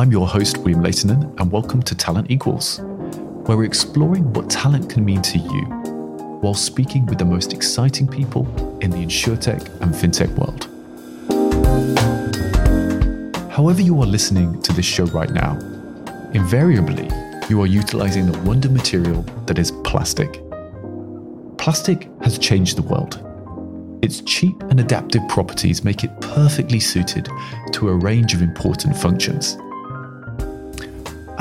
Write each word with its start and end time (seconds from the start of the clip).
I'm 0.00 0.10
your 0.10 0.26
host, 0.26 0.56
William 0.56 0.82
Leitonen, 0.82 1.38
and 1.38 1.52
welcome 1.52 1.82
to 1.82 1.94
Talent 1.94 2.30
Equals, 2.30 2.78
where 3.44 3.58
we're 3.58 3.64
exploring 3.64 4.32
what 4.32 4.48
talent 4.48 4.88
can 4.88 5.04
mean 5.04 5.20
to 5.20 5.36
you 5.36 5.64
while 6.40 6.54
speaking 6.54 7.04
with 7.04 7.18
the 7.18 7.26
most 7.26 7.52
exciting 7.52 8.08
people 8.08 8.46
in 8.80 8.90
the 8.90 8.96
insurtech 8.96 9.62
and 9.82 9.94
fintech 9.94 10.30
world. 10.38 10.64
However, 13.52 13.82
you 13.82 14.00
are 14.00 14.06
listening 14.06 14.62
to 14.62 14.72
this 14.72 14.86
show 14.86 15.04
right 15.04 15.28
now, 15.32 15.58
invariably, 16.32 17.10
you 17.50 17.60
are 17.60 17.66
utilizing 17.66 18.24
the 18.24 18.38
wonder 18.38 18.70
material 18.70 19.20
that 19.44 19.58
is 19.58 19.70
plastic. 19.84 20.40
Plastic 21.58 22.08
has 22.22 22.38
changed 22.38 22.78
the 22.78 22.82
world. 22.82 23.22
Its 24.00 24.22
cheap 24.22 24.62
and 24.70 24.80
adaptive 24.80 25.28
properties 25.28 25.84
make 25.84 26.04
it 26.04 26.20
perfectly 26.22 26.80
suited 26.80 27.28
to 27.72 27.90
a 27.90 27.94
range 27.94 28.32
of 28.32 28.40
important 28.40 28.96
functions. 28.96 29.58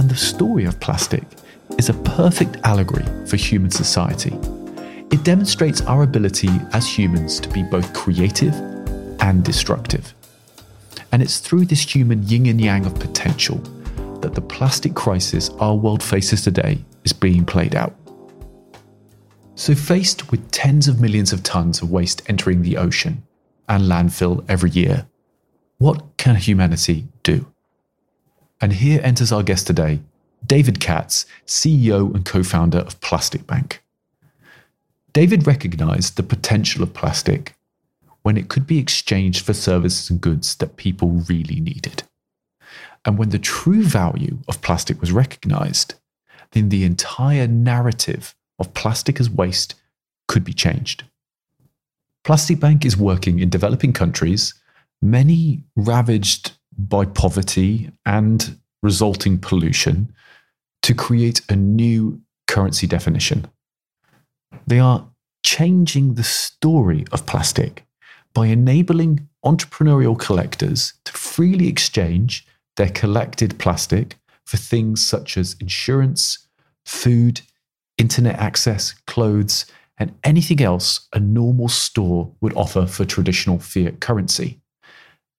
The 0.09 0.15
story 0.15 0.65
of 0.65 0.79
plastic 0.79 1.21
is 1.77 1.89
a 1.89 1.93
perfect 1.93 2.57
allegory 2.63 3.05
for 3.27 3.37
human 3.37 3.69
society. 3.69 4.35
It 5.11 5.23
demonstrates 5.23 5.81
our 5.81 6.01
ability 6.01 6.49
as 6.73 6.87
humans 6.87 7.39
to 7.41 7.49
be 7.49 7.61
both 7.61 7.93
creative 7.93 8.55
and 9.21 9.45
destructive. 9.45 10.15
And 11.11 11.21
it's 11.21 11.37
through 11.37 11.65
this 11.65 11.81
human 11.81 12.23
yin 12.23 12.47
and 12.47 12.59
yang 12.59 12.87
of 12.87 12.95
potential 12.95 13.57
that 14.21 14.33
the 14.33 14.41
plastic 14.41 14.95
crisis 14.95 15.49
our 15.59 15.75
world 15.75 16.01
faces 16.01 16.41
today 16.41 16.83
is 17.03 17.13
being 17.13 17.45
played 17.45 17.75
out. 17.75 17.95
So, 19.53 19.75
faced 19.75 20.31
with 20.31 20.49
tens 20.49 20.87
of 20.87 20.99
millions 20.99 21.31
of 21.31 21.43
tons 21.43 21.83
of 21.83 21.91
waste 21.91 22.23
entering 22.27 22.63
the 22.63 22.77
ocean 22.77 23.21
and 23.67 23.83
landfill 23.83 24.43
every 24.49 24.71
year, 24.71 25.05
what 25.77 26.17
can 26.17 26.35
humanity 26.35 27.05
do? 27.21 27.45
And 28.61 28.73
here 28.73 28.99
enters 29.03 29.31
our 29.31 29.43
guest 29.43 29.67
today, 29.67 29.99
David 30.45 30.79
Katz, 30.79 31.25
CEO 31.45 32.13
and 32.13 32.25
co 32.25 32.43
founder 32.43 32.79
of 32.79 32.99
Plastic 33.01 33.47
Bank. 33.47 33.83
David 35.13 35.47
recognized 35.47 36.15
the 36.15 36.23
potential 36.23 36.83
of 36.83 36.93
plastic 36.93 37.55
when 38.21 38.37
it 38.37 38.49
could 38.49 38.67
be 38.67 38.77
exchanged 38.77 39.45
for 39.45 39.53
services 39.53 40.09
and 40.09 40.21
goods 40.21 40.55
that 40.55 40.77
people 40.77 41.23
really 41.29 41.59
needed. 41.59 42.03
And 43.05 43.17
when 43.17 43.29
the 43.29 43.39
true 43.39 43.83
value 43.83 44.39
of 44.47 44.61
plastic 44.61 44.99
was 44.99 45.11
recognized, 45.11 45.95
then 46.51 46.69
the 46.69 46.83
entire 46.83 47.47
narrative 47.47 48.35
of 48.59 48.73
plastic 48.73 49.19
as 49.19 49.29
waste 49.29 49.75
could 50.27 50.43
be 50.43 50.53
changed. 50.53 51.05
Plastic 52.23 52.59
Bank 52.59 52.85
is 52.85 52.97
working 52.97 53.39
in 53.39 53.49
developing 53.49 53.93
countries, 53.93 54.53
many 55.01 55.63
ravaged 55.75 56.51
by 56.87 57.05
poverty 57.05 57.91
and 58.05 58.57
resulting 58.81 59.37
pollution, 59.37 60.13
to 60.81 60.93
create 60.93 61.41
a 61.49 61.55
new 61.55 62.21
currency 62.47 62.87
definition. 62.87 63.45
They 64.65 64.79
are 64.79 65.07
changing 65.43 66.13
the 66.13 66.23
story 66.23 67.05
of 67.11 67.25
plastic 67.25 67.85
by 68.33 68.47
enabling 68.47 69.27
entrepreneurial 69.45 70.17
collectors 70.17 70.93
to 71.05 71.11
freely 71.11 71.67
exchange 71.67 72.45
their 72.77 72.89
collected 72.89 73.59
plastic 73.59 74.17
for 74.45 74.57
things 74.57 75.05
such 75.05 75.37
as 75.37 75.55
insurance, 75.59 76.47
food, 76.85 77.41
internet 77.97 78.39
access, 78.39 78.93
clothes, 79.05 79.65
and 79.97 80.15
anything 80.23 80.61
else 80.61 81.07
a 81.13 81.19
normal 81.19 81.67
store 81.67 82.31
would 82.41 82.55
offer 82.55 82.85
for 82.85 83.03
traditional 83.05 83.59
fiat 83.59 83.99
currency. 83.99 84.61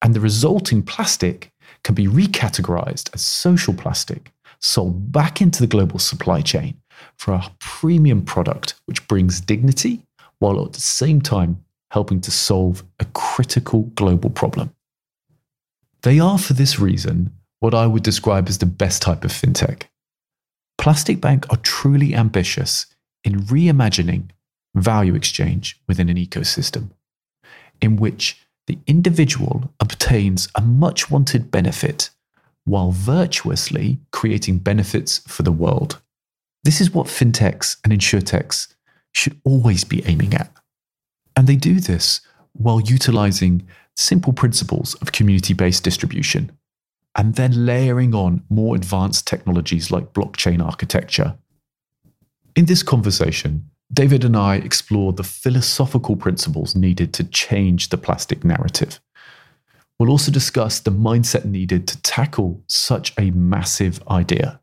And 0.03 0.15
the 0.15 0.21
resulting 0.21 0.83
plastic 0.83 1.53
can 1.83 1.95
be 1.95 2.07
recategorized 2.07 3.11
as 3.15 3.23
social 3.23 3.75
plastic, 3.75 4.33
sold 4.61 5.13
back 5.13 5.41
into 5.41 5.61
the 5.61 5.67
global 5.67 5.99
supply 5.99 6.41
chain 6.41 6.81
for 7.17 7.33
a 7.33 7.51
premium 7.59 8.23
product 8.23 8.75
which 8.87 9.07
brings 9.09 9.41
dignity 9.41 10.03
while 10.39 10.65
at 10.65 10.73
the 10.73 10.81
same 10.81 11.21
time 11.21 11.63
helping 11.91 12.21
to 12.21 12.31
solve 12.31 12.85
a 12.99 13.05
critical 13.07 13.83
global 13.95 14.31
problem. 14.31 14.73
They 16.03 16.19
are, 16.19 16.39
for 16.39 16.55
this 16.55 16.79
reason, 16.79 17.33
what 17.59 17.75
I 17.75 17.87
would 17.87 18.03
describe 18.03 18.49
as 18.49 18.59
the 18.59 18.67
best 18.67 19.03
type 19.03 19.25
of 19.25 19.33
fintech. 19.33 19.83
Plastic 20.79 21.21
Bank 21.21 21.47
are 21.51 21.59
truly 21.59 22.15
ambitious 22.15 22.87
in 23.23 23.43
reimagining 23.43 24.31
value 24.75 25.15
exchange 25.15 25.79
within 25.87 26.09
an 26.09 26.17
ecosystem 26.17 26.91
in 27.83 27.97
which 27.97 28.39
the 28.71 28.79
individual 28.87 29.75
obtains 29.81 30.47
a 30.55 30.61
much 30.61 31.11
wanted 31.11 31.51
benefit 31.51 32.09
while 32.67 32.93
virtuously 32.93 33.99
creating 34.13 34.59
benefits 34.59 35.19
for 35.27 35.43
the 35.43 35.51
world. 35.51 36.01
This 36.63 36.81
is 36.81 36.93
what 36.93 37.09
fintechs 37.09 37.79
and 37.83 37.93
insurtechs 37.93 38.73
should 39.11 39.41
always 39.43 39.83
be 39.83 40.07
aiming 40.07 40.35
at. 40.35 40.53
And 41.35 41.49
they 41.49 41.57
do 41.57 41.81
this 41.81 42.21
while 42.53 42.81
utilizing 42.81 43.67
simple 43.97 44.33
principles 44.33 44.95
of 45.03 45.11
community 45.11 45.53
based 45.53 45.83
distribution 45.83 46.53
and 47.17 47.35
then 47.35 47.67
layering 47.67 48.15
on 48.15 48.45
more 48.51 48.77
advanced 48.77 49.27
technologies 49.27 49.91
like 49.91 50.13
blockchain 50.13 50.65
architecture. 50.65 51.37
In 52.55 52.67
this 52.67 52.85
conversation, 52.85 53.69
David 53.93 54.25
and 54.25 54.37
I 54.37 54.57
explore 54.57 55.13
the 55.13 55.25
philosophical 55.25 56.17
principles 56.17 56.77
needed 56.77 57.13
to 57.15 57.25
change 57.25 57.89
the 57.89 57.99
plastic 57.99 58.45
narrative. 58.45 59.01
We'll 59.99 60.11
also 60.11 60.31
discuss 60.31 60.79
the 60.79 60.93
mindset 60.93 61.45
needed 61.45 61.89
to 61.89 62.01
tackle 62.03 62.63
such 62.67 63.13
a 63.19 63.31
massive 63.33 64.03
idea. 64.09 64.61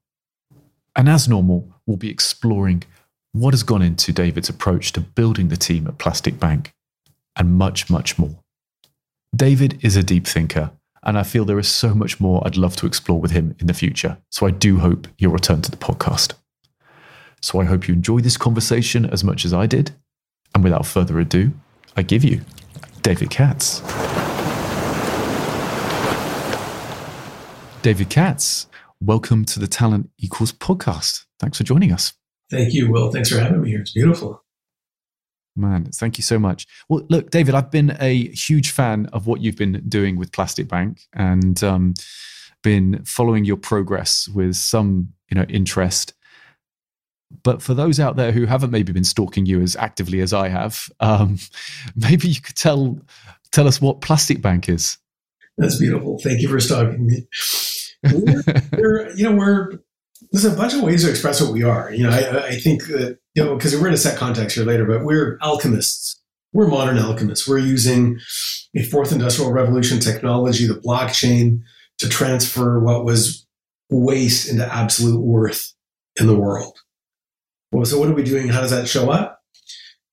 And 0.96 1.10
as 1.10 1.28
normal, 1.28 1.72
we'll 1.86 1.98
be 1.98 2.10
exploring 2.10 2.84
what 3.34 3.54
has 3.54 3.64
gone 3.64 3.82
into 3.82 4.12
David's 4.12 4.50
approach 4.50 4.94
to 4.94 5.02
building 5.02 5.50
the 5.50 5.58
team 5.58 5.88
at 5.88 6.00
Plastic 6.00 6.40
Bank 6.40 6.74
and 7.36 7.54
much, 7.54 7.90
much 7.90 8.18
more. 8.18 8.40
David 9.36 9.78
is 9.84 9.96
a 9.96 10.04
deep 10.04 10.26
thinker 10.26 10.72
and 11.04 11.18
I 11.18 11.24
feel 11.24 11.46
there 11.46 11.60
is 11.60 11.68
so 11.68 11.94
much 11.94 12.20
more 12.20 12.42
I'd 12.46 12.58
love 12.58 12.76
to 12.78 12.88
explore 12.88 13.20
with 13.20 13.32
him 13.32 13.56
in 13.60 13.68
the 13.68 13.74
future. 13.74 14.18
So 14.32 14.48
I 14.48 14.52
do 14.52 14.80
hope 14.80 15.08
you'll 15.18 15.34
return 15.34 15.62
to 15.62 15.72
the 15.72 15.78
podcast. 15.78 16.34
So 17.42 17.62
I 17.62 17.66
hope 17.66 17.88
you 17.88 17.94
enjoy 17.94 18.20
this 18.22 18.38
conversation 18.38 19.06
as 19.06 19.24
much 19.24 19.46
as 19.46 19.53
I 19.53 19.68
did. 19.68 19.92
And 20.56 20.64
without 20.64 20.86
further 20.86 21.20
ado, 21.20 21.52
I 21.96 22.02
give 22.02 22.24
you 22.24 22.42
David 23.03 23.30
Katz. 23.30 23.81
David 27.84 28.09
Katz, 28.09 28.68
welcome 29.00 29.46
to 29.46 29.59
the 29.59 29.68
Talent 29.68 30.09
Equals 30.18 30.52
podcast. 30.52 31.25
Thanks 31.40 31.59
for 31.59 31.64
joining 31.64 31.92
us. 31.92 32.14
Thank 32.50 32.74
you, 32.74 32.92
Will. 32.92 33.12
Thanks 33.12 33.30
for 33.30 33.40
having 33.40 33.62
me 33.62 33.69
here. 33.69 33.81
It's 33.81 33.94
beautiful. 33.94 34.44
Man, 35.56 35.92
thank 35.92 36.18
you 36.18 36.24
so 36.24 36.40
much. 36.40 36.66
Well, 36.90 37.06
look, 37.09 37.30
David, 37.30 37.56
I've 37.56 37.72
been 37.72 37.96
a 38.00 38.28
huge 38.30 38.72
fan 38.72 39.08
of 39.08 39.28
what 39.28 39.42
you've 39.42 39.56
been 39.56 39.84
doing 39.88 40.18
with 40.18 40.31
Plastic 40.31 40.68
Bank 40.68 41.02
and 41.14 41.64
um, 41.64 41.94
been 42.64 43.04
following 43.06 43.46
your 43.46 43.58
progress 43.58 44.28
with 44.28 44.56
some, 44.56 45.13
you 45.30 45.36
know, 45.36 45.45
interest. 45.50 46.13
But 47.44 47.62
for 47.62 47.74
those 47.74 48.00
out 48.00 48.15
there 48.15 48.31
who 48.31 48.45
haven't 48.45 48.71
maybe 48.71 48.94
been 48.94 49.03
stalking 49.03 49.45
you 49.45 49.62
as 49.62 49.75
actively 49.75 50.21
as 50.21 50.33
I 50.33 50.47
have, 50.50 50.89
um, 51.00 51.38
maybe 51.95 52.27
you 52.27 52.41
could 52.41 52.56
tell 52.56 53.00
tell 53.51 53.68
us 53.68 53.81
what 53.81 54.01
Plastic 54.01 54.41
Bank 54.41 54.69
is. 54.69 54.97
That's 55.57 55.79
beautiful. 55.79 56.19
Thank 56.19 56.41
you 56.41 56.50
for 56.50 56.59
stalking 56.59 57.07
me. 57.07 57.27
We're, 58.03 58.44
we're, 58.74 59.09
you 59.15 59.24
know, 59.24 59.35
we're 59.35 59.79
there's 60.31 60.45
a 60.45 60.56
bunch 60.56 60.74
of 60.74 60.81
ways 60.81 61.03
to 61.03 61.09
express 61.09 61.41
what 61.41 61.51
we 61.51 61.63
are. 61.63 61.91
You 61.91 62.03
know, 62.03 62.09
I, 62.09 62.47
I 62.47 62.56
think 62.56 62.85
that, 62.88 63.19
you 63.33 63.44
know, 63.44 63.56
because 63.56 63.74
we're 63.74 63.81
going 63.81 63.91
to 63.91 63.97
set 63.97 64.18
context 64.18 64.56
here 64.56 64.65
later, 64.65 64.85
but 64.85 65.03
we're 65.03 65.38
alchemists. 65.41 66.21
We're 66.53 66.68
modern 66.68 66.97
alchemists. 66.97 67.47
We're 67.47 67.59
using 67.59 68.19
a 68.75 68.83
fourth 68.83 69.12
industrial 69.12 69.51
revolution 69.51 70.00
technology, 70.00 70.65
the 70.65 70.75
blockchain, 70.75 71.62
to 72.00 72.09
transfer 72.09 72.79
what 72.79 73.06
was 73.06 73.45
waste 73.89 74.50
into 74.50 74.65
absolute 74.71 75.19
worth 75.19 75.74
in 76.19 76.27
the 76.27 76.38
world. 76.38 76.77
Well, 77.72 77.86
so 77.86 78.00
what 78.00 78.10
are 78.10 78.14
we 78.14 78.24
doing? 78.24 78.48
How 78.48 78.62
does 78.62 78.72
that 78.72 78.88
show 78.88 79.10
up? 79.10 79.42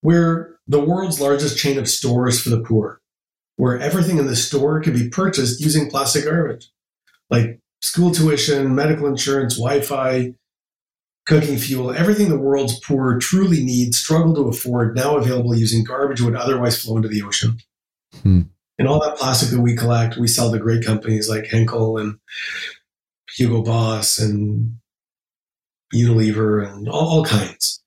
We're 0.02 0.58
the 0.66 0.80
world's 0.80 1.20
largest 1.20 1.58
chain 1.58 1.78
of 1.78 1.88
stores 1.88 2.40
for 2.40 2.50
the 2.50 2.60
poor, 2.60 3.00
where 3.56 3.78
everything 3.78 4.18
in 4.18 4.26
the 4.26 4.36
store 4.36 4.80
can 4.80 4.92
be 4.92 5.08
purchased 5.08 5.60
using 5.60 5.90
plastic 5.90 6.24
garbage, 6.24 6.70
like 7.30 7.60
school 7.80 8.10
tuition, 8.10 8.74
medical 8.74 9.06
insurance, 9.06 9.56
Wi 9.56 9.80
Fi, 9.80 10.34
cooking 11.26 11.56
fuel, 11.56 11.92
everything 11.92 12.28
the 12.28 12.38
world's 12.38 12.78
poor 12.80 13.18
truly 13.18 13.64
need, 13.64 13.94
struggle 13.94 14.34
to 14.34 14.48
afford, 14.48 14.94
now 14.94 15.16
available 15.16 15.54
using 15.54 15.84
garbage 15.84 16.20
would 16.20 16.36
otherwise 16.36 16.80
flow 16.80 16.96
into 16.96 17.08
the 17.08 17.22
ocean. 17.22 17.58
Hmm. 18.22 18.42
And 18.78 18.88
all 18.88 19.00
that 19.00 19.16
plastic 19.16 19.50
that 19.50 19.60
we 19.60 19.76
collect, 19.76 20.16
we 20.16 20.26
sell 20.26 20.50
to 20.52 20.58
great 20.58 20.84
companies 20.84 21.28
like 21.28 21.46
Henkel 21.46 21.96
and 21.96 22.18
Hugo 23.36 23.62
Boss 23.62 24.18
and 24.18 24.78
Unilever 25.94 26.66
and 26.68 26.88
all, 26.88 27.08
all 27.08 27.24
kinds. 27.24 27.82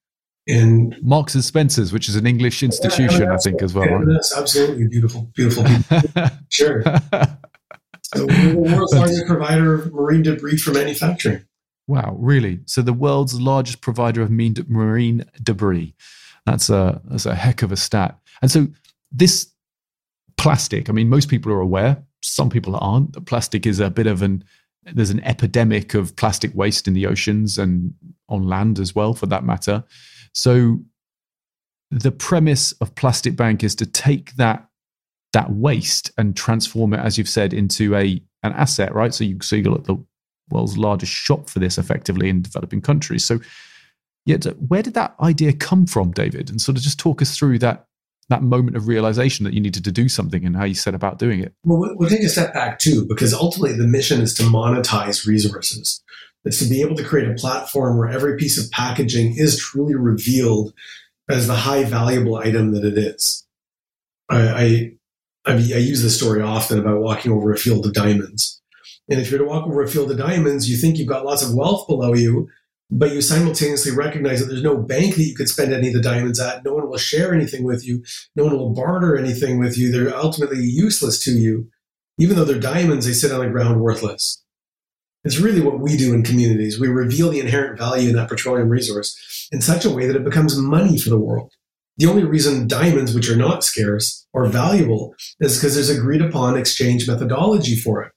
And 0.48 0.96
Marks 1.02 1.36
and 1.36 1.44
Spencers, 1.44 1.92
which 1.92 2.08
is 2.08 2.16
an 2.16 2.26
English 2.26 2.64
institution, 2.64 3.24
yeah, 3.24 3.34
I 3.34 3.38
think, 3.38 3.62
as 3.62 3.74
well. 3.74 3.86
Right? 3.86 4.08
That's 4.08 4.36
absolutely 4.36 4.88
beautiful, 4.88 5.30
beautiful. 5.36 5.66
sure. 6.50 6.84
So 8.14 8.26
we're 8.26 8.54
the 8.54 8.56
world's 8.58 8.94
largest 8.94 9.28
provider 9.28 9.74
of 9.74 9.94
marine 9.94 10.24
debris 10.24 10.58
for 10.58 10.72
manufacturing. 10.72 11.44
Wow, 11.88 12.16
really? 12.18 12.62
So 12.66 12.82
the 12.82 12.94
world's 12.94 13.40
largest 13.40 13.82
provider 13.82 14.22
of 14.22 14.32
marine 14.32 15.26
debris. 15.44 15.94
That's 16.46 16.70
a 16.70 17.02
that's 17.06 17.26
a 17.26 17.36
heck 17.36 17.62
of 17.62 17.74
a 17.74 17.78
stat. 17.78 18.18
And 18.42 18.50
so 18.50 18.68
this 19.12 19.52
plastic, 20.38 20.90
I 20.90 20.94
mean, 20.94 21.10
most 21.10 21.28
people 21.28 21.52
are 21.52 21.60
aware. 21.60 22.02
Some 22.22 22.50
people 22.50 22.78
aren't. 22.78 23.14
That 23.14 23.26
plastic 23.26 23.66
is 23.66 23.82
a 23.82 23.90
bit 23.90 24.08
of 24.08 24.22
an 24.22 24.46
there's 24.94 25.10
an 25.10 25.24
epidemic 25.24 25.94
of 25.94 26.16
plastic 26.16 26.54
waste 26.56 26.88
in 26.88 26.94
the 26.94 27.06
oceans 27.06 27.58
and 27.58 27.94
on 28.30 28.48
land 28.48 28.80
as 28.80 28.96
well, 28.96 29.14
for 29.14 29.26
that 29.28 29.44
matter. 29.44 29.84
So 30.34 30.80
the 31.92 32.12
premise 32.12 32.74
of 32.74 32.96
Plastic 32.96 33.36
Bank 33.36 33.64
is 33.64 33.76
to 33.76 33.86
take 33.86 34.36
that 34.36 34.68
that 35.34 35.52
waste 35.52 36.12
and 36.18 36.36
transform 36.36 36.94
it, 36.94 37.00
as 37.00 37.18
you've 37.18 37.30
said, 37.30 37.54
into 37.54 37.96
a 37.96 38.22
an 38.44 38.54
asset, 38.54 38.94
right? 38.94 39.14
So 39.14 39.24
you 39.24 39.40
so 39.42 39.56
you 39.56 39.64
got 39.64 39.84
the 39.84 40.04
world's 40.50 40.78
largest 40.78 41.12
shop 41.12 41.50
for 41.50 41.60
this 41.60 41.78
effectively 41.78 42.30
in 42.30 42.42
developing 42.42 42.82
countries. 42.82 43.26
So 43.26 43.40
yet 44.26 44.46
where 44.68 44.84
did 44.84 44.94
that 44.94 45.16
idea 45.22 45.54
come 45.54 45.86
from, 45.86 46.12
David? 46.12 46.50
And 46.50 46.62
sort 46.62 46.78
of 46.78 46.84
just 46.84 47.00
talk 47.00 47.22
us 47.22 47.38
through 47.38 47.60
that 47.60 47.87
that 48.30 48.44
moment 48.44 48.76
of 48.76 48.88
realization 48.88 49.46
that 49.46 49.54
you 49.54 49.62
needed 49.62 49.84
to 49.86 49.92
do 49.92 50.10
something 50.10 50.46
and 50.46 50.56
how 50.56 50.66
you 50.66 50.74
set 50.74 50.94
about 50.94 51.18
doing 51.18 51.40
it. 51.40 51.54
Well, 51.64 51.96
we'll 51.96 52.10
take 52.10 52.24
a 52.24 52.30
step 52.30 52.54
back 52.54 52.80
too, 52.80 53.06
because 53.06 53.34
ultimately 53.34 53.78
the 53.78 53.88
mission 53.88 54.22
is 54.22 54.34
to 54.36 54.44
monetize 54.44 55.26
resources. 55.26 56.04
It's 56.44 56.60
to 56.60 56.70
be 56.70 56.82
able 56.82 56.96
to 56.96 57.04
create 57.04 57.30
a 57.30 57.36
platform 57.36 57.98
where 57.98 58.10
every 58.10 58.38
piece 58.38 58.58
of 58.64 58.72
packaging 58.72 59.38
is 59.38 59.58
truly 59.58 59.96
revealed 59.96 60.74
as 61.30 61.48
the 61.48 61.56
high 61.56 61.84
valuable 61.84 62.36
item 62.36 62.74
that 62.74 62.86
it 62.86 62.98
is. 62.98 63.46
I, 64.30 64.92
I, 65.46 65.52
I 65.52 65.56
use 65.56 66.02
this 66.02 66.18
story 66.18 66.42
often 66.42 66.80
about 66.80 67.02
walking 67.02 67.32
over 67.32 67.52
a 67.52 67.58
field 67.58 67.86
of 67.86 67.94
diamonds. 67.94 68.62
And 69.10 69.20
if 69.20 69.30
you're 69.30 69.40
to 69.40 69.46
walk 69.46 69.66
over 69.66 69.82
a 69.82 69.88
field 69.88 70.12
of 70.12 70.18
diamonds, 70.18 70.70
you 70.70 70.76
think 70.76 70.98
you've 70.98 71.08
got 71.08 71.26
lots 71.26 71.42
of 71.42 71.54
wealth 71.54 71.88
below 71.88 72.14
you, 72.14 72.50
but 72.90 73.12
you 73.12 73.22
simultaneously 73.22 73.92
recognize 73.92 74.40
that 74.40 74.46
there's 74.46 74.64
no 74.64 74.78
bank 74.78 75.16
that 75.16 75.24
you 75.24 75.36
could 75.36 75.50
spend 75.50 75.74
any 75.74 75.90
of 75.90 75.94
the 75.94 76.02
diamonds 76.02 76.40
at. 76.40 76.64
No 76.64 76.74
one 76.74 76.90
will 76.90 76.98
share 76.98 77.34
anything 77.34 77.64
with 77.64 77.86
you. 77.86 78.04
No 78.36 78.46
one 78.46 78.58
will 78.58 78.74
barter 78.74 79.18
anything 79.18 79.60
with 79.60 79.78
you. 79.78 79.92
They're 79.92 80.16
ultimately 80.16 80.64
useless 80.64 81.24
to 81.26 81.32
you. 81.32 81.70
Even 82.18 82.36
though 82.36 82.46
they're 82.46 82.60
diamonds, 82.60 83.06
they 83.06 83.14
sit 83.14 83.32
on 83.32 83.42
the 83.42 83.50
ground 83.50 83.82
worthless. 83.82 84.44
It's 85.24 85.40
really 85.40 85.62
what 85.62 85.80
we 85.80 85.98
do 85.98 86.14
in 86.14 86.24
communities. 86.24 86.80
We 86.80 86.88
reveal 86.88 87.30
the 87.30 87.42
inherent 87.42 87.78
value 87.78 88.10
in 88.10 88.16
that 88.16 88.30
petroleum 88.30 88.70
resource 88.70 89.50
in 89.52 89.62
such 89.62 89.84
a 89.84 89.90
way 89.90 90.08
that 90.08 90.16
it 90.16 90.24
becomes 90.24 90.58
money 90.58 90.98
for 90.98 91.10
the 91.10 91.20
world. 91.20 91.52
The 91.98 92.06
only 92.06 92.24
reason 92.24 92.68
diamonds, 92.68 93.14
which 93.14 93.30
are 93.30 93.36
not 93.36 93.64
scarce 93.64 94.26
or 94.32 94.46
valuable, 94.46 95.16
is 95.40 95.58
because 95.58 95.76
there's 95.76 95.90
agreed 95.90 96.22
upon 96.22 96.56
exchange 96.56 97.08
methodology 97.08 97.76
for 97.76 98.04
it 98.04 98.12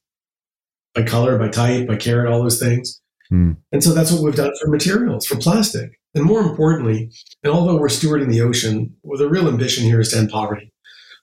by 0.95 1.03
color, 1.03 1.39
by 1.39 1.49
type, 1.49 1.89
by 1.89 1.97
carat, 1.97 2.31
all 2.31 2.43
those 2.43 2.61
things. 2.61 3.01
Mm. 3.33 3.57
And 3.73 3.85
so 3.85 3.93
that's 3.93 4.11
what 4.13 4.23
we've 4.23 4.35
done 4.35 4.53
for 4.61 4.69
materials, 4.69 5.27
for 5.27 5.37
plastic. 5.37 6.01
And 6.15 6.25
more 6.25 6.41
importantly, 6.41 7.11
and 7.43 7.53
although 7.53 7.77
we're 7.77 7.89
stewarding 7.89 8.31
the 8.31 8.41
ocean, 8.41 8.97
well, 9.03 9.19
the 9.19 9.29
real 9.29 9.49
ambition 9.49 9.85
here 9.85 10.01
is 10.01 10.11
to 10.11 10.19
end 10.19 10.31
poverty. 10.31 10.73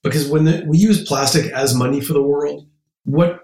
Because 0.03 0.29
when 0.29 0.45
the, 0.45 0.63
we 0.65 0.77
use 0.77 1.05
plastic 1.05 1.51
as 1.51 1.75
money 1.75 1.99
for 1.99 2.13
the 2.13 2.21
world, 2.21 2.67
what 3.03 3.41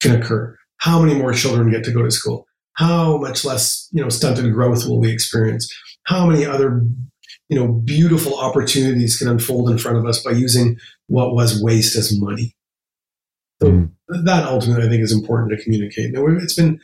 can 0.00 0.14
occur? 0.20 0.56
How 0.78 1.02
many 1.02 1.18
more 1.18 1.32
children 1.32 1.70
get 1.70 1.84
to 1.84 1.92
go 1.92 2.02
to 2.02 2.10
school? 2.10 2.46
How 2.74 3.18
much 3.18 3.44
less, 3.44 3.88
you 3.92 4.02
know, 4.02 4.08
stunted 4.08 4.52
growth 4.52 4.86
will 4.86 5.00
we 5.00 5.10
experience? 5.10 5.72
How 6.04 6.26
many 6.26 6.44
other, 6.44 6.82
you 7.48 7.58
know, 7.58 7.68
beautiful 7.68 8.38
opportunities 8.38 9.18
can 9.18 9.28
unfold 9.28 9.70
in 9.70 9.78
front 9.78 9.98
of 9.98 10.06
us 10.06 10.22
by 10.22 10.30
using 10.30 10.76
what 11.06 11.34
was 11.34 11.62
waste 11.62 11.96
as 11.96 12.18
money? 12.18 12.54
So 13.62 13.68
mm. 13.70 13.90
that 14.24 14.46
ultimately, 14.46 14.86
I 14.86 14.88
think, 14.88 15.02
is 15.02 15.12
important 15.12 15.50
to 15.56 15.62
communicate. 15.62 16.12
Now, 16.12 16.26
it's 16.26 16.54
been 16.54 16.80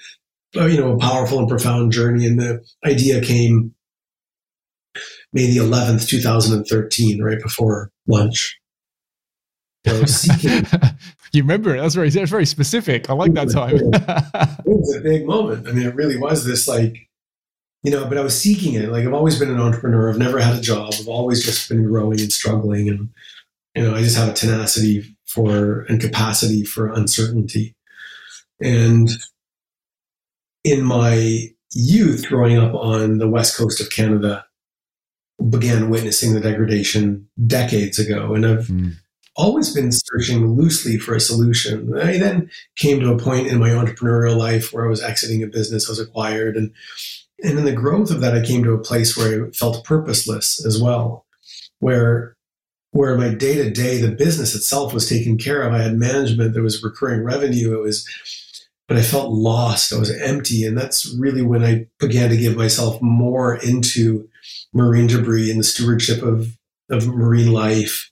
Uh, 0.57 0.65
you 0.65 0.79
know, 0.79 0.93
a 0.93 0.99
powerful 0.99 1.39
and 1.39 1.49
profound 1.49 1.93
journey. 1.93 2.27
And 2.27 2.41
the 2.41 2.65
idea 2.85 3.21
came 3.21 3.75
May 5.33 5.47
the 5.47 5.59
11th, 5.59 6.09
2013, 6.09 7.23
right 7.23 7.41
before 7.41 7.91
lunch. 8.07 8.59
you 11.33 11.43
remember 11.43 11.75
it? 11.75 11.81
That's 11.81 11.95
very, 11.95 12.11
that's 12.11 12.31
very 12.31 12.47
specific. 12.47 13.09
I 13.09 13.15
like 13.15 13.33
that 13.35 13.51
time. 13.51 13.77
it 14.67 14.79
was 14.79 14.95
a 14.97 15.01
big 15.01 15.27
moment. 15.27 15.67
I 15.69 15.73
mean, 15.73 15.87
it 15.87 15.95
really 15.95 16.19
was 16.19 16.45
this 16.45 16.69
like, 16.69 17.09
you 17.83 17.91
know, 17.91 18.07
but 18.07 18.19
I 18.19 18.23
was 18.23 18.39
seeking 18.39 18.75
it. 18.75 18.91
Like 18.91 19.07
I've 19.07 19.15
always 19.15 19.39
been 19.39 19.51
an 19.51 19.61
entrepreneur. 19.61 20.11
I've 20.11 20.19
never 20.19 20.41
had 20.41 20.57
a 20.57 20.61
job. 20.61 20.95
I've 20.99 21.09
always 21.09 21.45
just 21.45 21.69
been 21.69 21.85
growing 21.85 22.21
and 22.21 22.33
struggling. 22.33 22.89
And, 22.89 23.09
you 23.75 23.83
know, 23.83 23.95
I 23.95 24.03
just 24.03 24.17
have 24.17 24.29
a 24.29 24.35
tenacity 24.35 25.17
for 25.27 25.83
and 25.89 26.01
capacity 26.01 26.65
for 26.65 26.93
uncertainty. 26.93 27.75
And 28.61 29.09
in 30.69 30.85
my 30.85 31.49
youth, 31.73 32.29
growing 32.29 32.59
up 32.59 32.75
on 32.75 33.19
the 33.19 33.29
west 33.29 33.57
coast 33.57 33.81
of 33.81 33.91
Canada, 33.91 34.45
began 35.49 35.89
witnessing 35.89 36.35
the 36.35 36.41
degradation 36.41 37.27
decades 37.47 37.99
ago. 37.99 38.35
And 38.35 38.45
I've 38.45 38.67
mm. 38.67 38.93
always 39.37 39.75
been 39.75 39.91
searching 39.93 40.47
loosely 40.47 40.99
for 40.99 41.15
a 41.15 41.21
solution. 41.21 41.97
I 41.99 42.19
then 42.19 42.51
came 42.77 43.01
to 43.01 43.13
a 43.13 43.19
point 43.19 43.47
in 43.47 43.59
my 43.59 43.71
entrepreneurial 43.71 44.37
life 44.37 44.73
where 44.73 44.85
I 44.85 44.91
was 44.91 45.03
exiting 45.03 45.43
a 45.43 45.47
business 45.47 45.89
I 45.89 45.93
was 45.93 46.01
acquired. 46.01 46.57
And, 46.57 46.73
and 47.43 47.59
in 47.59 47.65
the 47.65 47.73
growth 47.73 48.11
of 48.11 48.21
that, 48.21 48.37
I 48.37 48.45
came 48.45 48.63
to 48.65 48.73
a 48.73 48.83
place 48.83 49.17
where 49.17 49.47
I 49.47 49.51
felt 49.53 49.85
purposeless 49.85 50.65
as 50.67 50.81
well, 50.81 51.25
where 51.79 52.35
where 52.91 53.19
my 53.19 53.29
day 53.29 53.55
to 53.55 53.71
day, 53.71 54.01
the 54.01 54.11
business 54.11 54.55
itself 54.55 54.95
was 54.95 55.09
taken 55.09 55.37
care 55.37 55.61
of. 55.61 55.75
I 55.75 55.83
had 55.83 55.99
management, 55.99 56.55
there 56.55 56.63
was 56.63 56.83
recurring 56.83 57.23
revenue, 57.23 57.79
it 57.79 57.83
was 57.83 58.09
but 58.89 58.97
I 58.97 59.03
felt 59.03 59.31
lost. 59.31 59.93
I 59.93 59.99
was 59.99 60.11
empty. 60.11 60.65
And 60.65 60.77
that's 60.77 61.15
really 61.17 61.43
when 61.43 61.63
I 61.63 61.87
began 62.01 62.31
to 62.31 62.37
give 62.37 62.57
myself 62.57 63.01
more 63.03 63.57
into 63.57 64.29
marine 64.73 65.07
debris 65.07 65.51
and 65.51 65.61
the 65.61 65.65
stewardship 65.65 66.23
of, 66.23 66.57
of 66.91 67.07
marine 67.07 67.53
life. 67.53 68.11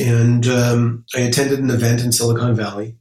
And 0.00 0.46
um, 0.48 1.04
I 1.14 1.20
attended 1.20 1.60
an 1.60 1.70
event 1.70 2.02
in 2.02 2.12
Silicon 2.12 2.54
Valley 2.54 2.96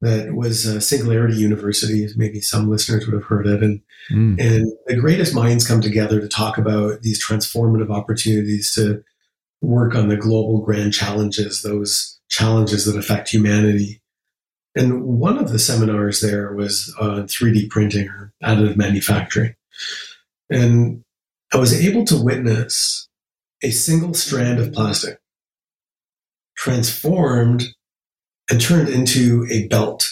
that 0.00 0.34
was 0.34 0.66
uh, 0.66 0.80
Singularity 0.80 1.36
University. 1.36 2.06
Maybe 2.16 2.40
some 2.40 2.70
listeners 2.70 3.06
would 3.06 3.14
have 3.14 3.24
heard 3.24 3.46
it. 3.46 3.62
And, 3.62 3.80
mm. 4.10 4.40
and 4.40 4.72
the 4.86 4.96
greatest 4.96 5.34
minds 5.34 5.66
come 5.66 5.80
together 5.80 6.20
to 6.20 6.28
talk 6.28 6.56
about 6.56 7.02
these 7.02 7.24
transformative 7.24 7.90
opportunities 7.90 8.72
to 8.74 9.02
work 9.60 9.94
on 9.94 10.08
the 10.08 10.16
global 10.16 10.60
grand 10.60 10.94
challenges, 10.94 11.62
those 11.62 12.18
challenges 12.30 12.84
that 12.84 12.98
affect 12.98 13.28
humanity. 13.28 13.97
And 14.78 15.02
one 15.02 15.38
of 15.38 15.50
the 15.50 15.58
seminars 15.58 16.20
there 16.20 16.52
was 16.54 16.94
uh, 17.00 17.10
on 17.10 17.22
3D 17.26 17.68
printing 17.68 18.08
or 18.08 18.32
additive 18.44 18.76
manufacturing. 18.76 19.56
And 20.50 21.02
I 21.52 21.56
was 21.56 21.74
able 21.84 22.04
to 22.04 22.22
witness 22.22 23.08
a 23.62 23.70
single 23.70 24.14
strand 24.14 24.60
of 24.60 24.72
plastic 24.72 25.18
transformed 26.56 27.64
and 28.48 28.60
turned 28.60 28.88
into 28.88 29.46
a 29.50 29.66
belt, 29.66 30.08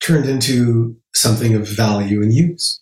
turned 0.00 0.28
into 0.28 0.96
something 1.12 1.54
of 1.54 1.68
value 1.68 2.22
and 2.22 2.32
use. 2.32 2.80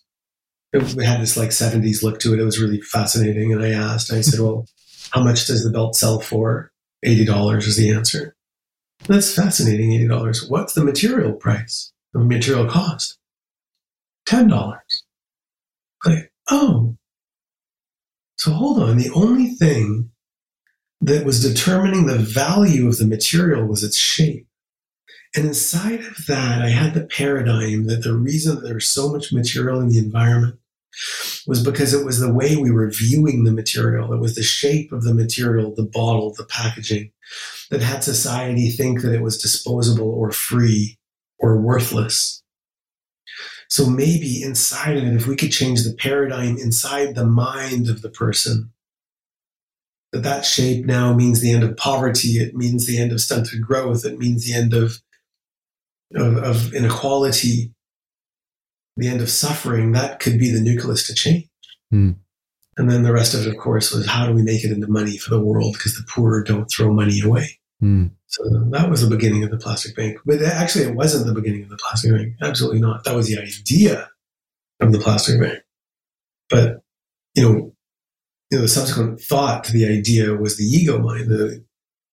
It 0.71 0.81
had 1.03 1.21
this 1.21 1.35
like 1.35 1.49
70s 1.49 2.03
look 2.03 2.19
to 2.19 2.33
it. 2.33 2.39
It 2.39 2.45
was 2.45 2.61
really 2.61 2.81
fascinating. 2.81 3.53
And 3.53 3.63
I 3.63 3.71
asked, 3.71 4.13
I 4.13 4.21
said, 4.21 4.39
well, 4.39 4.67
how 5.11 5.23
much 5.23 5.47
does 5.47 5.63
the 5.63 5.71
belt 5.71 5.95
sell 5.95 6.19
for? 6.19 6.71
$80 7.03 7.57
is 7.57 7.77
the 7.77 7.89
answer. 7.89 8.35
That's 9.07 9.35
fascinating, 9.35 9.91
$80. 10.07 10.49
What's 10.49 10.73
the 10.73 10.83
material 10.83 11.33
price, 11.33 11.91
the 12.13 12.19
material 12.19 12.67
cost? 12.67 13.17
$10. 14.27 14.79
Like, 16.05 16.31
oh. 16.49 16.95
So 18.37 18.51
hold 18.51 18.81
on. 18.81 18.97
The 18.97 19.11
only 19.11 19.49
thing 19.49 20.11
that 21.01 21.25
was 21.25 21.41
determining 21.41 22.05
the 22.05 22.17
value 22.17 22.87
of 22.87 22.97
the 22.97 23.05
material 23.05 23.65
was 23.65 23.83
its 23.83 23.97
shape. 23.97 24.47
And 25.35 25.45
inside 25.45 26.01
of 26.01 26.25
that, 26.27 26.61
I 26.61 26.69
had 26.69 26.93
the 26.93 27.05
paradigm 27.05 27.87
that 27.87 28.03
the 28.03 28.15
reason 28.15 28.63
there's 28.63 28.87
so 28.87 29.11
much 29.11 29.33
material 29.33 29.79
in 29.79 29.89
the 29.89 29.97
environment 29.97 30.59
was 31.47 31.63
because 31.63 31.93
it 31.93 32.05
was 32.05 32.19
the 32.19 32.33
way 32.33 32.55
we 32.55 32.71
were 32.71 32.89
viewing 32.89 33.43
the 33.43 33.51
material. 33.51 34.13
It 34.13 34.19
was 34.19 34.35
the 34.35 34.43
shape 34.43 34.91
of 34.91 35.03
the 35.03 35.13
material, 35.13 35.73
the 35.73 35.83
bottle, 35.83 36.33
the 36.33 36.45
packaging 36.45 37.11
that 37.69 37.81
had 37.81 38.03
society 38.03 38.69
think 38.69 39.01
that 39.01 39.13
it 39.13 39.21
was 39.21 39.41
disposable 39.41 40.09
or 40.09 40.31
free 40.31 40.97
or 41.39 41.59
worthless. 41.59 42.43
So 43.69 43.85
maybe 43.85 44.43
inside 44.43 44.97
of 44.97 45.03
it, 45.03 45.13
if 45.13 45.27
we 45.27 45.37
could 45.37 45.51
change 45.51 45.83
the 45.83 45.93
paradigm 45.93 46.57
inside 46.57 47.15
the 47.15 47.25
mind 47.25 47.89
of 47.89 48.01
the 48.01 48.09
person, 48.09 48.71
that 50.11 50.23
that 50.23 50.45
shape 50.45 50.85
now 50.85 51.13
means 51.13 51.39
the 51.39 51.53
end 51.53 51.63
of 51.63 51.77
poverty. 51.77 52.31
It 52.31 52.53
means 52.53 52.85
the 52.85 52.99
end 52.99 53.13
of 53.13 53.21
stunted 53.21 53.61
growth. 53.61 54.03
It 54.03 54.19
means 54.19 54.45
the 54.45 54.53
end 54.53 54.73
of, 54.73 55.01
of, 56.13 56.35
of 56.37 56.73
inequality 56.73 57.71
the 58.97 59.07
end 59.07 59.21
of 59.21 59.29
suffering, 59.29 59.91
that 59.93 60.19
could 60.19 60.37
be 60.37 60.51
the 60.51 60.61
nucleus 60.61 61.07
to 61.07 61.13
change. 61.13 61.47
Mm. 61.93 62.15
And 62.77 62.89
then 62.89 63.03
the 63.03 63.13
rest 63.13 63.33
of 63.33 63.45
it, 63.45 63.49
of 63.49 63.57
course, 63.57 63.91
was 63.91 64.07
how 64.07 64.25
do 64.25 64.33
we 64.33 64.41
make 64.41 64.63
it 64.63 64.71
into 64.71 64.87
money 64.87 65.17
for 65.17 65.29
the 65.29 65.41
world? 65.41 65.73
Because 65.73 65.95
the 65.95 66.05
poor 66.09 66.43
don't 66.43 66.69
throw 66.69 66.93
money 66.93 67.19
away. 67.23 67.59
Mm. 67.81 68.11
So 68.27 68.43
that 68.71 68.89
was 68.89 69.01
the 69.01 69.13
beginning 69.13 69.43
of 69.43 69.51
the 69.51 69.57
plastic 69.57 69.95
bank. 69.95 70.19
But 70.25 70.41
actually, 70.41 70.85
it 70.85 70.95
wasn't 70.95 71.25
the 71.25 71.33
beginning 71.33 71.63
of 71.63 71.69
the 71.69 71.77
plastic 71.77 72.11
bank. 72.11 72.35
Absolutely 72.41 72.79
not. 72.79 73.03
That 73.03 73.15
was 73.15 73.27
the 73.27 73.41
idea 73.41 74.09
of 74.79 74.91
the 74.91 74.99
plastic 74.99 75.39
bank. 75.39 75.59
But 76.49 76.81
you 77.35 77.43
know, 77.43 77.73
you 78.49 78.57
know, 78.57 78.61
the 78.61 78.67
subsequent 78.67 79.21
thought 79.21 79.63
to 79.65 79.73
the 79.73 79.87
idea 79.87 80.33
was 80.33 80.57
the 80.57 80.65
ego 80.65 80.99
mind. 80.99 81.29
The 81.29 81.63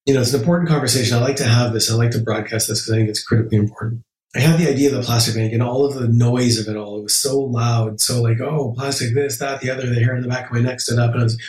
you 0.07 0.15
know, 0.15 0.21
it's 0.21 0.33
an 0.33 0.41
important 0.41 0.69
conversation. 0.69 1.17
I 1.17 1.21
like 1.21 1.37
to 1.37 1.45
have 1.45 1.73
this. 1.73 1.91
I 1.91 1.95
like 1.95 2.13
to 2.13 2.21
broadcast 2.21 2.69
this 2.69 2.81
because 2.81 2.95
I 2.95 2.97
think 2.97 3.11
it's 3.11 3.23
critically 3.23 3.59
important. 3.59 4.03
I 4.37 4.41
had 4.41 4.61
the 4.61 4.69
idea 4.69 4.91
of 4.91 4.95
the 4.95 5.03
plastic 5.03 5.35
bank 5.35 5.53
and 5.53 5.63
all 5.63 5.87
of 5.87 5.95
the 5.95 6.09
noise 6.09 6.59
of 6.59 6.69
it 6.69 6.77
all. 6.77 6.99
It 6.99 7.05
was 7.05 7.15
so 7.15 7.39
loud, 7.39 8.01
so 8.01 8.21
like, 8.21 8.41
oh, 8.41 8.75
plastic, 8.77 9.15
this, 9.15 9.39
that, 9.39 9.61
the 9.61 9.71
other. 9.71 9.87
The 9.87 10.01
hair 10.01 10.15
in 10.15 10.23
the 10.23 10.29
back 10.29 10.47
of 10.47 10.53
my 10.53 10.61
neck 10.61 10.81
stood 10.81 10.99
up, 10.99 11.13
and 11.13 11.21
I 11.21 11.25
was, 11.25 11.41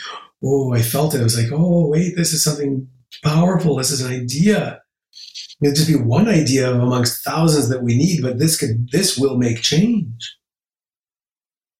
oh, 0.42 0.72
I 0.72 0.80
felt 0.80 1.14
it. 1.14 1.20
I 1.20 1.24
was 1.24 1.36
like, 1.36 1.52
oh, 1.52 1.88
wait, 1.88 2.16
this 2.16 2.32
is 2.32 2.42
something 2.42 2.88
powerful. 3.22 3.76
This 3.76 3.90
is 3.90 4.00
an 4.00 4.12
idea. 4.12 4.80
It'll 5.62 5.74
just 5.74 5.88
be 5.88 5.94
one 5.94 6.26
idea 6.26 6.72
amongst 6.72 7.22
thousands 7.22 7.68
that 7.68 7.82
we 7.82 7.96
need, 7.96 8.22
but 8.22 8.38
this 8.38 8.58
could, 8.58 8.88
this 8.92 9.18
will 9.18 9.36
make 9.36 9.60
change. 9.60 10.36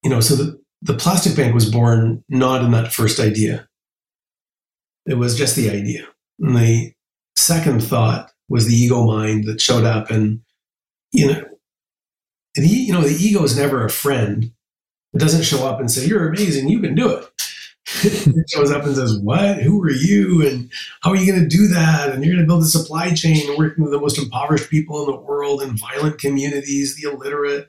You 0.04 0.10
know, 0.10 0.20
so 0.20 0.36
the, 0.36 0.60
the 0.82 0.94
plastic 0.94 1.34
bank 1.34 1.54
was 1.54 1.70
born 1.70 2.22
not 2.28 2.62
in 2.62 2.72
that 2.72 2.92
first 2.92 3.18
idea. 3.18 3.66
It 5.06 5.14
was 5.14 5.36
just 5.36 5.56
the 5.56 5.70
idea. 5.70 6.06
And 6.38 6.56
the 6.56 6.92
second 7.36 7.82
thought 7.82 8.30
was 8.50 8.66
the 8.66 8.74
ego 8.74 9.06
mind 9.06 9.44
that 9.44 9.62
showed 9.62 9.84
up 9.84 10.10
and 10.10 10.40
you 11.12 11.26
know, 11.26 11.44
the, 12.54 12.66
you 12.66 12.92
know, 12.92 13.02
the 13.02 13.16
ego 13.16 13.42
is 13.42 13.56
never 13.56 13.84
a 13.84 13.90
friend. 13.90 14.52
It 15.12 15.18
doesn't 15.18 15.42
show 15.42 15.66
up 15.66 15.80
and 15.80 15.90
say, 15.90 16.06
"You're 16.06 16.28
amazing, 16.28 16.68
you 16.68 16.80
can 16.80 16.94
do 16.94 17.10
it." 17.10 17.28
It 18.02 18.50
shows 18.50 18.70
up 18.70 18.84
and 18.84 18.94
says, 18.94 19.18
"What? 19.18 19.62
Who 19.62 19.82
are 19.82 19.90
you? 19.90 20.46
And 20.46 20.70
how 21.00 21.10
are 21.10 21.16
you 21.16 21.30
going 21.30 21.42
to 21.42 21.56
do 21.56 21.68
that? 21.68 22.10
And 22.10 22.24
you're 22.24 22.34
going 22.34 22.44
to 22.44 22.48
build 22.48 22.62
a 22.62 22.66
supply 22.66 23.12
chain 23.14 23.56
working 23.56 23.84
with 23.84 23.92
the 23.92 24.00
most 24.00 24.18
impoverished 24.18 24.70
people 24.70 25.04
in 25.04 25.10
the 25.10 25.20
world 25.20 25.62
and 25.62 25.78
violent 25.78 26.18
communities, 26.18 26.96
the 26.96 27.10
illiterate, 27.10 27.68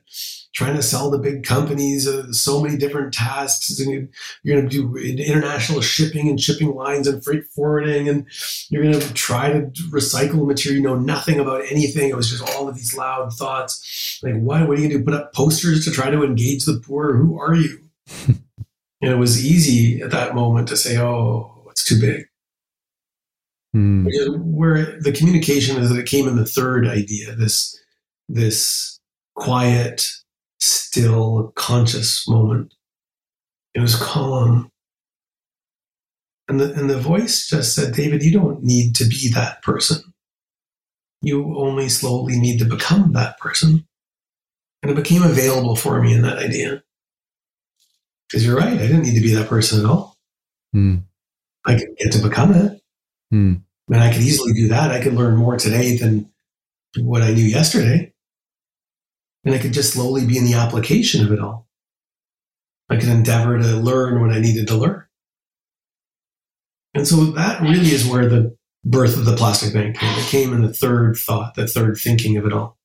trying 0.54 0.76
to 0.76 0.84
sell 0.84 1.12
to 1.12 1.18
big 1.18 1.44
companies. 1.44 2.08
Uh, 2.08 2.32
so 2.32 2.62
many 2.62 2.78
different 2.78 3.14
tasks. 3.14 3.80
And 3.80 4.10
you're 4.44 4.56
going 4.56 4.70
to 4.70 4.70
do 4.70 4.98
international 4.98 5.82
shipping 5.82 6.30
and 6.30 6.40
shipping 6.40 6.76
lines 6.76 7.08
and 7.08 7.24
freight 7.24 7.46
forwarding, 7.48 8.08
and 8.08 8.26
you're 8.70 8.84
going 8.84 9.00
to 9.00 9.14
try 9.14 9.52
to 9.52 9.62
recycle 9.90 10.46
material. 10.46 10.82
You 10.82 10.88
know 10.88 11.00
nothing 11.00 11.40
about 11.40 11.64
anything. 11.70 12.10
It 12.10 12.16
was 12.16 12.30
just 12.30 12.56
all 12.56 12.68
of 12.68 12.76
these 12.76 12.96
loud 12.96 13.34
thoughts. 13.34 14.20
Like, 14.24 14.36
what? 14.36 14.68
What 14.68 14.78
are 14.78 14.82
you 14.82 14.88
going 14.88 14.92
to 14.92 14.98
do? 15.00 15.04
Put 15.04 15.14
up 15.14 15.34
posters 15.34 15.86
to 15.86 15.92
try 15.92 16.10
to 16.10 16.24
engage 16.24 16.66
the 16.66 16.82
poor? 16.86 17.16
Who 17.18 17.40
are 17.40 17.56
you? 17.56 17.80
And 19.02 19.12
it 19.12 19.18
was 19.18 19.46
easy 19.46 20.02
at 20.02 20.12
that 20.12 20.36
moment 20.36 20.68
to 20.68 20.78
say, 20.78 20.98
oh, 20.98 21.68
it's 21.72 21.84
too 21.84 22.00
big. 22.00 22.26
Mm. 23.76 24.44
Where 24.44 25.00
the 25.00 25.12
communication 25.12 25.78
is 25.78 25.90
that 25.90 26.00
it 26.00 26.08
came 26.08 26.28
in 26.28 26.36
the 26.36 26.46
third 26.46 26.88
idea, 26.88 27.34
this, 27.36 27.78
this 28.30 29.00
quiet, 29.36 30.08
still, 30.60 31.52
conscious 31.56 32.28
moment. 32.28 32.74
It 33.74 33.80
was 33.80 33.96
calm. 33.96 34.70
And 36.48 36.60
the, 36.60 36.74
and 36.74 36.90
the 36.90 37.00
voice 37.00 37.48
just 37.48 37.74
said, 37.74 37.96
David, 37.96 38.24
you 38.24 38.32
don't 38.32 38.62
need 38.62 38.94
to 38.96 39.06
be 39.06 39.30
that 39.34 39.64
person. 39.64 40.14
You 41.22 41.58
only 41.58 41.88
slowly 41.88 42.38
need 42.38 42.60
to 42.60 42.66
become 42.66 43.14
that 43.14 43.40
person. 43.40 43.88
And 44.84 44.92
it 44.92 44.96
became 44.96 45.24
available 45.24 45.76
for 45.76 46.02
me 46.02 46.14
in 46.14 46.24
that 46.24 46.40
idea. 46.40 46.84
Because 48.32 48.46
you're 48.46 48.58
right, 48.58 48.74
I 48.74 48.88
didn't 48.88 49.04
need 49.04 49.16
to 49.16 49.22
be 49.22 49.36
that 49.36 49.50
person 49.50 49.80
at 49.80 49.86
all. 49.86 50.16
Mm. 50.76 51.04
I 51.66 51.76
could 51.76 51.90
get 51.98 52.14
to 52.14 52.22
become 52.22 52.54
it. 52.54 52.82
Mm. 53.34 53.62
And 53.90 54.02
I 54.02 54.12
could 54.14 54.22
easily 54.22 54.54
do 54.54 54.70
that. 54.70 54.92
I 54.92 55.02
could 55.02 55.14
learn 55.14 55.36
more 55.36 55.58
today 55.58 55.98
than 55.98 56.30
what 56.98 57.22
I 57.22 57.34
knew 57.34 57.44
yesterday. 57.44 58.14
And 59.44 59.54
I 59.54 59.58
could 59.58 59.74
just 59.74 59.94
slowly 59.94 60.26
be 60.26 60.38
in 60.38 60.46
the 60.46 60.54
application 60.54 61.26
of 61.26 61.32
it 61.32 61.40
all. 61.40 61.68
I 62.90 62.96
could 62.96 63.10
endeavor 63.10 63.58
to 63.58 63.68
learn 63.78 64.22
what 64.22 64.32
I 64.32 64.40
needed 64.40 64.68
to 64.68 64.76
learn. 64.76 65.06
And 66.94 67.08
so 67.08 67.26
that 67.32 67.62
really 67.62 67.92
is 67.92 68.08
where 68.08 68.28
the 68.28 68.56
birth 68.84 69.18
of 69.18 69.26
the 69.26 69.36
plastic 69.36 69.74
bank 69.74 69.98
came. 69.98 70.20
It 70.20 70.28
came 70.28 70.54
in 70.54 70.62
the 70.62 70.74
third 70.74 71.18
thought, 71.18 71.56
the 71.56 71.68
third 71.68 71.98
thinking 71.98 72.38
of 72.38 72.46
it 72.46 72.54
all. 72.54 72.78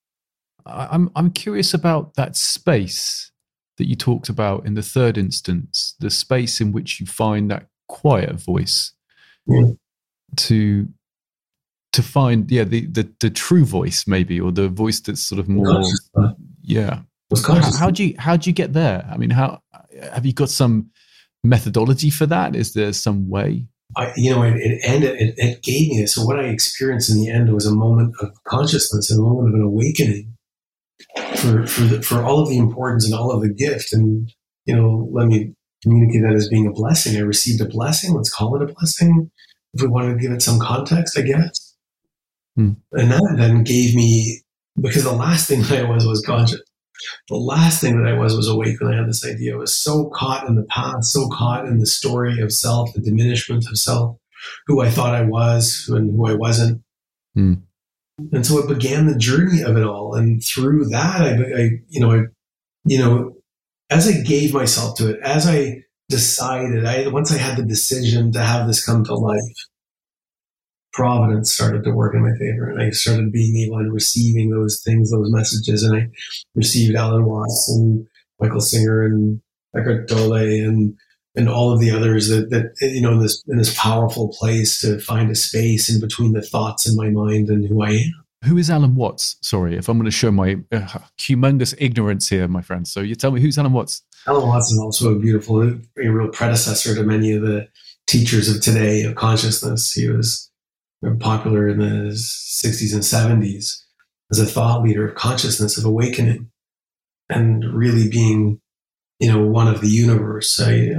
I'm 0.65 1.11
I'm 1.15 1.31
curious 1.31 1.75
about 1.75 2.15
that 2.15 2.37
space 2.37 3.31
that 3.79 3.89
you 3.89 3.97
talked 3.97 4.29
about 4.29 4.67
in 4.67 4.75
the 4.75 4.83
third 4.83 5.19
instance, 5.19 5.95
the 6.01 6.11
space 6.11 6.61
in 6.61 6.73
which 6.73 7.01
you 7.01 7.07
find 7.07 7.51
that 7.51 7.67
quiet 7.89 8.41
voice 8.41 8.93
to 10.37 10.89
to 11.93 12.03
find 12.03 12.51
yeah 12.51 12.65
the, 12.65 12.87
the 12.87 13.09
the 13.21 13.31
true 13.31 13.65
voice 13.65 14.07
maybe 14.07 14.41
or 14.41 14.53
the 14.53 14.69
voice 14.69 15.01
that's 15.01 15.23
sort 15.23 15.39
of 15.39 15.49
more 15.49 15.83
yeah. 16.63 17.01
How, 17.45 17.79
how 17.79 17.91
do 17.91 18.05
you 18.05 18.15
how 18.19 18.37
do 18.37 18.51
you 18.51 18.55
get 18.55 18.73
there? 18.73 19.09
I 19.11 19.17
mean 19.17 19.31
how 19.31 19.63
have 20.13 20.27
you 20.27 20.33
got 20.33 20.51
some 20.51 20.91
methodology 21.43 22.11
for 22.11 22.27
that? 22.27 22.55
Is 22.55 22.75
there 22.75 22.93
some 22.93 23.29
way? 23.29 23.67
I, 23.97 24.13
you 24.17 24.35
know, 24.35 24.43
it, 24.43 24.57
it 24.57 24.81
ended, 24.85 25.21
it, 25.21 25.35
it 25.39 25.63
gave 25.63 25.89
me 25.89 26.01
this. 26.01 26.15
So 26.15 26.25
what 26.25 26.41
I 26.41 26.45
experienced 26.45 27.09
in 27.09 27.19
the 27.19 27.31
end 27.31 27.53
was 27.55 27.67
a 27.67 27.75
moment 27.75 28.15
of 28.21 28.33
consciousness, 28.45 29.11
a 29.11 29.21
moment 29.21 29.49
of 29.49 29.55
an 29.55 29.63
awakening 29.63 30.36
for 31.37 31.67
for 31.67 31.83
the, 31.83 32.03
for 32.03 32.23
all 32.23 32.41
of 32.41 32.49
the 32.49 32.59
importance 32.59 33.05
and 33.05 33.15
all 33.15 33.31
of 33.31 33.43
the 33.43 33.53
gift. 33.53 33.93
And 33.93 34.31
you 34.65 34.75
know, 34.75 35.09
let 35.13 35.27
me 35.27 35.55
communicate 35.83 36.23
that 36.23 36.35
as 36.35 36.49
being 36.49 36.67
a 36.67 36.73
blessing. 36.73 37.17
I 37.17 37.21
received 37.21 37.61
a 37.61 37.67
blessing. 37.67 38.15
Let's 38.15 38.33
call 38.33 38.57
it 38.57 38.69
a 38.69 38.73
blessing. 38.73 39.31
If 39.75 39.83
we 39.83 39.89
want 39.89 40.09
to 40.09 40.21
give 40.21 40.33
it 40.33 40.43
some 40.43 40.59
context, 40.59 41.19
I 41.19 41.23
guess. 41.23 41.75
Hmm. 42.57 42.73
And 42.93 43.11
that 43.11 43.35
then 43.37 43.65
gave 43.65 43.95
me 43.95 44.43
because 44.81 45.05
the 45.05 45.13
last 45.13 45.49
thing 45.49 45.63
that 45.63 45.85
I 45.85 45.89
was 45.89 46.07
was 46.07 46.23
conscious. 46.25 46.61
The 47.29 47.37
last 47.37 47.81
thing 47.81 48.03
that 48.03 48.11
I 48.11 48.17
was 48.17 48.35
was 48.35 48.49
awake 48.49 48.81
when 48.81 48.93
I 48.93 48.97
had 48.97 49.09
this 49.09 49.25
idea. 49.25 49.55
I 49.55 49.59
was 49.59 49.75
so 49.75 50.11
caught 50.15 50.49
in 50.49 50.55
the 50.55 50.65
past, 50.65 51.13
so 51.13 51.29
caught 51.29 51.67
in 51.67 51.79
the 51.79 51.87
story 51.87 52.41
of 52.41 52.53
self, 52.53 52.95
the 52.95 53.03
diminishment 53.03 53.67
of 53.69 53.79
self, 53.79 54.17
who 54.67 54.81
I 54.81 54.91
thought 54.91 55.15
I 55.15 55.23
was 55.23 55.89
and 55.89 56.11
who 56.11 56.27
I 56.27 56.35
wasn't. 56.35 56.83
Hmm. 57.35 57.55
And 58.33 58.47
so 58.47 58.59
it 58.59 58.69
began 58.69 59.07
the 59.07 59.19
journey 59.19 59.63
of 59.63 59.77
it 59.77 59.85
all. 59.85 60.15
And 60.15 60.43
through 60.43 60.87
that, 60.87 61.21
I, 61.21 61.33
I, 61.33 61.71
you 61.89 62.01
know, 62.01 62.13
I, 62.13 62.23
you 62.85 62.99
know, 62.99 63.37
as 63.91 64.09
I 64.09 64.23
gave 64.23 64.55
myself 64.55 64.97
to 64.99 65.11
it, 65.11 65.21
as 65.23 65.47
I 65.47 65.83
decided, 66.09 66.87
I, 66.87 67.09
once 67.09 67.33
I 67.33 67.39
had 67.39 67.57
the 67.57 67.65
decision 67.65 68.33
to 68.33 68.41
have 68.41 68.67
this 68.67 68.85
come 68.85 69.05
to 69.05 69.15
life, 69.15 69.41
providence 70.93 71.53
started 71.53 71.85
to 71.85 71.91
work 71.91 72.15
in 72.15 72.23
my 72.23 72.33
favor. 72.39 72.71
And 72.71 72.81
I 72.81 72.91
started 72.91 73.33
being 73.33 73.57
able 73.67 73.79
and 73.79 73.93
receiving 73.93 74.51
those 74.51 74.83
things, 74.83 75.11
those 75.11 75.31
messages. 75.31 75.83
And 75.83 75.95
I 75.97 76.09
received 76.55 76.97
Alan 76.97 77.27
Watts 77.27 77.71
and 77.77 78.07
Michael 78.41 78.61
Singer 78.61 79.05
and 79.05 79.41
Eckhart 79.77 80.09
Tolle 80.09 80.33
and 80.33 80.97
and 81.37 81.49
all 81.49 81.71
of 81.71 81.81
the 81.81 81.91
others 81.91 82.29
that, 82.29 82.51
that 82.51 82.75
you 82.81 83.01
know 83.01 83.13
in 83.13 83.21
this 83.21 83.45
in 83.47 83.59
this 83.59 83.79
powerful 83.79 84.29
place 84.29 84.81
to 84.81 84.99
find 85.01 85.31
a 85.31 85.35
space 85.35 85.93
in 85.93 86.01
between 86.01 86.33
the 86.33 86.43
thoughts 86.43 86.89
in 86.89 86.97
my 86.97 87.11
mind 87.11 87.49
and 87.49 87.67
who 87.67 87.83
I 87.83 87.91
am. 87.91 88.25
Who 88.45 88.59
is 88.59 88.71
Alan 88.71 88.95
Watts? 88.95 89.37
Sorry, 89.41 89.77
if 89.77 89.89
I'm 89.89 89.99
going 89.99 90.05
to 90.05 90.11
show 90.11 90.31
my 90.31 90.57
uh, 90.71 90.81
humongous 91.19 91.75
ignorance 91.79 92.29
here, 92.29 92.47
my 92.47 92.63
friend. 92.63 92.87
So 92.87 93.01
you 93.01 93.15
tell 93.15 93.31
me 93.31 93.41
who's 93.41 93.59
Alan 93.59 93.73
Watts? 93.73 94.03
Alan 94.27 94.47
Watts 94.47 94.71
is 94.71 94.79
also 94.79 95.15
a 95.15 95.19
beautiful, 95.19 95.63
a 95.63 96.09
real 96.09 96.29
predecessor 96.29 96.95
to 96.95 97.03
many 97.03 97.33
of 97.33 97.43
the 97.43 97.69
teachers 98.07 98.49
of 98.49 98.63
today 98.63 99.03
of 99.03 99.15
consciousness. 99.15 99.93
He 99.93 100.09
was 100.09 100.51
popular 101.19 101.69
in 101.69 101.79
the 101.79 102.13
60s 102.13 102.93
and 102.93 103.03
70s 103.03 103.83
as 104.31 104.39
a 104.39 104.47
thought 104.47 104.83
leader 104.83 105.09
of 105.09 105.15
consciousness, 105.15 105.79
of 105.79 105.85
awakening, 105.85 106.51
and 107.29 107.65
really 107.75 108.09
being, 108.09 108.61
you 109.19 109.33
know, 109.33 109.45
one 109.47 109.69
of 109.69 109.81
the 109.81 109.89
universe. 109.89 110.61
I, 110.61 110.97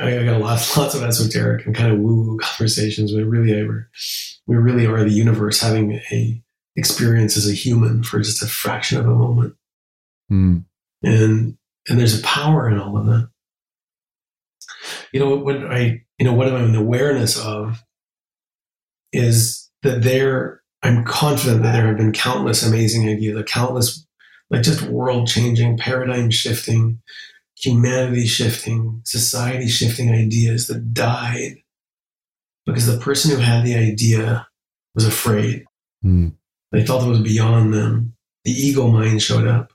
I 0.00 0.24
got 0.24 0.40
lots, 0.40 0.76
lots 0.76 0.94
of 0.94 1.02
esoteric 1.02 1.66
and 1.66 1.74
kind 1.74 1.92
of 1.92 1.98
woo-woo 1.98 2.38
conversations, 2.38 3.12
but 3.12 3.24
really, 3.24 3.58
I 3.58 3.64
were, 3.64 3.88
we 4.46 4.56
really 4.56 4.86
are 4.86 5.04
the 5.04 5.10
universe 5.10 5.60
having 5.60 6.00
a 6.10 6.42
experience 6.76 7.36
as 7.36 7.48
a 7.48 7.54
human 7.54 8.04
for 8.04 8.20
just 8.20 8.42
a 8.42 8.46
fraction 8.46 8.98
of 8.98 9.06
a 9.06 9.14
moment. 9.14 9.54
Mm. 10.30 10.64
And 11.02 11.58
and 11.88 11.98
there's 11.98 12.18
a 12.18 12.22
power 12.22 12.68
in 12.68 12.78
all 12.78 12.96
of 12.96 13.06
that. 13.06 13.28
You 15.12 15.20
know, 15.20 15.36
when 15.36 15.66
I, 15.66 16.02
you 16.18 16.24
know, 16.24 16.34
what 16.34 16.48
I'm 16.48 16.66
in 16.66 16.74
awareness 16.74 17.38
of 17.42 17.82
is 19.12 19.70
that 19.82 20.02
there, 20.02 20.62
I'm 20.82 21.04
confident 21.04 21.62
that 21.62 21.72
there 21.72 21.86
have 21.86 21.96
been 21.96 22.12
countless 22.12 22.66
amazing 22.66 23.08
ideas, 23.08 23.42
countless, 23.46 24.06
like 24.50 24.62
just 24.62 24.82
world 24.82 25.28
changing, 25.28 25.78
paradigm 25.78 26.30
shifting, 26.30 27.00
humanity 27.58 28.26
shifting, 28.26 29.00
society 29.04 29.68
shifting 29.68 30.10
ideas 30.10 30.68
that 30.68 30.94
died 30.94 31.56
because 32.66 32.86
the 32.86 32.98
person 32.98 33.30
who 33.30 33.38
had 33.38 33.64
the 33.64 33.74
idea 33.74 34.46
was 34.94 35.06
afraid. 35.06 35.64
Mm. 36.04 36.34
They 36.70 36.84
felt 36.84 37.04
it 37.04 37.08
was 37.08 37.20
beyond 37.20 37.72
them. 37.72 38.14
The 38.44 38.52
ego 38.52 38.88
mind 38.88 39.22
showed 39.22 39.46
up 39.46 39.72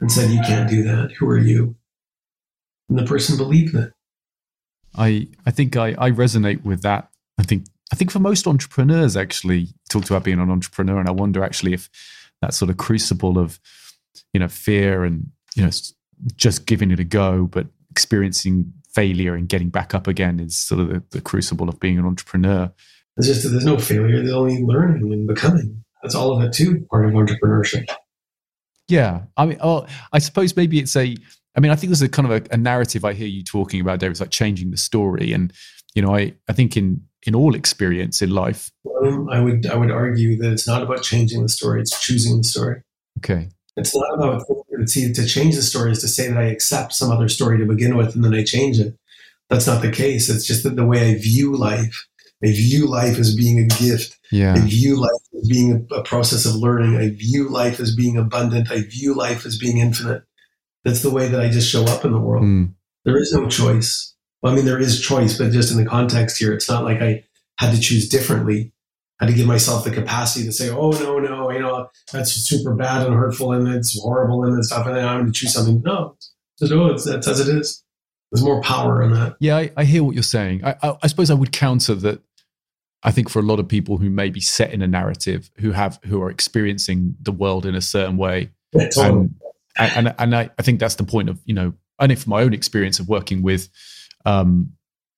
and 0.00 0.10
said, 0.10 0.30
You 0.30 0.40
can't 0.40 0.68
do 0.68 0.82
that. 0.84 1.12
Who 1.18 1.28
are 1.28 1.38
you? 1.38 1.76
And 2.88 2.98
the 2.98 3.04
person 3.04 3.36
believed 3.36 3.74
it. 3.74 3.92
I, 4.96 5.28
I 5.46 5.50
think 5.50 5.76
I, 5.76 5.94
I 5.98 6.10
resonate 6.10 6.64
with 6.64 6.82
that. 6.82 7.10
I 7.38 7.42
think 7.42 7.66
I 7.92 7.96
think 7.96 8.10
for 8.10 8.18
most 8.18 8.46
entrepreneurs, 8.46 9.16
actually, 9.16 9.68
talked 9.88 10.10
about 10.10 10.24
being 10.24 10.40
an 10.40 10.50
entrepreneur, 10.50 10.98
and 10.98 11.08
I 11.08 11.12
wonder 11.12 11.42
actually 11.42 11.72
if 11.72 11.88
that 12.42 12.52
sort 12.52 12.70
of 12.70 12.76
crucible 12.76 13.38
of, 13.38 13.58
you 14.32 14.40
know, 14.40 14.48
fear 14.48 15.04
and 15.04 15.30
you 15.54 15.62
know 15.62 15.70
just 16.36 16.66
giving 16.66 16.90
it 16.90 17.00
a 17.00 17.04
go, 17.04 17.46
but 17.46 17.66
experiencing 17.90 18.72
failure 18.92 19.34
and 19.34 19.48
getting 19.48 19.68
back 19.68 19.94
up 19.94 20.06
again 20.06 20.40
is 20.40 20.56
sort 20.56 20.80
of 20.80 20.88
the, 20.88 21.02
the 21.10 21.20
crucible 21.20 21.68
of 21.68 21.78
being 21.80 21.98
an 21.98 22.06
entrepreneur. 22.06 22.72
It's 23.16 23.26
just 23.26 23.42
that 23.42 23.50
there's 23.50 23.64
no 23.64 23.78
failure. 23.78 24.18
There's 24.18 24.32
only 24.32 24.62
learning 24.62 25.12
and 25.12 25.26
becoming. 25.26 25.84
That's 26.02 26.14
all 26.14 26.36
of 26.36 26.42
it 26.44 26.52
too. 26.52 26.86
Part 26.90 27.06
of 27.06 27.12
entrepreneurship. 27.12 27.84
Yeah, 28.88 29.22
I 29.36 29.46
mean, 29.46 29.58
oh, 29.60 29.86
I 30.12 30.18
suppose 30.18 30.56
maybe 30.56 30.78
it's 30.78 30.96
a. 30.96 31.14
I 31.56 31.60
mean, 31.60 31.72
I 31.72 31.76
think 31.76 31.90
there's 31.90 32.02
a 32.02 32.08
kind 32.08 32.30
of 32.30 32.42
a, 32.42 32.54
a 32.54 32.56
narrative 32.56 33.04
I 33.04 33.12
hear 33.12 33.26
you 33.26 33.42
talking 33.42 33.80
about, 33.80 33.98
David. 33.98 34.12
It's 34.12 34.20
like 34.20 34.30
changing 34.30 34.70
the 34.70 34.76
story, 34.76 35.32
and 35.32 35.52
you 35.94 36.02
know, 36.02 36.14
I 36.14 36.34
I 36.48 36.52
think 36.52 36.76
in 36.76 37.02
in 37.24 37.34
all 37.34 37.54
experience 37.54 38.22
in 38.22 38.30
life. 38.30 38.70
Well, 38.84 39.26
I 39.30 39.40
would 39.40 39.66
I 39.66 39.76
would 39.76 39.90
argue 39.90 40.38
that 40.38 40.52
it's 40.52 40.66
not 40.66 40.82
about 40.82 41.02
changing 41.02 41.42
the 41.42 41.48
story; 41.48 41.80
it's 41.80 42.00
choosing 42.00 42.38
the 42.38 42.44
story. 42.44 42.82
Okay. 43.18 43.48
It's 43.76 43.94
not 43.94 44.14
about 44.14 44.42
see 44.86 45.12
to 45.12 45.26
change 45.26 45.56
the 45.56 45.62
story 45.62 45.92
is 45.92 46.00
to 46.00 46.08
say 46.08 46.28
that 46.28 46.38
I 46.38 46.44
accept 46.44 46.92
some 46.92 47.10
other 47.10 47.28
story 47.28 47.58
to 47.58 47.66
begin 47.66 47.96
with 47.96 48.14
and 48.14 48.24
then 48.24 48.34
I 48.34 48.44
change 48.44 48.78
it. 48.78 48.96
That's 49.48 49.66
not 49.66 49.82
the 49.82 49.90
case. 49.90 50.28
It's 50.28 50.46
just 50.46 50.62
that 50.64 50.76
the 50.76 50.84
way 50.84 51.10
I 51.10 51.14
view 51.18 51.56
life. 51.56 52.06
I 52.44 52.48
view 52.48 52.86
life 52.86 53.18
as 53.18 53.34
being 53.34 53.58
a 53.58 53.66
gift. 53.66 54.16
Yeah. 54.30 54.54
I 54.54 54.60
view 54.60 55.00
life 55.00 55.10
as 55.36 55.48
being 55.48 55.88
a, 55.90 55.94
a 55.96 56.02
process 56.04 56.46
of 56.46 56.54
learning. 56.54 56.96
I 56.96 57.10
view 57.10 57.48
life 57.48 57.80
as 57.80 57.94
being 57.94 58.16
abundant. 58.16 58.70
I 58.70 58.82
view 58.82 59.14
life 59.14 59.44
as 59.44 59.58
being 59.58 59.78
infinite. 59.78 60.22
That's 60.84 61.02
the 61.02 61.10
way 61.10 61.28
that 61.28 61.40
I 61.40 61.48
just 61.48 61.68
show 61.68 61.84
up 61.84 62.04
in 62.04 62.12
the 62.12 62.20
world. 62.20 62.44
Mm. 62.44 62.74
There 63.04 63.16
is 63.16 63.32
no 63.32 63.48
choice. 63.48 64.14
Well, 64.42 64.52
I 64.52 64.56
mean, 64.56 64.66
there 64.66 64.78
is 64.78 65.00
choice, 65.00 65.36
but 65.36 65.50
just 65.50 65.72
in 65.72 65.78
the 65.78 65.88
context 65.88 66.38
here, 66.38 66.52
it's 66.52 66.68
not 66.68 66.84
like 66.84 67.02
I 67.02 67.24
had 67.58 67.74
to 67.74 67.80
choose 67.80 68.08
differently. 68.08 68.72
Had 69.20 69.26
to 69.28 69.32
give 69.32 69.46
myself 69.46 69.84
the 69.84 69.90
capacity 69.90 70.44
to 70.44 70.52
say, 70.52 70.70
oh, 70.70 70.90
no, 70.90 71.18
no, 71.18 71.50
you 71.50 71.58
know, 71.58 71.88
that's 72.12 72.32
super 72.32 72.74
bad 72.74 73.04
and 73.04 73.14
hurtful 73.16 73.52
and 73.52 73.66
it's 73.68 74.00
horrible 74.00 74.44
and 74.44 74.64
stuff. 74.64 74.86
And 74.86 74.96
then 74.96 75.04
I'm 75.04 75.20
going 75.22 75.32
to 75.32 75.32
choose 75.32 75.54
something. 75.54 75.82
No, 75.84 76.16
just, 76.58 76.72
oh, 76.72 76.86
it's, 76.86 77.04
that's 77.04 77.26
as 77.26 77.40
it 77.40 77.54
is. 77.54 77.82
There's 78.30 78.44
more 78.44 78.60
power 78.60 79.02
in 79.02 79.12
that. 79.12 79.36
Yeah, 79.40 79.56
I, 79.56 79.70
I 79.76 79.84
hear 79.84 80.04
what 80.04 80.14
you're 80.14 80.22
saying. 80.22 80.64
I, 80.64 80.76
I, 80.82 80.96
I 81.02 81.06
suppose 81.08 81.30
I 81.30 81.34
would 81.34 81.50
counter 81.50 81.94
that. 81.96 82.20
I 83.02 83.10
think 83.12 83.28
for 83.30 83.38
a 83.38 83.42
lot 83.42 83.60
of 83.60 83.68
people 83.68 83.96
who 83.98 84.10
may 84.10 84.28
be 84.28 84.40
set 84.40 84.72
in 84.72 84.82
a 84.82 84.86
narrative, 84.88 85.50
who 85.58 85.70
have 85.70 86.00
who 86.04 86.20
are 86.20 86.30
experiencing 86.30 87.14
the 87.22 87.30
world 87.32 87.64
in 87.64 87.74
a 87.76 87.80
certain 87.80 88.16
way, 88.16 88.50
Yeah, 88.72 88.88
totally. 88.88 89.30
and 89.78 89.92
and, 90.08 90.14
and 90.18 90.36
I, 90.36 90.50
I 90.58 90.62
think 90.62 90.80
that's 90.80 90.96
the 90.96 91.04
point 91.04 91.28
of 91.28 91.40
you 91.44 91.54
know, 91.54 91.72
and 92.00 92.10
if 92.10 92.26
my 92.26 92.42
own 92.42 92.52
experience 92.52 92.98
of 92.98 93.08
working 93.08 93.40
with, 93.42 93.68
um, 94.26 94.72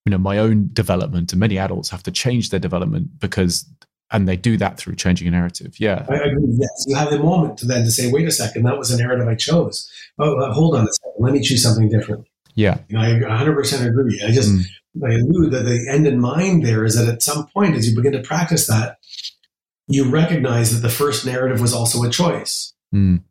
you 0.05 0.11
know, 0.11 0.19
my 0.19 0.37
own 0.37 0.69
development, 0.73 1.33
and 1.33 1.39
many 1.39 1.57
adults 1.57 1.89
have 1.89 2.03
to 2.03 2.11
change 2.11 2.51
their 2.51 2.59
development 2.59 3.19
because, 3.19 3.65
and 4.11 4.27
they 4.27 4.35
do 4.35 4.57
that 4.57 4.77
through 4.77 4.95
changing 4.95 5.27
a 5.27 5.31
narrative. 5.31 5.79
Yeah, 5.79 6.05
I 6.09 6.15
agree. 6.15 6.43
Yes, 6.57 6.85
you 6.87 6.95
have 6.95 7.09
the 7.09 7.19
moment 7.19 7.57
to 7.59 7.65
then 7.65 7.83
to 7.85 7.91
say, 7.91 8.11
wait 8.11 8.27
a 8.27 8.31
second, 8.31 8.63
that 8.63 8.77
was 8.77 8.91
a 8.91 8.97
narrative 8.97 9.27
I 9.27 9.35
chose. 9.35 9.89
Oh, 10.19 10.37
uh, 10.39 10.53
hold 10.53 10.75
on 10.75 10.83
a 10.85 10.91
second, 10.91 11.13
let 11.19 11.33
me 11.33 11.41
choose 11.41 11.63
something 11.63 11.89
different. 11.89 12.25
yeah, 12.55 12.79
You 12.89 12.97
know, 12.97 13.03
I 13.03 13.07
100% 13.43 13.87
agree. 13.87 14.21
I 14.25 14.31
just 14.31 14.51
Mm. 14.51 14.63
I 15.09 15.13
allude 15.13 15.51
that 15.53 15.63
the 15.63 15.87
end 15.89 16.05
in 16.05 16.19
mind 16.19 16.65
there 16.65 16.83
is 16.83 16.95
that 16.97 17.07
at 17.07 17.23
some 17.23 17.47
point, 17.47 17.75
as 17.77 17.87
you 17.89 17.95
begin 17.95 18.11
to 18.11 18.19
practice 18.21 18.67
that, 18.67 18.97
you 19.87 20.03
recognize 20.09 20.73
that 20.73 20.85
the 20.85 20.93
first 20.93 21.25
narrative 21.25 21.61
was 21.61 21.73
also 21.73 22.03
a 22.03 22.09
choice. 22.09 22.73
Mm. 22.93 23.21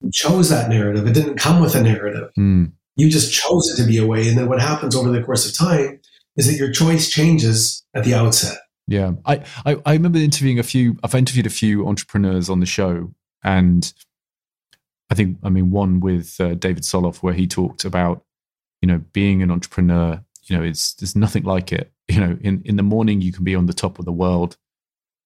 You 0.00 0.10
chose 0.12 0.48
that 0.50 0.68
narrative. 0.68 1.06
It 1.08 1.14
didn't 1.14 1.36
come 1.36 1.60
with 1.60 1.74
a 1.74 1.82
narrative. 1.82 2.30
Mm. 2.38 2.72
You 2.96 3.10
just 3.10 3.32
chose 3.32 3.68
it 3.70 3.82
to 3.82 3.88
be 3.88 3.98
a 3.98 4.06
way. 4.06 4.28
And 4.28 4.38
then 4.38 4.48
what 4.48 4.60
happens 4.60 4.94
over 4.94 5.10
the 5.10 5.22
course 5.22 5.48
of 5.48 5.56
time 5.56 6.00
is 6.36 6.46
that 6.46 6.56
your 6.56 6.70
choice 6.70 7.10
changes 7.10 7.84
at 7.94 8.04
the 8.04 8.14
outset. 8.14 8.58
Yeah, 8.90 9.12
I, 9.24 9.44
I 9.64 9.76
I 9.86 9.92
remember 9.92 10.18
interviewing 10.18 10.58
a 10.58 10.64
few. 10.64 10.98
I've 11.04 11.14
interviewed 11.14 11.46
a 11.46 11.50
few 11.50 11.86
entrepreneurs 11.86 12.50
on 12.50 12.58
the 12.58 12.66
show, 12.66 13.14
and 13.44 13.90
I 15.08 15.14
think 15.14 15.38
I 15.44 15.48
mean 15.48 15.70
one 15.70 16.00
with 16.00 16.40
uh, 16.40 16.54
David 16.54 16.82
Soloff 16.82 17.18
where 17.18 17.32
he 17.32 17.46
talked 17.46 17.84
about 17.84 18.24
you 18.82 18.88
know 18.88 18.98
being 19.12 19.44
an 19.44 19.50
entrepreneur. 19.52 20.24
You 20.42 20.56
know, 20.56 20.64
it's 20.64 20.94
there's 20.94 21.14
nothing 21.14 21.44
like 21.44 21.72
it. 21.72 21.92
You 22.10 22.18
know, 22.18 22.36
in 22.40 22.62
in 22.64 22.74
the 22.74 22.82
morning 22.82 23.20
you 23.20 23.32
can 23.32 23.44
be 23.44 23.54
on 23.54 23.66
the 23.66 23.72
top 23.72 24.00
of 24.00 24.04
the 24.04 24.12
world, 24.12 24.56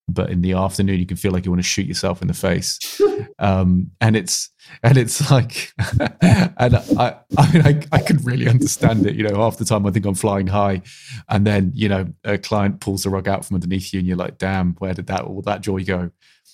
but 0.07 0.29
in 0.29 0.41
the 0.41 0.53
afternoon 0.53 0.99
you 0.99 1.05
can 1.05 1.17
feel 1.17 1.31
like 1.31 1.45
you 1.45 1.51
want 1.51 1.63
to 1.63 1.67
shoot 1.67 1.87
yourself 1.87 2.21
in 2.21 2.27
the 2.27 2.33
face. 2.33 3.01
um, 3.39 3.91
and 4.01 4.15
it's 4.15 4.49
and 4.83 4.97
it's 4.97 5.29
like, 5.31 5.71
and 5.99 6.75
I 6.75 7.17
I 7.37 7.51
mean 7.51 7.61
I 7.65 7.81
I 7.91 7.99
could 7.99 8.25
really 8.25 8.47
understand 8.47 9.05
it. 9.05 9.15
You 9.15 9.27
know, 9.27 9.35
half 9.35 9.57
the 9.57 9.65
time 9.65 9.85
I 9.85 9.91
think 9.91 10.05
I'm 10.05 10.15
flying 10.15 10.47
high, 10.47 10.81
and 11.29 11.45
then 11.45 11.71
you 11.73 11.89
know 11.89 12.07
a 12.23 12.37
client 12.37 12.79
pulls 12.81 13.03
the 13.03 13.09
rug 13.09 13.27
out 13.27 13.45
from 13.45 13.55
underneath 13.55 13.93
you 13.93 13.99
and 13.99 14.07
you're 14.07 14.17
like 14.17 14.37
damn 14.37 14.73
where 14.75 14.93
did 14.93 15.07
that 15.07 15.21
all 15.21 15.41
that 15.41 15.61
joy 15.61 15.83
go 15.83 16.11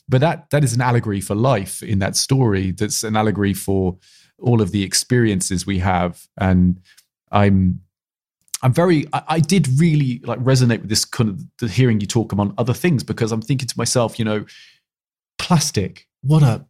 but 0.07 0.21
that 0.21 0.49
that 0.49 0.63
is 0.63 0.73
an 0.73 0.81
allegory 0.81 1.21
for 1.21 1.35
life 1.35 1.81
in 1.83 1.99
that 1.99 2.15
story 2.15 2.71
that's 2.71 3.03
an 3.03 3.15
allegory 3.15 3.53
for 3.53 3.97
all 4.39 4.61
of 4.61 4.71
the 4.71 4.83
experiences 4.83 5.65
we 5.65 5.79
have 5.79 6.27
and 6.37 6.79
i'm 7.31 7.79
i'm 8.63 8.73
very 8.73 9.05
i, 9.13 9.21
I 9.27 9.39
did 9.39 9.67
really 9.79 10.21
like 10.23 10.39
resonate 10.39 10.81
with 10.81 10.89
this 10.89 11.05
kind 11.05 11.29
of 11.29 11.43
the 11.59 11.67
hearing 11.67 11.99
you 11.99 12.07
talk 12.07 12.31
among 12.31 12.53
other 12.57 12.73
things 12.73 13.03
because 13.03 13.31
i'm 13.31 13.41
thinking 13.41 13.67
to 13.67 13.77
myself 13.77 14.17
you 14.19 14.25
know 14.25 14.45
plastic 15.37 16.07
what 16.21 16.43
a 16.43 16.65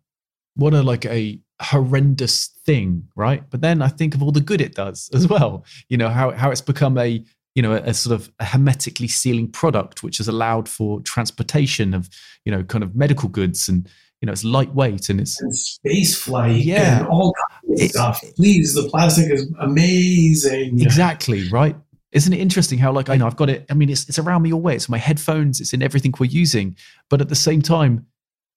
what 0.56 0.74
a 0.74 0.82
like 0.82 1.06
a 1.06 1.40
horrendous 1.62 2.48
thing 2.66 3.08
right 3.16 3.44
but 3.50 3.62
then 3.62 3.82
i 3.82 3.88
think 3.88 4.16
of 4.16 4.24
all 4.24 4.32
the 4.32 4.42
good 4.42 4.62
it 4.62 4.74
does 4.76 5.10
as 5.14 5.28
well 5.28 5.64
you 5.90 5.98
know 5.98 6.10
how 6.10 6.32
how 6.32 6.50
it's 6.50 6.62
become 6.62 6.98
a 6.98 7.24
you 7.54 7.62
know 7.62 7.74
a, 7.74 7.78
a 7.82 7.94
sort 7.94 8.14
of 8.20 8.32
a 8.40 8.46
hermetically 8.46 9.08
sealing 9.08 9.48
product 9.48 10.02
which 10.04 10.18
has 10.18 10.28
allowed 10.28 10.68
for 10.68 11.02
transportation 11.02 11.94
of 11.94 12.10
you 12.46 12.52
know 12.52 12.64
kind 12.64 12.84
of 12.84 12.96
medical 12.96 13.30
goods 13.30 13.70
and 13.70 13.88
you 14.22 14.26
know 14.26 14.32
it's 14.32 14.44
lightweight 14.44 15.10
and 15.10 15.20
it's 15.20 15.40
And 15.42 15.56
space 15.56 16.16
flight 16.20 16.56
Yeah. 16.64 17.00
and 17.00 17.08
all 17.08 17.34
kinds 17.34 17.60
of 17.61 17.61
It- 17.61 17.61
stuff. 17.80 18.22
Please, 18.36 18.74
the 18.74 18.88
plastic 18.90 19.32
is 19.32 19.52
amazing. 19.60 20.82
exactly 20.82 21.48
right 21.50 21.76
isn't 22.12 22.34
it 22.34 22.40
interesting 22.40 22.78
how 22.78 22.92
like 22.92 23.10
i 23.10 23.16
know 23.16 23.26
i've 23.28 23.36
got 23.36 23.50
it 23.50 23.66
i 23.70 23.74
mean 23.74 23.90
it's, 23.90 24.08
it's 24.10 24.20
around 24.20 24.42
me 24.42 24.52
always 24.54 24.76
it's 24.84 24.90
my 24.90 24.98
headphones 24.98 25.60
it's 25.62 25.74
in 25.74 25.82
everything 25.82 26.14
we're 26.20 26.26
using 26.26 26.76
but 27.10 27.22
at 27.22 27.30
the 27.30 27.36
same 27.36 27.62
time 27.62 28.06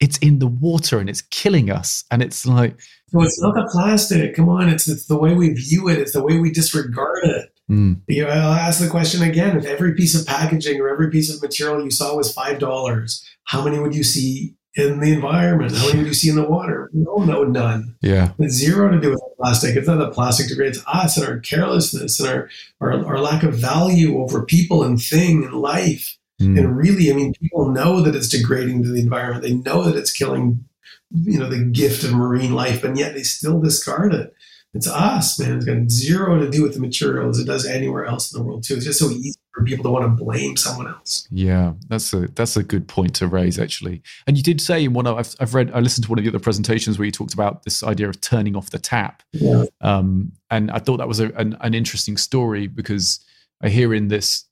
it's 0.01 0.19
in 0.19 0.39
the 0.41 0.47
water 0.47 0.99
and 0.99 1.09
it's 1.09 1.23
killing 1.23 1.71
us 1.71 2.05
and 2.11 2.21
it's 2.23 2.45
like 2.47 2.79
So 3.13 3.23
it's 3.23 3.41
not 3.41 3.55
the 3.55 3.69
plastic. 3.71 4.35
Come 4.35 4.49
on, 4.49 4.69
it's, 4.69 4.89
it's 4.89 5.07
the 5.07 5.17
way 5.17 5.35
we 5.35 5.51
view 5.51 5.89
it. 5.89 5.99
It's 5.99 6.13
the 6.15 6.23
way 6.23 6.39
we 6.41 6.51
disregard 6.51 7.21
it. 7.23 7.53
mm, 7.71 8.01
You 8.09 8.25
know, 8.25 8.31
I'll 8.31 8.53
ask 8.55 8.81
the 8.81 8.89
question 8.89 9.23
again: 9.23 9.57
If 9.57 9.65
every 9.67 9.95
piece 9.95 10.19
of 10.21 10.27
packaging 10.27 10.81
or 10.81 10.89
every 10.89 11.11
piece 11.11 11.33
of 11.33 11.41
material 11.41 11.85
you 11.85 11.93
saw 11.93 12.17
was 12.17 12.33
five 12.33 12.59
dollars, 12.59 13.25
how 13.45 13.65
many 13.65 13.79
would 13.79 13.95
you 13.95 14.03
see 14.03 14.57
in 14.77 15.01
the 15.01 15.13
environment? 15.13 15.73
How 15.77 15.87
many 15.87 16.01
do 16.01 16.07
you 16.07 16.15
see 16.15 16.29
in 16.31 16.37
the 16.37 16.49
water? 16.49 16.91
No, 16.93 17.17
no, 17.17 17.45
none. 17.45 17.95
yeah 18.01 18.33
It's 18.39 18.55
zero 18.55 18.91
to 18.91 19.01
do 19.01 19.11
with 19.11 19.23
plastic. 19.39 19.77
It's 19.77 19.87
not 19.89 19.99
the 19.99 20.11
plastic 20.11 20.49
degree. 20.49 20.69
It's 20.69 20.83
us 20.87 21.17
and 21.17 21.27
our 21.27 21.39
carelessness 21.39 22.19
and 22.21 22.29
our, 22.29 22.49
our, 22.81 23.07
our 23.07 23.19
lack 23.19 23.43
of 23.43 23.55
value 23.55 24.19
over 24.21 24.45
people 24.45 24.83
and 24.83 25.01
thing 25.01 25.45
and 25.45 25.55
life. 25.55 26.17
mm, 26.41 26.59
And 26.59 26.77
really, 26.77 27.11
I 27.11 27.15
mean, 27.15 27.35
people 27.41 27.69
know 27.71 28.01
that 28.01 28.15
it's 28.17 28.29
degrading 28.29 28.83
to 28.83 28.91
the 28.91 29.01
environment. 29.01 29.43
They 29.45 29.55
know 29.55 29.83
that 29.85 29.97
it's 29.97 30.13
killing, 30.13 30.65
you 31.13 31.39
know, 31.39 31.49
the 31.49 31.65
gift 31.65 32.03
of 32.05 32.13
marine 32.13 32.55
life, 32.55 32.83
and 32.85 32.99
yet 32.99 33.15
they 33.15 33.23
still 33.23 33.61
discard 33.61 34.13
it. 34.15 34.35
It's 34.75 34.89
us, 34.89 35.39
man. 35.39 35.57
It's 35.59 35.65
got 35.67 35.89
zero 35.91 36.39
to 36.39 36.51
do 36.51 36.63
with 36.63 36.75
the 36.75 36.81
material 36.81 37.29
as 37.31 37.39
it 37.39 37.45
does 37.47 37.65
anywhere 37.67 38.05
else 38.07 38.33
in 38.33 38.39
the 38.39 38.45
world 38.45 38.65
too. 38.65 38.75
It's 38.75 38.85
just 38.85 38.99
so 38.99 39.09
easy 39.11 39.39
for 39.53 39.63
people 39.65 39.85
to 39.85 39.91
want 39.91 40.05
to 40.05 40.25
blame 40.25 40.57
someone 40.57 40.89
else. 40.89 41.29
yeah 41.31 41.75
that's 41.89 42.13
a 42.13 42.27
that's 42.35 42.57
a 42.57 42.63
good 42.65 42.89
point 42.89 43.15
to 43.15 43.29
raise 43.29 43.57
actually 43.57 44.03
and 44.27 44.37
you 44.37 44.43
did 44.43 44.61
say 44.61 44.83
in 44.83 44.93
one 44.93 45.07
of 45.07 45.17
I've, 45.17 45.33
I've 45.39 45.55
read 45.55 45.71
i 45.73 45.79
listened 45.79 46.03
to 46.07 46.11
one 46.11 46.19
of 46.19 46.25
the 46.25 46.29
other 46.29 46.41
presentations 46.41 46.99
where 46.99 47.07
you 47.07 47.13
talked 47.13 47.35
about 47.35 47.63
this 47.63 47.85
idea 47.85 48.09
of 48.09 48.21
turning 48.21 48.57
off 48.57 48.71
the 48.71 48.81
tap 48.81 49.23
Yeah. 49.31 49.67
um, 49.81 50.33
and 50.51 50.73
I 50.73 50.81
thought 50.81 50.97
that 50.97 51.07
was 51.07 51.21
a, 51.21 51.27
an, 51.35 51.57
an 51.61 51.73
interesting 51.73 52.17
story 52.17 52.67
because 52.67 53.21
I 53.63 53.69
hear 53.69 53.95
in 53.95 54.09
this 54.09 54.45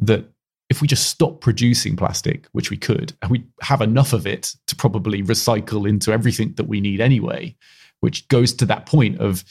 that 0.00 0.24
if 0.68 0.80
we 0.82 0.88
just 0.88 1.06
stop 1.08 1.40
producing 1.40 1.94
plastic, 1.96 2.46
which 2.52 2.68
we 2.70 2.76
could, 2.78 3.12
and 3.22 3.30
we 3.30 3.44
have 3.60 3.80
enough 3.80 4.12
of 4.12 4.26
it 4.26 4.54
to 4.66 4.74
probably 4.74 5.22
recycle 5.22 5.88
into 5.88 6.10
everything 6.12 6.54
that 6.54 6.64
we 6.64 6.80
need 6.80 7.00
anyway, 7.00 7.54
which 8.02 8.28
goes 8.28 8.52
to 8.52 8.66
that 8.66 8.84
point 8.84 9.18
of 9.18 9.44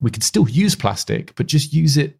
we 0.00 0.10
could 0.10 0.22
still 0.22 0.48
use 0.48 0.74
plastic, 0.74 1.34
but 1.34 1.46
just 1.46 1.72
use 1.72 1.96
it 1.96 2.18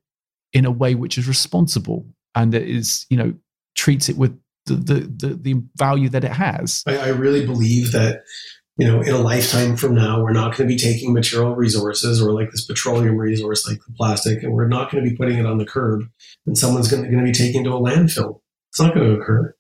in 0.53 0.64
a 0.64 0.71
way 0.71 0.95
which 0.95 1.17
is 1.17 1.27
responsible 1.27 2.07
and 2.35 2.53
that 2.53 2.62
is, 2.62 3.07
you 3.09 3.17
know, 3.17 3.35
treats 3.77 4.09
it 4.09 4.17
with 4.17 4.38
the 4.67 4.75
the 4.75 4.95
the, 5.01 5.35
the 5.35 5.62
value 5.77 6.09
that 6.09 6.25
it 6.25 6.33
has. 6.33 6.83
I, 6.87 6.97
I 6.97 7.09
really 7.09 7.47
believe 7.47 7.93
that, 7.93 8.25
you 8.77 8.87
know, 8.87 9.01
in 9.01 9.14
a 9.14 9.19
lifetime 9.19 9.77
from 9.77 9.95
now, 9.95 10.23
we're 10.23 10.33
not 10.33 10.57
going 10.57 10.69
to 10.69 10.75
be 10.75 10.79
taking 10.79 11.12
material 11.12 11.55
resources 11.55 12.21
or 12.21 12.33
like 12.33 12.51
this 12.51 12.64
petroleum 12.64 13.17
resource 13.17 13.69
like 13.69 13.79
the 13.87 13.93
plastic, 13.97 14.43
and 14.43 14.53
we're 14.53 14.69
not 14.69 14.90
going 14.90 15.05
to 15.05 15.11
be 15.11 15.17
putting 15.17 15.38
it 15.38 15.47
on 15.47 15.59
the 15.59 15.67
curb, 15.67 16.03
and 16.47 16.59
someone's 16.59 16.90
going 16.90 17.11
to, 17.11 17.23
be 17.23 17.33
taking 17.33 17.64
to 17.64 17.71
a 17.71 17.81
landfill. 17.81 18.40
It's 18.71 18.81
not 18.81 18.95
going 18.95 19.09
to 19.09 19.21
occur. 19.21 19.55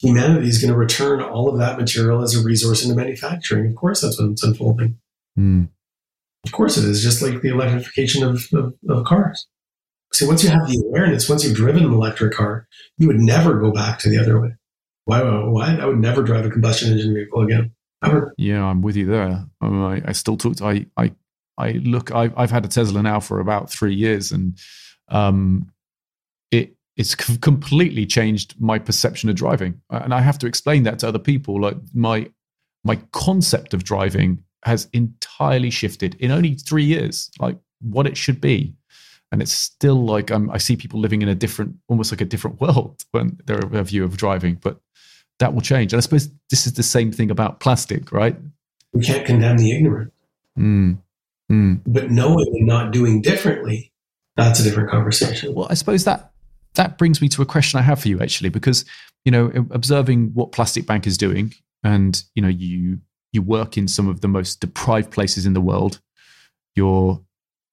Humanity 0.00 0.48
is 0.48 0.60
going 0.60 0.72
to 0.72 0.78
return 0.78 1.22
all 1.22 1.48
of 1.48 1.58
that 1.58 1.78
material 1.78 2.22
as 2.22 2.36
a 2.36 2.44
resource 2.44 2.84
into 2.84 2.94
manufacturing. 2.94 3.66
Of 3.66 3.76
course, 3.76 4.02
that's 4.02 4.20
what's 4.20 4.42
unfolding. 4.42 4.98
Mm, 5.38 5.68
Of 6.44 6.52
course, 6.52 6.76
it 6.76 6.84
is 6.84 7.02
just 7.02 7.22
like 7.22 7.40
the 7.42 7.48
electrification 7.48 8.22
of, 8.22 8.46
of, 8.52 8.74
of 8.88 9.04
cars. 9.04 9.46
See, 10.12 10.26
once 10.26 10.44
you 10.44 10.50
have 10.50 10.68
the 10.68 10.80
awareness, 10.86 11.28
once 11.28 11.44
you've 11.44 11.56
driven 11.56 11.84
an 11.84 11.92
electric 11.92 12.34
car, 12.34 12.68
you 12.98 13.08
would 13.08 13.18
never 13.18 13.58
go 13.58 13.72
back 13.72 13.98
to 14.00 14.08
the 14.08 14.18
other 14.18 14.40
way. 14.40 14.50
Why? 15.06 15.22
Why? 15.22 15.76
I 15.76 15.86
would 15.86 15.98
never 15.98 16.22
drive 16.22 16.46
a 16.46 16.50
combustion 16.50 16.92
engine 16.92 17.14
vehicle 17.14 17.42
again. 17.42 17.72
Ever. 18.04 18.32
Yeah, 18.38 18.64
I'm 18.64 18.80
with 18.80 18.96
you 18.96 19.06
there. 19.06 19.44
I, 19.60 20.02
I 20.04 20.12
still 20.12 20.36
talk. 20.36 20.56
To, 20.56 20.64
I, 20.64 20.86
I, 20.96 21.12
I 21.58 21.72
look. 21.72 22.12
I've, 22.12 22.32
I've 22.36 22.50
had 22.50 22.64
a 22.64 22.68
Tesla 22.68 23.02
now 23.02 23.18
for 23.18 23.40
about 23.40 23.70
three 23.70 23.94
years, 23.94 24.30
and 24.30 24.56
um, 25.08 25.70
it 26.52 26.76
it's 26.96 27.14
completely 27.40 28.06
changed 28.06 28.54
my 28.60 28.78
perception 28.78 29.28
of 29.30 29.36
driving. 29.36 29.80
And 29.90 30.14
I 30.14 30.20
have 30.20 30.38
to 30.38 30.46
explain 30.46 30.84
that 30.84 31.00
to 31.00 31.08
other 31.08 31.18
people. 31.18 31.60
Like 31.60 31.76
my 31.92 32.30
my 32.84 32.96
concept 33.12 33.74
of 33.74 33.82
driving 33.82 34.44
has 34.64 34.88
entirely 35.40 35.70
shifted 35.70 36.14
in 36.20 36.30
only 36.30 36.54
three 36.54 36.84
years. 36.84 37.30
Like 37.38 37.56
what 37.80 38.06
it 38.06 38.16
should 38.16 38.40
be 38.40 38.74
and 39.34 39.42
it's 39.42 39.52
still 39.52 40.04
like 40.04 40.30
um, 40.30 40.48
I 40.50 40.58
see 40.58 40.76
people 40.76 41.00
living 41.00 41.20
in 41.20 41.28
a 41.28 41.34
different, 41.34 41.74
almost 41.88 42.12
like 42.12 42.20
a 42.20 42.24
different 42.24 42.60
world 42.60 43.02
when 43.10 43.36
their 43.46 43.58
view 43.82 44.04
of 44.04 44.16
driving. 44.16 44.54
But 44.54 44.78
that 45.40 45.52
will 45.52 45.60
change, 45.60 45.92
and 45.92 45.98
I 45.98 46.02
suppose 46.02 46.30
this 46.50 46.68
is 46.68 46.74
the 46.74 46.84
same 46.84 47.10
thing 47.10 47.32
about 47.32 47.58
plastic, 47.58 48.12
right? 48.12 48.36
We 48.92 49.02
can't 49.02 49.26
condemn 49.26 49.58
the 49.58 49.72
ignorant, 49.72 50.12
mm. 50.56 50.98
Mm. 51.50 51.80
but 51.84 52.12
knowing 52.12 52.46
and 52.46 52.64
not 52.64 52.92
doing 52.92 53.22
differently, 53.22 53.92
that's 54.36 54.60
a 54.60 54.62
different 54.62 54.88
conversation. 54.88 55.52
Well, 55.52 55.66
I 55.68 55.74
suppose 55.74 56.04
that 56.04 56.30
that 56.74 56.96
brings 56.96 57.20
me 57.20 57.28
to 57.30 57.42
a 57.42 57.46
question 57.46 57.80
I 57.80 57.82
have 57.82 58.00
for 58.00 58.08
you 58.08 58.20
actually, 58.20 58.50
because 58.50 58.84
you 59.24 59.32
know, 59.32 59.50
observing 59.72 60.30
what 60.34 60.52
Plastic 60.52 60.86
Bank 60.86 61.08
is 61.08 61.18
doing, 61.18 61.52
and 61.82 62.22
you 62.36 62.42
know, 62.42 62.48
you 62.48 63.00
you 63.34 63.42
work 63.42 63.76
in 63.76 63.88
some 63.88 64.08
of 64.08 64.20
the 64.20 64.28
most 64.28 64.60
deprived 64.60 65.10
places 65.10 65.44
in 65.44 65.52
the 65.52 65.60
world. 65.60 66.00
You're 66.74 67.20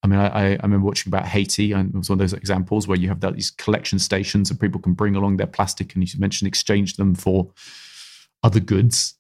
I 0.04 0.08
mean, 0.08 0.20
I, 0.20 0.54
I 0.54 0.60
remember 0.64 0.88
watching 0.88 1.12
about 1.12 1.28
Haiti, 1.28 1.74
and 1.74 1.94
it 1.94 1.98
was 1.98 2.10
one 2.10 2.16
of 2.16 2.20
those 2.20 2.34
examples 2.34 2.88
where 2.88 2.98
you 2.98 3.08
have 3.10 3.20
that, 3.20 3.36
these 3.36 3.52
collection 3.52 4.00
stations 4.00 4.50
and 4.50 4.60
people 4.60 4.82
can 4.82 4.94
bring 4.94 5.16
along 5.16 5.38
their 5.38 5.48
plastic, 5.48 5.94
and 5.94 6.04
you 6.04 6.20
mentioned 6.20 6.48
exchange 6.48 6.96
them 6.96 7.14
for 7.14 7.52
other 8.42 8.60
goods. 8.60 9.14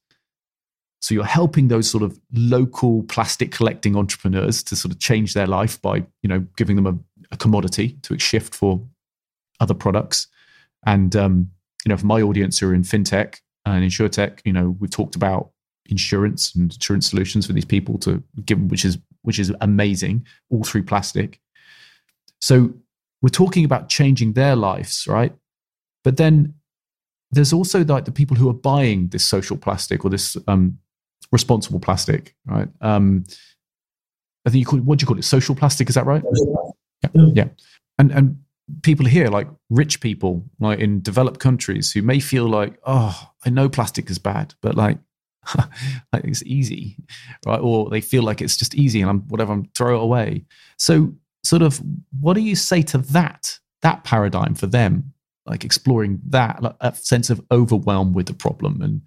So 1.01 1.13
you're 1.13 1.23
helping 1.23 1.67
those 1.67 1.89
sort 1.89 2.03
of 2.03 2.19
local 2.33 3.03
plastic 3.03 3.51
collecting 3.51 3.95
entrepreneurs 3.95 4.63
to 4.63 4.75
sort 4.75 4.91
of 4.91 4.99
change 4.99 5.33
their 5.33 5.47
life 5.47 5.81
by, 5.81 5.97
you 6.21 6.29
know, 6.29 6.45
giving 6.57 6.75
them 6.75 6.87
a, 6.87 6.97
a 7.31 7.37
commodity 7.37 7.97
to 8.03 8.17
shift 8.19 8.53
for 8.55 8.83
other 9.59 9.73
products. 9.73 10.27
And 10.85 11.15
um, 11.15 11.51
you 11.85 11.89
know, 11.89 11.97
for 11.97 12.05
my 12.05 12.21
audience 12.21 12.59
who 12.59 12.69
are 12.69 12.73
in 12.73 12.83
fintech 12.83 13.37
and 13.65 13.83
insurtech, 13.83 14.39
you 14.45 14.53
know, 14.53 14.75
we've 14.79 14.91
talked 14.91 15.15
about 15.15 15.50
insurance 15.87 16.55
and 16.55 16.73
insurance 16.73 17.09
solutions 17.09 17.45
for 17.45 17.53
these 17.53 17.65
people 17.65 17.97
to 17.99 18.23
give, 18.45 18.59
which 18.69 18.85
is 18.85 18.97
which 19.23 19.39
is 19.39 19.53
amazing, 19.61 20.25
all 20.49 20.63
through 20.63 20.83
plastic. 20.83 21.39
So 22.39 22.73
we're 23.21 23.29
talking 23.29 23.65
about 23.65 23.87
changing 23.87 24.33
their 24.33 24.55
lives, 24.55 25.07
right? 25.07 25.33
But 26.03 26.17
then 26.17 26.55
there's 27.31 27.53
also 27.53 27.85
like 27.85 28.05
the 28.05 28.11
people 28.11 28.35
who 28.35 28.49
are 28.49 28.53
buying 28.53 29.07
this 29.09 29.23
social 29.23 29.57
plastic 29.57 30.03
or 30.03 30.09
this 30.09 30.35
um, 30.47 30.79
responsible 31.31 31.79
plastic, 31.79 32.35
right? 32.45 32.67
Um, 32.81 33.23
I 34.45 34.49
think 34.49 34.59
you 34.59 34.65
call 34.65 34.79
it, 34.79 34.85
what 34.85 34.99
do 34.99 35.03
you 35.03 35.07
call 35.07 35.19
it? 35.19 35.23
Social 35.23 35.55
plastic, 35.55 35.87
is 35.87 35.95
that 35.95 36.05
right? 36.05 36.23
Yeah, 37.03 37.25
yeah. 37.33 37.47
And 37.99 38.11
and 38.11 38.39
people 38.81 39.05
here, 39.05 39.27
like 39.27 39.47
rich 39.69 40.01
people, 40.01 40.43
like 40.59 40.79
in 40.79 41.01
developed 41.01 41.39
countries, 41.39 41.91
who 41.91 42.01
may 42.01 42.19
feel 42.19 42.47
like, 42.47 42.79
oh, 42.85 43.29
I 43.45 43.49
know 43.49 43.69
plastic 43.69 44.09
is 44.09 44.17
bad, 44.17 44.55
but 44.61 44.75
like 44.75 44.97
like 44.97 44.97
it's 46.13 46.43
easy, 46.43 46.97
right? 47.45 47.59
Or 47.59 47.89
they 47.89 48.01
feel 48.01 48.23
like 48.23 48.41
it's 48.41 48.57
just 48.57 48.75
easy 48.75 49.01
and 49.01 49.09
I'm 49.09 49.21
whatever, 49.27 49.53
I'm 49.53 49.65
throw 49.75 49.99
it 49.99 50.03
away. 50.03 50.45
So, 50.77 51.13
sort 51.43 51.61
of, 51.61 51.81
what 52.19 52.33
do 52.33 52.41
you 52.41 52.55
say 52.55 52.81
to 52.83 52.97
that 52.99 53.59
that 53.81 54.03
paradigm 54.03 54.55
for 54.55 54.67
them? 54.67 55.13
Like 55.45 55.65
exploring 55.65 56.21
that, 56.27 56.61
like 56.61 56.95
sense 56.95 57.29
of 57.29 57.41
overwhelm 57.51 58.13
with 58.13 58.27
the 58.27 58.33
problem 58.33 58.81
and 58.81 59.01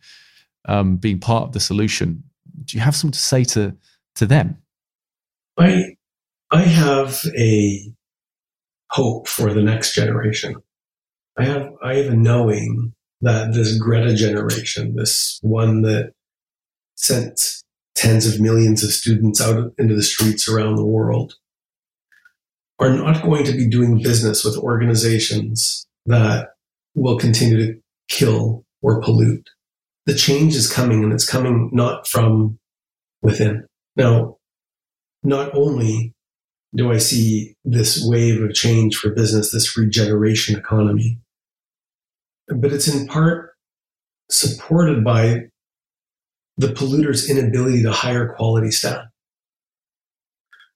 um, 0.66 0.97
being 0.97 1.20
part 1.20 1.44
of 1.44 1.53
the 1.53 1.61
solution. 1.61 2.25
Do 2.64 2.77
you 2.77 2.83
have 2.83 2.97
something 2.97 3.12
to 3.12 3.18
say 3.18 3.44
to 3.44 3.77
to 4.16 4.27
them? 4.27 4.59
I 5.59 5.97
I 6.51 6.62
have 6.62 7.20
a 7.38 7.92
hope 8.90 9.29
for 9.29 9.53
the 9.53 9.62
next 9.62 9.94
generation. 9.94 10.57
I 11.38 11.44
have 11.44 11.73
I 11.83 11.94
have 11.94 12.12
a 12.12 12.16
knowing 12.16 12.94
that 13.20 13.53
this 13.53 13.79
Greta 13.79 14.14
generation, 14.14 14.94
this 14.97 15.38
one 15.42 15.83
that 15.83 16.12
sent 16.96 17.62
tens 17.94 18.26
of 18.26 18.40
millions 18.40 18.83
of 18.83 18.90
students 18.90 19.40
out 19.40 19.72
into 19.78 19.94
the 19.94 20.02
streets 20.02 20.48
around 20.48 20.76
the 20.76 20.85
world 20.85 21.35
are 22.78 22.90
not 22.90 23.22
going 23.22 23.44
to 23.44 23.52
be 23.52 23.68
doing 23.68 24.02
business 24.02 24.44
with 24.44 24.57
organizations 24.57 25.87
that 26.07 26.50
will 26.94 27.18
continue 27.18 27.59
to 27.59 27.80
kill 28.09 28.64
or 28.83 29.00
pollute. 29.00 29.48
The 30.07 30.14
change 30.14 30.54
is 30.54 30.70
coming 30.70 31.02
and 31.02 31.12
it's 31.12 31.28
coming 31.28 31.70
not 31.72 32.07
from 32.07 32.59
within. 33.22 33.66
Now, 33.96 34.37
not 35.22 35.54
only 35.54 36.12
do 36.74 36.92
I 36.92 36.98
see 36.98 37.54
this 37.64 38.04
wave 38.04 38.42
of 38.42 38.52
change 38.52 38.96
for 38.96 39.11
business, 39.11 39.52
this 39.52 39.78
regeneration 39.78 40.59
economy, 40.59 41.18
but 42.48 42.72
it's 42.72 42.88
in 42.88 43.07
part 43.07 43.52
supported 44.28 45.04
by 45.04 45.48
the 46.56 46.72
polluter's 46.72 47.28
inability 47.28 47.82
to 47.82 47.92
hire 47.92 48.34
quality 48.34 48.70
staff. 48.70 49.06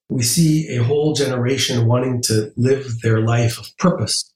We 0.09 0.23
see 0.23 0.75
a 0.77 0.83
whole 0.83 1.13
generation 1.15 1.87
wanting 1.87 2.23
to 2.23 2.53
live 2.57 3.01
their 3.03 3.21
life 3.21 3.59
of 3.59 3.77
purpose. 3.79 4.33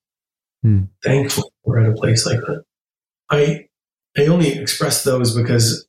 Hmm. 0.62 0.85
Thankfully, 1.02 1.50
we're 1.64 1.81
at 1.81 1.90
a 1.90 1.94
place 1.94 2.26
like 2.26 2.40
that. 2.40 2.64
I 3.31 3.66
I 4.16 4.26
only 4.26 4.59
express 4.59 5.02
those 5.02 5.35
because 5.35 5.88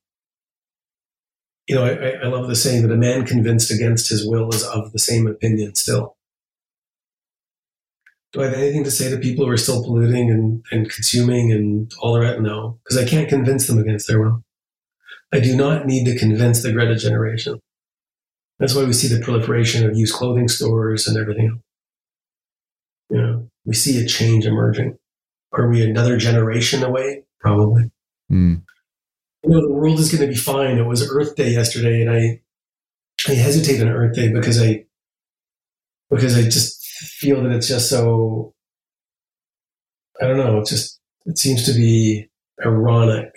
you 1.68 1.76
know 1.76 1.86
I, 1.86 2.24
I 2.24 2.28
love 2.28 2.48
the 2.48 2.56
saying 2.56 2.84
that 2.84 2.94
a 2.94 2.98
man 2.98 3.26
convinced 3.26 3.72
against 3.72 4.10
his 4.10 4.26
will 4.26 4.50
is 4.50 4.64
of 4.64 4.94
the 4.94 5.00
same 5.00 5.28
opinion 5.28 5.76
still. 5.76 6.16
Do 8.32 8.42
I 8.42 8.46
have 8.46 8.56
anything 8.56 8.84
to 8.86 8.92
say 8.92 9.12
to 9.12 9.18
people 9.18 9.46
who 9.46 9.52
are 9.52 9.58
still 9.58 9.84
polluting 9.84 10.32
and, 10.32 10.66
and 10.72 10.90
consuming 10.90 11.52
and 11.52 11.94
all 12.00 12.14
the 12.14 12.22
rest? 12.22 12.40
No, 12.40 12.80
because 12.84 12.98
I 12.98 13.08
can't 13.08 13.30
convince 13.30 13.68
them 13.68 13.78
against 13.78 14.08
their 14.08 14.20
will. 14.20 14.44
I 15.34 15.40
do 15.40 15.56
not 15.56 15.88
need 15.88 16.06
to 16.06 16.18
convince 16.18 16.62
the 16.62 16.72
Greta 16.72 16.96
generation. 16.96 17.60
That's 18.60 18.76
why 18.76 18.84
we 18.84 18.94
see 18.94 19.08
the 19.08 19.24
proliferation 19.24 19.84
of 19.84 19.98
used 19.98 20.14
clothing 20.14 20.48
stores 20.48 21.08
and 21.08 21.18
everything. 21.18 21.60
You 23.10 23.18
know, 23.22 23.50
we 23.66 23.74
see 23.74 24.02
a 24.02 24.06
change 24.06 24.46
emerging. 24.46 24.98
Are 25.52 25.68
we 25.68 25.84
another 25.84 26.18
generation 26.18 26.84
away? 26.84 27.24
Probably. 27.40 27.90
Mm. 28.32 28.62
You 29.44 29.50
know, 29.50 29.62
the 29.62 29.74
world 29.74 30.00
is 30.00 30.12
going 30.12 30.22
to 30.22 30.28
be 30.28 30.40
fine. 30.40 30.78
It 30.78 30.86
was 30.86 31.10
Earth 31.12 31.36
Day 31.36 31.50
yesterday, 31.50 32.02
and 32.02 32.12
I 32.12 32.40
I 33.28 33.34
hesitate 33.34 33.82
on 33.82 33.90
Earth 33.90 34.16
Day 34.16 34.32
because 34.32 34.62
I 34.62 34.86
because 36.12 36.38
I 36.38 36.44
just 36.44 36.86
feel 36.86 37.42
that 37.42 37.52
it's 37.52 37.68
just 37.68 37.90
so 37.90 38.54
I 40.22 40.28
don't 40.28 40.38
know. 40.38 40.60
It 40.60 40.68
just 40.68 41.00
it 41.26 41.40
seems 41.40 41.66
to 41.66 41.74
be 41.74 42.30
ironic 42.64 43.33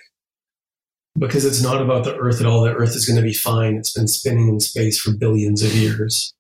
because 1.18 1.44
it's 1.44 1.62
not 1.62 1.80
about 1.82 2.04
the 2.04 2.16
Earth 2.16 2.40
at 2.40 2.46
all. 2.46 2.62
The 2.62 2.74
Earth 2.74 2.94
is 2.96 3.06
going 3.06 3.16
to 3.16 3.22
be 3.22 3.34
fine. 3.34 3.76
It's 3.76 3.92
been 3.92 4.08
spinning 4.08 4.48
in 4.48 4.60
space 4.60 4.98
for 4.98 5.12
billions 5.12 5.62
of 5.62 5.74
years. 5.74 6.34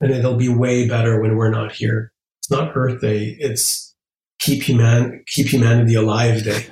And 0.00 0.10
it'll 0.10 0.36
be 0.36 0.48
way 0.48 0.88
better 0.88 1.20
when 1.20 1.36
we're 1.36 1.50
not 1.50 1.72
here. 1.72 2.12
It's 2.40 2.50
not 2.50 2.72
Earth 2.74 3.00
Day. 3.00 3.36
It's 3.38 3.94
keep 4.40 4.64
human 4.64 5.22
keep 5.28 5.46
humanity 5.48 5.94
alive 5.94 6.42
day. 6.42 6.66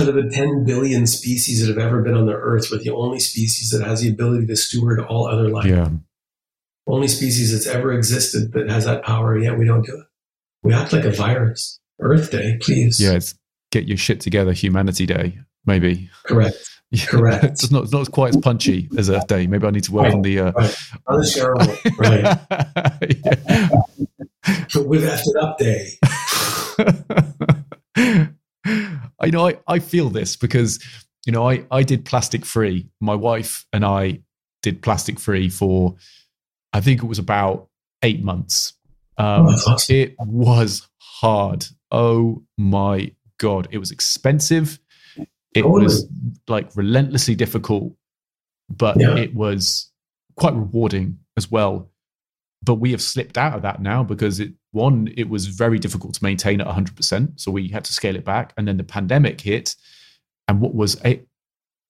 Out 0.00 0.08
of 0.08 0.14
the 0.14 0.28
10 0.28 0.64
billion 0.64 1.06
species 1.06 1.60
that 1.60 1.68
have 1.68 1.78
ever 1.78 2.02
been 2.02 2.16
on 2.16 2.26
the 2.26 2.32
Earth, 2.32 2.68
we're 2.70 2.78
the 2.78 2.90
only 2.90 3.20
species 3.20 3.70
that 3.70 3.86
has 3.86 4.00
the 4.00 4.10
ability 4.10 4.46
to 4.46 4.56
steward 4.56 5.00
all 5.00 5.28
other 5.28 5.48
life. 5.48 5.66
Yeah. 5.66 5.88
Only 6.86 7.06
species 7.06 7.52
that's 7.52 7.66
ever 7.66 7.92
existed 7.92 8.52
that 8.52 8.68
has 8.68 8.86
that 8.86 9.04
power, 9.04 9.38
yet 9.38 9.56
we 9.56 9.66
don't 9.66 9.86
do 9.86 9.94
it. 9.94 10.06
We 10.62 10.72
act 10.72 10.92
like 10.92 11.04
a 11.04 11.10
virus. 11.10 11.78
Earth 12.00 12.30
Day, 12.30 12.58
please. 12.60 13.00
Yeah, 13.00 13.12
it's 13.12 13.34
get 13.74 13.88
your 13.88 13.96
shit 13.98 14.20
together 14.20 14.52
humanity 14.52 15.04
day 15.04 15.38
maybe. 15.66 16.10
Correct. 16.24 16.56
Yeah, 16.90 17.06
correct. 17.06 17.44
it's 17.44 17.72
not, 17.72 17.84
it's 17.84 17.92
not 17.92 18.12
quite 18.12 18.36
as 18.36 18.40
punchy 18.40 18.88
as 18.96 19.10
earth 19.10 19.26
day. 19.26 19.48
Maybe 19.48 19.66
i 19.66 19.70
need 19.70 19.82
to 19.84 19.90
work 19.92 20.04
right, 20.04 20.14
on 20.14 20.22
the 20.22 20.38
uh 20.38 20.52
right. 20.52 20.76
unshareable 21.08 21.76
right. 21.98 22.22
Yeah. 23.16 23.70
with 24.76 25.02
effed 25.02 25.34
up 25.40 25.58
day. 25.58 25.88
I 29.18 29.30
know 29.30 29.48
I, 29.48 29.58
I 29.66 29.80
feel 29.80 30.08
this 30.08 30.36
because 30.36 30.78
you 31.26 31.32
know 31.32 31.50
I, 31.50 31.64
I 31.72 31.82
did 31.82 32.04
plastic 32.04 32.44
free. 32.44 32.88
My 33.00 33.16
wife 33.16 33.66
and 33.72 33.84
i 33.84 34.20
did 34.62 34.80
plastic 34.80 35.18
free 35.18 35.48
for 35.48 35.96
i 36.72 36.80
think 36.80 37.02
it 37.02 37.06
was 37.06 37.18
about 37.18 37.68
eight 38.02 38.22
months. 38.22 38.74
Um, 39.18 39.46
oh, 39.48 39.54
awesome. 39.66 39.96
it 39.96 40.14
was 40.20 40.86
hard. 40.98 41.66
Oh 41.90 42.44
my 42.56 43.10
god, 43.44 43.68
it 43.70 43.78
was 43.78 43.90
expensive. 43.90 44.78
It 45.54 45.62
totally. 45.62 45.84
was 45.84 46.06
like 46.48 46.74
relentlessly 46.74 47.34
difficult, 47.34 47.92
but 48.68 48.98
yeah. 48.98 49.16
it 49.16 49.34
was 49.34 49.90
quite 50.36 50.54
rewarding 50.54 51.18
as 51.36 51.50
well. 51.50 51.90
but 52.64 52.76
we 52.76 52.90
have 52.92 53.02
slipped 53.02 53.36
out 53.36 53.54
of 53.54 53.62
that 53.62 53.82
now 53.82 54.02
because 54.02 54.40
it 54.40 54.52
one 54.72 55.08
it 55.16 55.28
was 55.28 55.46
very 55.46 55.78
difficult 55.78 56.14
to 56.14 56.24
maintain 56.24 56.60
at 56.60 56.66
100% 56.66 57.38
so 57.40 57.50
we 57.50 57.68
had 57.68 57.84
to 57.84 57.92
scale 57.92 58.16
it 58.16 58.24
back 58.24 58.52
and 58.56 58.66
then 58.66 58.78
the 58.78 58.84
pandemic 58.96 59.40
hit 59.40 59.76
and 60.48 60.60
what 60.60 60.74
was 60.74 61.00
a 61.04 61.10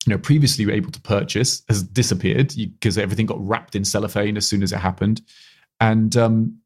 you 0.05 0.11
know 0.11 0.19
previously 0.19 0.71
able 0.71 0.91
to 0.91 1.01
purchase 1.01 1.63
has 1.69 1.83
disappeared 1.83 2.53
because 2.57 2.99
everything 2.99 3.27
got 3.27 3.47
wrapped 3.49 3.75
in 3.75 3.85
cellophane 3.85 4.37
as 4.37 4.47
soon 4.47 4.63
as 4.63 4.73
it 4.73 4.79
happened 4.79 5.23
and 5.81 6.17
um, 6.17 6.59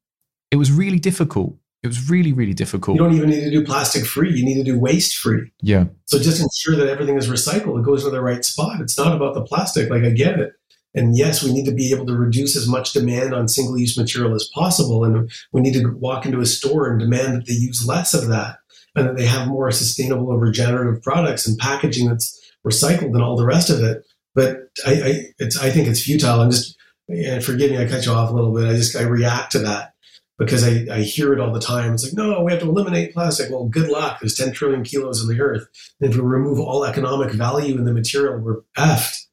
it 0.50 0.56
was 0.56 0.72
really 0.72 0.98
difficult 0.98 1.54
it 1.82 1.86
was 1.86 2.10
really 2.10 2.32
really 2.32 2.54
difficult. 2.54 2.96
You 2.96 3.02
don't 3.02 3.14
even 3.14 3.30
need 3.30 3.40
to 3.40 3.50
do 3.50 3.64
plastic 3.64 4.04
free. 4.04 4.32
You 4.32 4.44
need 4.44 4.56
to 4.56 4.64
do 4.64 4.78
waste 4.78 5.16
free. 5.16 5.52
Yeah. 5.62 5.86
So 6.06 6.18
just 6.18 6.42
ensure 6.42 6.76
that 6.76 6.88
everything 6.88 7.16
is 7.16 7.28
recycled. 7.28 7.78
It 7.78 7.84
goes 7.84 8.04
to 8.04 8.10
the 8.10 8.22
right 8.22 8.44
spot. 8.44 8.80
It's 8.80 8.98
not 8.98 9.14
about 9.14 9.34
the 9.34 9.42
plastic. 9.42 9.90
Like 9.90 10.02
i 10.02 10.10
get 10.10 10.40
it. 10.40 10.52
And 10.94 11.16
yes, 11.16 11.44
we 11.44 11.52
need 11.52 11.66
to 11.66 11.74
be 11.74 11.92
able 11.92 12.06
to 12.06 12.16
reduce 12.16 12.56
as 12.56 12.66
much 12.66 12.92
demand 12.92 13.34
on 13.34 13.46
single 13.46 13.78
use 13.78 13.96
material 13.96 14.34
as 14.34 14.48
possible. 14.54 15.04
And 15.04 15.30
we 15.52 15.60
need 15.60 15.74
to 15.74 15.92
walk 15.98 16.26
into 16.26 16.40
a 16.40 16.46
store 16.46 16.90
and 16.90 16.98
demand 16.98 17.34
that 17.34 17.46
they 17.46 17.52
use 17.52 17.86
less 17.86 18.14
of 18.14 18.28
that 18.28 18.56
and 18.96 19.06
that 19.06 19.16
they 19.16 19.26
have 19.26 19.48
more 19.48 19.70
sustainable 19.70 20.28
or 20.28 20.38
regenerative 20.38 21.02
products 21.02 21.46
and 21.46 21.58
packaging 21.58 22.08
that's 22.08 22.34
recycled 22.66 23.14
and 23.14 23.22
all 23.22 23.36
the 23.36 23.46
rest 23.46 23.70
of 23.70 23.82
it. 23.82 24.04
But 24.34 24.70
I, 24.86 24.92
I, 24.92 25.22
it's, 25.38 25.58
I 25.58 25.70
think 25.70 25.88
it's 25.88 26.02
futile. 26.02 26.40
I'm 26.40 26.50
just, 26.50 26.76
and 27.08 27.44
forgive 27.44 27.70
me, 27.70 27.78
I 27.78 27.86
cut 27.86 28.04
you 28.04 28.12
off 28.12 28.30
a 28.30 28.34
little 28.34 28.54
bit. 28.54 28.68
I 28.68 28.72
just, 28.72 28.96
I 28.96 29.02
react 29.02 29.52
to 29.52 29.60
that 29.60 29.92
because 30.38 30.64
I, 30.64 30.86
I 30.92 31.00
hear 31.00 31.32
it 31.32 31.40
all 31.40 31.52
the 31.52 31.60
time. 31.60 31.94
It's 31.94 32.04
like, 32.04 32.14
no, 32.14 32.42
we 32.42 32.52
have 32.52 32.60
to 32.60 32.68
eliminate 32.68 33.12
plastic. 33.12 33.50
Well, 33.50 33.64
good 33.64 33.90
luck. 33.90 34.20
There's 34.20 34.36
10 34.36 34.52
trillion 34.52 34.84
kilos 34.84 35.20
in 35.20 35.28
the 35.28 35.42
earth. 35.42 35.66
And 36.00 36.10
if 36.10 36.16
we 36.16 36.22
remove 36.22 36.60
all 36.60 36.84
economic 36.84 37.32
value 37.32 37.76
in 37.76 37.84
the 37.84 37.92
material, 37.92 38.38
we're 38.38 38.60
effed. 38.76 39.24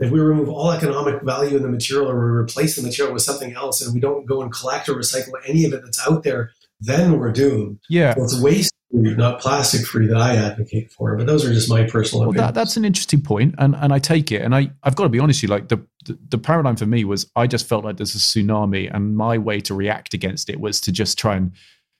If 0.00 0.10
we 0.10 0.20
remove 0.20 0.48
all 0.48 0.70
economic 0.70 1.22
value 1.22 1.56
in 1.56 1.62
the 1.62 1.68
material 1.68 2.08
or 2.08 2.32
we 2.32 2.38
replace 2.38 2.76
the 2.76 2.82
material 2.82 3.12
with 3.12 3.22
something 3.22 3.54
else 3.54 3.84
and 3.84 3.92
we 3.92 4.00
don't 4.00 4.26
go 4.26 4.40
and 4.40 4.52
collect 4.52 4.88
or 4.88 4.94
recycle 4.94 5.32
any 5.46 5.64
of 5.64 5.72
it 5.72 5.82
that's 5.84 6.06
out 6.08 6.22
there, 6.22 6.52
then 6.80 7.18
we're 7.18 7.32
doomed. 7.32 7.80
Yeah. 7.90 8.14
So 8.14 8.22
it's 8.22 8.40
waste 8.40 8.72
not 8.90 9.40
plastic 9.40 9.86
free 9.86 10.06
that 10.06 10.16
I 10.16 10.36
advocate 10.36 10.90
for. 10.90 11.16
But 11.16 11.26
those 11.26 11.44
are 11.44 11.52
just 11.52 11.68
my 11.68 11.84
personal 11.84 12.26
well, 12.26 12.32
that, 12.32 12.54
that's 12.54 12.76
an 12.76 12.84
interesting 12.84 13.20
point, 13.20 13.54
and 13.58 13.74
and 13.76 13.92
I 13.92 13.98
take 13.98 14.32
it. 14.32 14.42
And 14.42 14.54
I 14.54 14.70
I've 14.82 14.96
got 14.96 15.04
to 15.04 15.08
be 15.08 15.18
honest 15.18 15.42
with 15.42 15.50
you, 15.50 15.54
like 15.54 15.68
the, 15.68 15.84
the 16.06 16.18
the 16.30 16.38
paradigm 16.38 16.76
for 16.76 16.86
me 16.86 17.04
was 17.04 17.30
I 17.36 17.46
just 17.46 17.68
felt 17.68 17.84
like 17.84 17.96
there's 17.96 18.14
a 18.14 18.18
tsunami, 18.18 18.94
and 18.94 19.16
my 19.16 19.38
way 19.38 19.60
to 19.60 19.74
react 19.74 20.14
against 20.14 20.48
it 20.48 20.60
was 20.60 20.80
to 20.82 20.92
just 20.92 21.18
try 21.18 21.36
and 21.36 21.52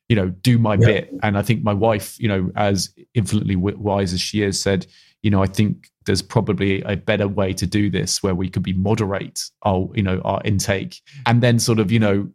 you 0.09 0.17
know 0.17 0.29
do 0.29 0.59
my 0.59 0.75
yeah. 0.75 0.87
bit. 0.87 1.15
And 1.23 1.37
I 1.37 1.43
think 1.43 1.63
my 1.63 1.75
wife, 1.75 2.19
you 2.19 2.29
know, 2.29 2.51
as 2.57 2.91
infinitely 3.15 3.57
wise 3.57 4.13
as 4.13 4.21
she 4.21 4.43
is, 4.43 4.61
said, 4.61 4.87
you 5.23 5.31
know, 5.31 5.43
I 5.43 5.47
think 5.47 5.91
there's 6.09 6.23
probably 6.23 6.81
a 6.83 6.97
better 6.97 7.29
way 7.29 7.53
to 7.53 7.67
do 7.67 7.91
this 7.91 8.23
where 8.23 8.35
we 8.35 8.49
could 8.49 8.63
be 8.63 8.73
moderate 8.73 9.43
our 9.65 9.91
you 9.95 10.03
know 10.03 10.21
our 10.25 10.41
intake 10.45 11.03
and 11.27 11.43
then 11.43 11.59
sort 11.59 11.79
of 11.79 11.93
you 11.93 11.99
know 11.99 12.27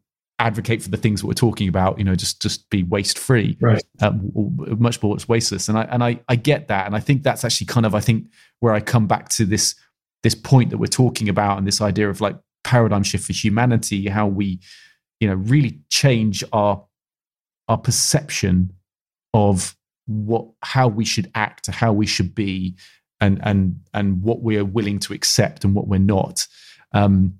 advocate 0.44 0.82
for 0.82 0.90
the 0.90 0.98
things 0.98 1.22
that 1.22 1.28
we're 1.28 1.34
talking 1.34 1.68
about 1.68 1.98
you 1.98 2.04
know 2.04 2.16
just 2.16 2.42
just 2.42 2.70
be 2.70 2.84
waste 2.84 3.18
free 3.18 3.58
right. 3.62 3.84
Um, 4.02 4.32
much 4.78 5.02
more 5.02 5.18
wasteless. 5.28 5.70
And 5.70 5.78
i 5.78 5.84
and 5.84 6.04
i 6.04 6.20
i 6.28 6.36
get 6.36 6.68
that. 6.68 6.86
And 6.86 6.96
i 6.96 7.00
think 7.00 7.24
that's 7.24 7.44
actually 7.44 7.68
kind 7.68 7.86
of 7.86 7.96
i 7.96 8.00
think 8.00 8.28
where 8.60 8.74
i 8.74 8.80
come 8.80 9.08
back 9.08 9.30
to 9.30 9.46
this 9.46 9.76
this 10.22 10.36
point 10.36 10.70
that 10.70 10.78
we're 10.78 10.88
talking 10.88 11.30
about 11.30 11.58
and 11.58 11.68
this 11.68 11.82
idea 11.82 12.10
of 12.10 12.22
like 12.22 12.38
paradigm 12.64 13.04
shift 13.04 13.26
for 13.26 13.34
humanity 13.34 14.08
how 14.08 14.28
we 14.28 14.60
you 15.20 15.28
know 15.28 15.36
really 15.36 15.80
change 15.90 16.44
our 16.54 16.86
our 17.68 17.78
perception 17.78 18.72
of 19.34 19.76
what 20.06 20.48
how 20.62 20.88
we 20.88 21.06
should 21.06 21.32
act 21.36 21.68
how 21.68 21.94
we 21.94 22.06
should 22.06 22.36
be 22.36 22.76
and 23.24 23.40
and 23.44 23.80
and 23.94 24.22
what 24.22 24.42
we're 24.42 24.66
willing 24.66 25.00
to 25.00 25.14
accept 25.14 25.64
and 25.64 25.74
what 25.74 25.88
we're 25.88 26.00
not. 26.00 26.46
Um, 26.92 27.40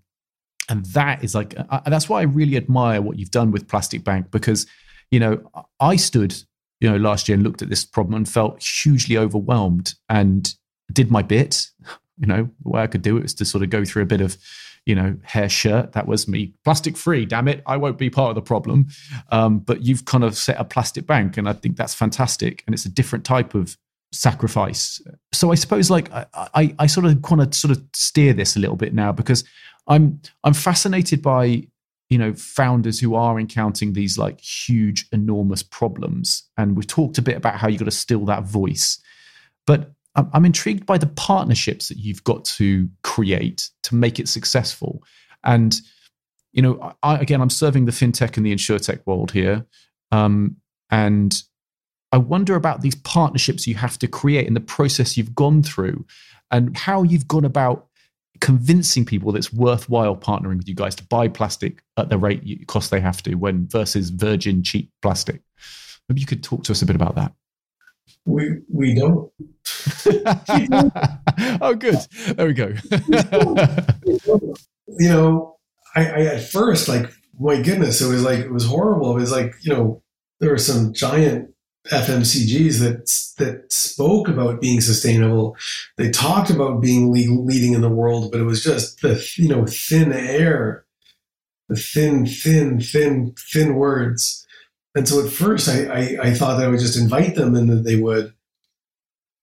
and 0.70 0.86
that 0.88 1.24
is 1.24 1.36
like 1.36 1.56
uh, 1.58 1.82
that's 1.88 2.08
why 2.08 2.20
I 2.20 2.24
really 2.24 2.58
admire 2.58 3.02
what 3.02 3.18
you've 3.18 3.32
done 3.32 3.52
with 3.52 3.68
Plastic 3.68 4.04
Bank 4.04 4.32
because 4.32 4.66
you 5.12 5.20
know 5.20 5.42
I 5.80 5.96
stood 5.96 6.36
you 6.80 6.90
know 6.90 6.98
last 6.98 7.28
year 7.28 7.36
and 7.36 7.44
looked 7.44 7.62
at 7.62 7.70
this 7.70 7.86
problem 7.86 8.16
and 8.16 8.28
felt 8.28 8.64
hugely 8.64 9.18
overwhelmed 9.18 9.96
and 10.10 10.54
did 10.92 11.12
my 11.12 11.22
bit. 11.22 11.70
You 12.20 12.28
know, 12.28 12.50
the 12.64 12.70
way 12.70 12.84
I 12.84 12.88
could 12.88 13.02
do 13.02 13.18
it 13.18 13.24
was 13.24 13.34
to 13.34 13.44
sort 13.44 13.64
of 13.64 13.72
go 13.72 13.84
through 13.84 14.04
a 14.04 14.06
bit 14.06 14.22
of 14.22 14.38
you 14.86 14.96
know, 14.96 15.16
hair 15.24 15.48
shirt. 15.50 15.94
That 15.94 16.08
was 16.08 16.28
me. 16.28 16.54
Plastic 16.64 16.98
free, 16.98 17.26
damn 17.26 17.48
it. 17.48 17.64
I 17.66 17.78
won't 17.78 17.98
be 17.98 18.10
part 18.10 18.30
of 18.30 18.36
the 18.36 18.42
problem. 18.42 18.88
Um, 19.32 19.60
but 19.60 19.82
you've 19.82 20.06
kind 20.06 20.24
of 20.24 20.38
set 20.38 20.60
a 20.60 20.64
plastic 20.64 21.08
bank, 21.08 21.38
and 21.38 21.48
I 21.48 21.54
think 21.54 21.78
that's 21.78 21.94
fantastic. 21.94 22.64
And 22.66 22.74
it's 22.74 22.86
a 22.86 22.90
different 22.90 23.26
type 23.26 23.56
of 23.56 23.78
sacrifice. 24.12 25.02
So 25.32 25.52
I 25.52 25.56
suppose 25.56 25.90
like 25.90 26.12
I, 26.12 26.26
I, 26.34 26.76
I 26.80 26.88
sort 26.88 27.06
of 27.06 27.20
want 27.30 27.52
to 27.52 27.58
sort 27.58 27.72
of 27.72 27.84
steer 27.94 28.34
this 28.34 28.56
a 28.56 28.60
little 28.60 28.76
bit 28.76 28.94
now 28.94 29.12
because 29.12 29.44
I'm 29.88 30.22
I'm 30.44 30.54
fascinated 30.54 31.22
by 31.22 31.68
you 32.10 32.18
know 32.18 32.34
founders 32.34 33.00
who 33.00 33.16
are 33.16 33.40
encountering 33.40 33.94
these 33.94 34.18
like 34.18 34.40
huge 34.40 35.08
enormous 35.12 35.64
problems. 35.64 36.44
And 36.58 36.76
we've 36.76 36.88
talked 36.88 37.18
a 37.18 37.22
bit 37.22 37.38
about 37.38 37.56
how 37.56 37.68
you've 37.68 37.80
got 37.80 37.86
to 37.86 37.92
still 37.92 38.26
that 38.26 38.44
voice. 38.44 39.00
But 39.66 39.92
I'm, 40.16 40.30
I'm 40.34 40.46
intrigued 40.46 40.86
by 40.86 40.98
the 40.98 41.08
partnerships 41.08 41.90
that 41.90 41.98
you've 41.98 42.24
got 42.24 42.46
to 42.46 42.90
create 43.04 43.70
to 43.84 43.96
make 43.96 44.20
it 44.20 44.28
successful. 44.30 45.04
And 45.44 45.80
you 46.52 46.62
know 46.62 46.94
I, 47.02 47.18
again 47.18 47.42
i'm 47.42 47.50
serving 47.50 47.86
the 47.86 47.92
fintech 47.92 48.38
and 48.38 48.46
the 48.46 48.54
insurtech 48.54 49.02
world 49.06 49.32
here. 49.32 49.66
Um, 50.12 50.58
and 50.92 51.42
I 52.12 52.18
wonder 52.18 52.54
about 52.56 52.82
these 52.82 52.94
partnerships 52.94 53.66
you 53.66 53.74
have 53.74 53.98
to 53.98 54.08
create 54.08 54.46
and 54.46 54.56
the 54.56 54.62
process 54.62 55.18
you've 55.18 55.34
gone 55.34 55.64
through 55.64 56.06
and 56.52 56.78
how 56.78 57.02
you've 57.02 57.28
gone 57.28 57.46
about 57.46 57.88
convincing 58.42 59.06
people 59.06 59.32
that 59.32 59.38
it's 59.38 59.54
worthwhile 59.54 60.16
partnering 60.16 60.58
with 60.58 60.68
you 60.68 60.76
guys 60.76 60.96
to 60.96 61.06
buy 61.06 61.28
plastic 61.28 61.84
at 61.98 62.10
the 62.10 62.18
rate 62.18 62.44
you, 62.44 62.66
cost 62.66 62.92
they 62.92 63.00
have 63.00 63.22
to 63.24 63.36
when 63.36 63.68
versus 63.68 64.10
virgin 64.10 64.64
cheap 64.64 64.92
plastic. 65.02 65.42
Maybe 66.10 66.22
you 66.22 66.28
could 66.28 66.44
talk 66.44 66.64
to 66.66 66.72
us 66.72 66.82
a 66.82 66.86
bit 66.86 66.96
about 66.96 67.16
that. 67.16 67.34
We 68.26 68.60
we 68.72 68.96
don't. 68.96 69.32
oh, 71.62 71.76
good. 71.76 71.98
There 72.36 72.48
we 72.48 72.54
go. 72.54 72.74
you 75.00 75.10
know, 75.10 75.58
I, 75.96 76.06
I 76.06 76.26
at 76.26 76.44
first 76.44 76.88
like 76.88 77.10
my 77.40 77.62
goodness, 77.62 78.02
it 78.02 78.08
was 78.08 78.24
like 78.24 78.40
it 78.40 78.52
was 78.52 78.66
horrible. 78.66 79.12
It 79.12 79.22
was 79.22 79.32
like 79.32 79.54
you 79.62 79.74
know 79.74 80.04
there 80.40 80.52
were 80.52 80.58
some 80.58 80.94
giant 80.94 81.53
FMCGs 81.92 82.80
that 82.80 83.36
that 83.38 83.72
spoke 83.72 84.30
about 84.30 84.62
being 84.62 84.80
sustainable. 84.80 85.58
They 85.98 86.10
talked 86.10 86.50
about 86.50 86.82
being 86.82 87.12
leading 87.12 87.74
in 87.74 87.82
the 87.82 87.90
world, 87.90 88.32
but 88.32 88.40
it 88.40 88.46
was 88.46 88.64
just 88.64 89.02
the 89.02 89.24
you 89.36 89.50
know 89.50 89.66
thin 89.66 90.14
air, 90.14 90.86
the 91.68 91.76
thin, 91.76 92.26
thin, 92.26 92.80
thin, 92.80 93.36
thin 93.52 93.76
words. 93.76 94.48
And 94.96 95.10
so 95.10 95.26
at 95.26 95.32
first, 95.32 95.68
I, 95.68 95.86
I, 95.86 96.18
I 96.28 96.34
thought 96.34 96.58
that 96.58 96.68
I 96.68 96.70
would 96.70 96.80
just 96.80 97.00
invite 97.00 97.36
them 97.36 97.56
and 97.56 97.68
that 97.70 97.84
they 97.84 97.96
would. 97.96 98.34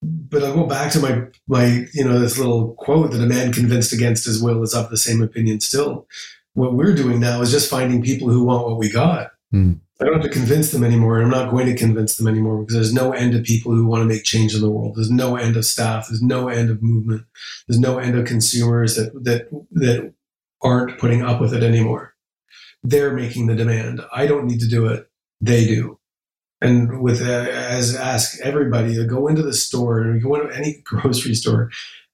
But 0.02 0.44
I'll 0.44 0.54
go 0.54 0.66
back 0.66 0.92
to 0.92 1.00
my 1.00 1.26
my 1.46 1.84
you 1.92 2.04
know 2.04 2.18
this 2.18 2.38
little 2.38 2.72
quote 2.74 3.10
that 3.10 3.22
a 3.22 3.26
man 3.26 3.52
convinced 3.52 3.92
against 3.92 4.24
his 4.24 4.42
will 4.42 4.62
is 4.62 4.74
of 4.74 4.88
the 4.88 4.96
same 4.96 5.20
opinion 5.20 5.60
still. 5.60 6.06
What 6.54 6.72
we're 6.72 6.94
doing 6.94 7.20
now 7.20 7.42
is 7.42 7.52
just 7.52 7.70
finding 7.70 8.02
people 8.02 8.30
who 8.30 8.44
want 8.44 8.66
what 8.66 8.78
we 8.78 8.90
got. 8.90 9.32
Mm 9.52 9.80
I 10.00 10.04
don't 10.04 10.14
have 10.14 10.22
to 10.22 10.30
convince 10.30 10.72
them 10.72 10.82
anymore, 10.82 11.20
I'm 11.20 11.28
not 11.28 11.50
going 11.50 11.66
to 11.66 11.76
convince 11.76 12.16
them 12.16 12.26
anymore 12.26 12.60
because 12.60 12.74
there's 12.74 12.94
no 12.94 13.12
end 13.12 13.34
of 13.34 13.44
people 13.44 13.72
who 13.72 13.84
want 13.84 14.00
to 14.00 14.06
make 14.06 14.24
change 14.24 14.54
in 14.54 14.62
the 14.62 14.70
world. 14.70 14.96
There's 14.96 15.10
no 15.10 15.36
end 15.36 15.56
of 15.56 15.66
staff. 15.66 16.08
There's 16.08 16.22
no 16.22 16.48
end 16.48 16.70
of 16.70 16.82
movement. 16.82 17.24
There's 17.68 17.80
no 17.80 17.98
end 17.98 18.18
of 18.18 18.26
consumers 18.26 18.96
that 18.96 19.12
that 19.24 19.48
that 19.72 20.14
aren't 20.62 20.98
putting 20.98 21.22
up 21.22 21.40
with 21.40 21.52
it 21.52 21.62
anymore. 21.62 22.14
They're 22.82 23.12
making 23.12 23.46
the 23.46 23.54
demand. 23.54 24.00
I 24.12 24.26
don't 24.26 24.46
need 24.46 24.60
to 24.60 24.68
do 24.68 24.86
it. 24.86 25.10
They 25.40 25.66
do. 25.66 25.98
And 26.62 27.02
with 27.02 27.20
uh, 27.20 27.48
as 27.50 27.94
ask 27.94 28.40
everybody 28.40 28.94
to 28.94 29.04
go 29.04 29.26
into 29.26 29.42
the 29.42 29.54
store 29.54 30.18
go 30.18 30.34
into 30.34 30.56
any 30.56 30.80
grocery 30.84 31.34
store 31.34 31.70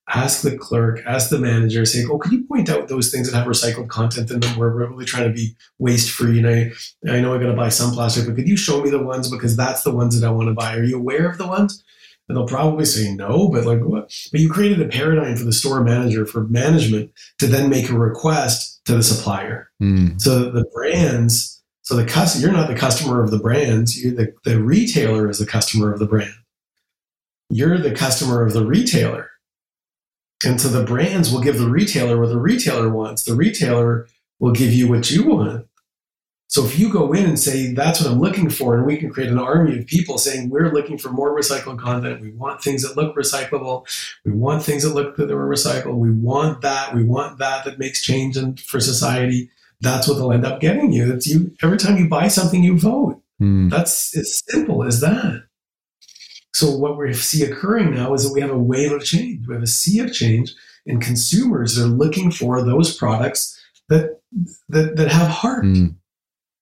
ask 0.09 0.43
the 0.43 0.57
clerk, 0.57 1.01
ask 1.07 1.31
the 1.31 1.39
manager, 1.39 1.85
say, 1.85 2.05
"Oh, 2.05 2.19
could 2.19 2.33
you 2.33 2.45
point 2.45 2.69
out 2.69 2.89
those 2.89 3.11
things 3.11 3.31
that 3.31 3.37
have 3.37 3.47
recycled 3.47 3.89
content 3.89 4.31
in 4.31 4.41
them? 4.41 4.57
We're 4.57 4.71
really 4.71 5.05
trying 5.05 5.29
to 5.29 5.35
be 5.35 5.57
waste 5.79 6.11
free, 6.11 6.39
and 6.39 6.49
I, 6.49 6.73
I 7.13 7.21
know 7.21 7.35
I 7.35 7.39
got 7.39 7.47
to 7.47 7.57
buy 7.57 7.71
some 7.71 7.93
plastic, 7.93 8.27
but 8.27 8.37
could 8.37 8.49
you 8.49 8.57
show 8.57 8.83
me 8.83 8.91
the 8.91 9.03
ones 9.03 9.31
because 9.31 9.57
that's 9.57 9.83
the 9.83 9.95
ones 9.95 10.19
that 10.19 10.27
I 10.27 10.31
want 10.31 10.49
to 10.49 10.55
buy? 10.55 10.77
Are 10.77 10.85
you 10.85 10.97
aware 10.97 11.29
of 11.29 11.39
the 11.39 11.47
ones?" 11.47 11.83
And 12.29 12.37
they'll 12.37 12.47
probably 12.47 12.85
say 12.85 13.13
no, 13.15 13.49
but 13.49 13.65
like 13.65 13.81
what? 13.81 14.13
But 14.33 14.41
you 14.41 14.51
created 14.51 14.81
a 14.81 14.89
paradigm 14.89 15.37
for 15.37 15.45
the 15.45 15.53
store 15.53 15.83
manager 15.83 16.27
for 16.27 16.45
management 16.45 17.13
to 17.39 17.47
then 17.47 17.71
make 17.71 17.89
a 17.89 17.99
request 17.99 18.81
to 18.87 18.95
the 18.97 19.03
supplier. 19.03 19.71
Mm. 19.81 20.21
So 20.21 20.51
the 20.51 20.65
brands, 20.75 21.63
so 21.83 21.95
the 21.95 22.05
customer, 22.05 22.43
you're 22.43 22.57
not 22.57 22.69
the 22.69 22.75
customer 22.75 23.23
of 23.23 23.31
the 23.31 23.39
brands. 23.39 24.03
You're 24.03 24.15
the, 24.15 24.33
the 24.45 24.61
retailer 24.61 25.31
is 25.31 25.39
the 25.39 25.47
customer 25.47 25.93
of 25.93 26.01
the 26.01 26.07
brand. 26.07 26.35
You're 27.49 27.79
the 27.79 27.95
customer 27.95 28.45
of 28.45 28.53
the 28.55 28.67
retailer 28.67 29.31
and 30.45 30.61
so 30.61 30.69
the 30.69 30.85
brands 30.85 31.33
will 31.33 31.41
give 31.41 31.59
the 31.59 31.71
retailer 31.71 32.21
what 32.21 32.29
the 32.29 32.39
retailer 32.39 32.89
wants. 32.89 33.25
The 33.25 33.35
retailer 33.35 34.07
will 34.39 34.53
give 34.53 34.73
you 34.73 34.89
what 34.89 35.11
you 35.11 35.27
want. 35.27 35.67
So 36.49 36.65
if 36.65 36.79
you 36.79 36.93
go 36.93 37.13
in 37.13 37.25
and 37.25 37.39
say, 37.39 37.73
that's 37.73 38.01
what 38.01 38.11
I'm 38.11 38.21
looking 38.21 38.51
for, 38.51 38.77
and 38.77 38.87
we 38.87 38.97
can 38.99 39.11
create 39.11 39.31
an 39.31 39.39
army 39.39 39.79
of 39.79 39.87
people 39.87 40.17
saying, 40.17 40.49
we're 40.49 40.73
looking 40.73 40.97
for 40.97 41.11
more 41.11 41.37
recycled 41.37 41.81
content. 41.81 42.21
We 42.21 42.31
want 42.31 42.63
things 42.63 42.87
that 42.87 42.97
look 42.97 43.17
recyclable. 43.17 43.85
We 44.25 44.33
want 44.33 44.63
things 44.63 44.85
that 44.85 44.95
look 44.95 45.17
that 45.17 45.31
are 45.31 45.49
recycled. 45.49 45.97
We 45.97 46.13
want 46.13 46.61
that. 46.61 46.95
We 46.95 47.03
want 47.03 47.39
that 47.39 47.65
that 47.65 47.81
makes 47.81 48.01
change 48.01 48.37
in, 48.37 48.57
for 48.59 48.79
society. 48.79 49.51
that's 49.81 50.09
what 50.09 50.15
they'll 50.15 50.33
end 50.33 50.47
up 50.47 50.61
getting 50.61 50.93
you. 50.93 51.13
It's 51.13 51.27
you 51.27 51.55
every 51.63 51.79
time 51.79 51.97
you 51.97 52.09
buy 52.09 52.29
something, 52.29 52.63
you 52.63 52.79
vote. 52.79 53.21
Mm. 53.41 53.71
That's 53.71 54.17
as 54.17 54.43
simple 54.49 54.85
as 54.85 55.01
that. 55.01 55.46
So 56.57 56.71
what 56.71 56.97
we 56.97 57.13
see 57.13 57.45
occurring 57.45 57.93
now 57.93 58.15
is 58.15 58.25
that 58.25 58.33
we 58.33 58.41
have 58.41 58.51
a 58.51 58.57
wave 58.59 58.91
of 58.91 59.05
change. 59.05 59.47
We 59.47 59.53
have 59.53 59.63
a 59.63 59.67
sea 59.67 59.99
of 59.99 60.11
change, 60.11 60.55
and 60.87 61.03
consumers 61.03 61.79
are 61.79 61.85
looking 61.85 62.31
for 62.31 62.63
those 62.63 62.97
products 62.97 63.63
that 63.91 64.23
that, 64.71 64.97
that 64.97 65.13
have 65.13 65.29
heart. 65.29 65.67
Mm. 65.67 65.97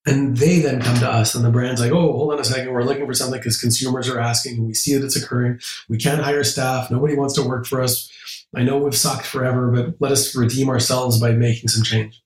And 0.04 0.36
they 0.36 0.58
then 0.58 0.82
come 0.82 0.98
to 0.98 1.08
us, 1.08 1.36
and 1.36 1.44
the 1.44 1.50
brand's 1.50 1.80
like, 1.80 1.92
"Oh, 1.92 2.10
hold 2.12 2.32
on 2.32 2.40
a 2.40 2.44
second, 2.44 2.72
we're 2.72 2.82
looking 2.82 3.06
for 3.06 3.14
something 3.14 3.38
because 3.38 3.60
consumers 3.60 4.08
are 4.08 4.18
asking, 4.18 4.56
and 4.56 4.66
we 4.66 4.74
see 4.74 4.94
that 4.94 5.04
it's 5.04 5.14
occurring. 5.14 5.60
We 5.88 5.96
can't 5.96 6.20
hire 6.20 6.42
staff. 6.42 6.90
Nobody 6.90 7.14
wants 7.14 7.34
to 7.34 7.46
work 7.46 7.64
for 7.64 7.80
us. 7.80 8.10
I 8.52 8.64
know 8.64 8.78
we've 8.78 8.96
sucked 8.96 9.26
forever, 9.26 9.70
but 9.70 9.94
let 10.00 10.10
us 10.10 10.34
redeem 10.34 10.68
ourselves 10.70 11.20
by 11.20 11.30
making 11.30 11.68
some 11.68 11.84
change." 11.84 12.20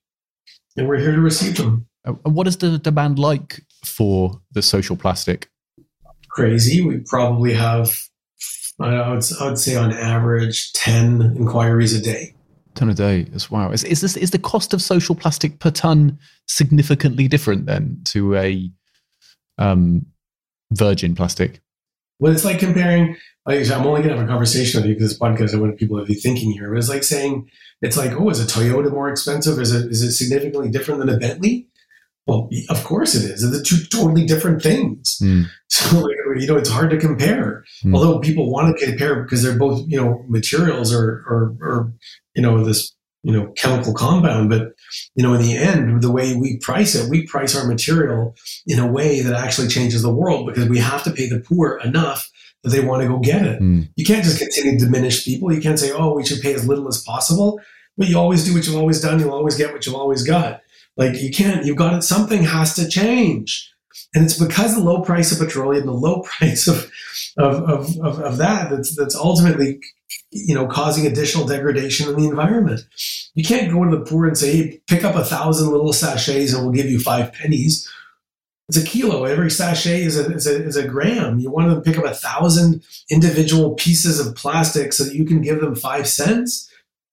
And 0.75 0.87
we're 0.87 0.97
here 1.05 1.15
to 1.15 1.21
receive 1.21 1.57
them. 1.57 1.85
Uh, 2.03 2.13
What 2.23 2.47
is 2.47 2.57
the 2.57 2.79
demand 2.79 3.19
like 3.19 3.61
for 3.85 4.41
the 4.53 4.63
social 4.63 4.97
plastic? 4.97 5.51
Crazy. 6.29 6.81
We 6.81 6.99
probably 6.99 7.53
have, 7.53 7.97
I 8.79 9.09
would, 9.09 9.23
I 9.39 9.45
would 9.45 9.57
say, 9.57 9.75
on 9.75 9.91
average, 9.91 10.71
ten 10.73 11.35
inquiries 11.37 11.93
a 11.93 12.01
day. 12.01 12.35
10 12.75 12.89
a 12.89 12.93
day 12.93 13.27
as 13.33 13.51
wow. 13.51 13.71
Is, 13.71 13.83
is 13.83 13.99
this 13.99 14.15
is 14.15 14.31
the 14.31 14.39
cost 14.39 14.73
of 14.73 14.81
social 14.81 15.13
plastic 15.13 15.59
per 15.59 15.71
ton 15.71 16.17
significantly 16.47 17.27
different 17.27 17.65
then 17.65 17.99
to 18.05 18.35
a 18.35 18.71
um, 19.57 20.05
virgin 20.71 21.15
plastic? 21.15 21.61
Well, 22.19 22.33
it's 22.33 22.45
like 22.45 22.59
comparing. 22.59 23.17
Like, 23.45 23.69
I'm 23.71 23.85
only 23.87 24.01
going 24.01 24.13
to 24.13 24.17
have 24.17 24.25
a 24.25 24.29
conversation 24.29 24.79
with 24.79 24.89
you 24.89 24.95
because 24.95 25.11
this 25.11 25.19
podcast. 25.19 25.55
I 25.55 25.59
want 25.59 25.77
people 25.77 25.97
to 25.97 26.05
be 26.05 26.13
thinking 26.13 26.51
here. 26.51 26.69
But 26.69 26.77
it's 26.77 26.89
like 26.89 27.03
saying, 27.03 27.49
it's 27.81 27.97
like, 27.97 28.11
oh, 28.11 28.29
is 28.29 28.39
a 28.39 28.45
Toyota 28.45 28.91
more 28.91 29.09
expensive? 29.09 29.59
Is 29.59 29.73
it 29.73 29.89
is 29.89 30.03
it 30.03 30.11
significantly 30.11 30.69
different 30.69 30.99
than 30.99 31.09
a 31.09 31.17
Bentley? 31.17 31.68
Well, 32.29 32.49
of 32.69 32.83
course 32.83 33.15
it 33.15 33.23
is. 33.23 33.49
They're 33.49 33.63
two 33.63 33.83
totally 33.85 34.25
different 34.25 34.61
things. 34.61 35.17
Mm. 35.21 35.45
So 35.71 36.09
you 36.35 36.47
know, 36.47 36.57
it's 36.57 36.69
hard 36.69 36.89
to 36.89 36.97
compare. 36.97 37.63
Mm. 37.85 37.95
Although 37.95 38.19
people 38.19 38.51
want 38.51 38.75
to 38.75 38.85
compare 38.85 39.21
because 39.21 39.43
they're 39.43 39.57
both 39.57 39.85
you 39.87 39.97
know 40.01 40.25
materials 40.27 40.91
or 40.91 41.23
or, 41.27 41.55
or 41.61 41.93
you 42.35 42.41
know 42.41 42.63
this 42.63 42.95
you 43.21 43.31
know 43.31 43.51
chemical 43.55 43.93
compound. 43.93 44.49
But 44.49 44.73
you 45.15 45.23
know, 45.23 45.33
in 45.35 45.41
the 45.41 45.55
end, 45.55 46.01
the 46.01 46.11
way 46.11 46.35
we 46.35 46.57
price 46.57 46.95
it, 46.95 47.09
we 47.09 47.27
price 47.27 47.55
our 47.55 47.67
material 47.67 48.35
in 48.65 48.79
a 48.79 48.91
way 48.91 49.21
that 49.21 49.33
actually 49.33 49.67
changes 49.67 50.01
the 50.01 50.13
world 50.13 50.47
because 50.47 50.67
we 50.67 50.79
have 50.79 51.03
to 51.03 51.11
pay 51.11 51.29
the 51.29 51.39
poor 51.39 51.79
enough 51.83 52.29
that 52.63 52.69
they 52.69 52.83
want 52.83 53.03
to 53.03 53.07
go 53.07 53.19
get 53.19 53.45
it. 53.45 53.61
Mm. 53.61 53.89
You 53.95 54.05
can't 54.05 54.23
just 54.23 54.39
continue 54.39 54.77
to 54.77 54.85
diminish 54.85 55.23
people. 55.23 55.53
You 55.53 55.61
can't 55.61 55.79
say, 55.79 55.91
oh, 55.91 56.15
we 56.15 56.25
should 56.25 56.41
pay 56.41 56.53
as 56.53 56.67
little 56.67 56.87
as 56.87 57.01
possible. 57.03 57.59
But 57.97 58.07
you 58.07 58.17
always 58.17 58.43
do 58.43 58.53
what 58.53 58.65
you've 58.65 58.77
always 58.77 59.01
done. 59.01 59.19
You'll 59.19 59.33
always 59.33 59.55
get 59.55 59.71
what 59.71 59.85
you've 59.85 59.95
always 59.95 60.23
got. 60.23 60.61
Like 60.99 61.21
you 61.21 61.31
can't, 61.31 61.65
you've 61.65 61.77
got 61.77 61.93
it. 61.93 62.03
Something 62.03 62.43
has 62.43 62.75
to 62.75 62.87
change. 62.87 63.73
And 64.13 64.25
it's 64.25 64.37
because 64.37 64.75
the 64.75 64.83
low 64.83 65.01
price 65.01 65.31
of 65.31 65.39
petroleum, 65.39 65.85
the 65.85 65.93
low 65.93 66.21
price 66.23 66.67
of, 66.67 66.91
of, 67.37 67.63
of, 67.69 67.99
of, 68.01 68.19
of 68.19 68.37
that, 68.37 68.69
that's, 68.69 68.95
that's 68.97 69.15
ultimately, 69.15 69.79
you 70.31 70.53
know, 70.53 70.67
causing 70.67 71.07
additional 71.07 71.47
degradation 71.47 72.09
in 72.09 72.15
the 72.17 72.27
environment. 72.27 72.81
You 73.33 73.45
can't 73.45 73.71
go 73.71 73.85
to 73.85 73.97
the 73.97 74.03
poor 74.03 74.27
and 74.27 74.37
say, 74.37 74.57
hey, 74.57 74.81
pick 74.87 75.05
up 75.05 75.15
a 75.15 75.23
thousand 75.23 75.71
little 75.71 75.93
sachets 75.93 76.53
and 76.53 76.63
we'll 76.63 76.73
give 76.73 76.91
you 76.91 76.99
five 76.99 77.31
pennies. 77.31 77.89
It's 78.67 78.77
a 78.77 78.83
kilo. 78.83 79.23
Every 79.23 79.49
sachet 79.49 80.03
is 80.03 80.17
a, 80.17 80.31
is 80.33 80.47
a, 80.47 80.63
is 80.63 80.75
a 80.75 80.87
gram. 80.87 81.39
You 81.39 81.49
want 81.49 81.69
them 81.69 81.81
to 81.81 81.81
pick 81.81 81.97
up 81.97 82.05
a 82.05 82.13
thousand 82.13 82.83
individual 83.09 83.73
pieces 83.75 84.19
of 84.19 84.35
plastic 84.35 84.91
so 84.91 85.05
that 85.05 85.15
you 85.15 85.23
can 85.23 85.41
give 85.41 85.61
them 85.61 85.75
five 85.75 86.07
cents? 86.07 86.69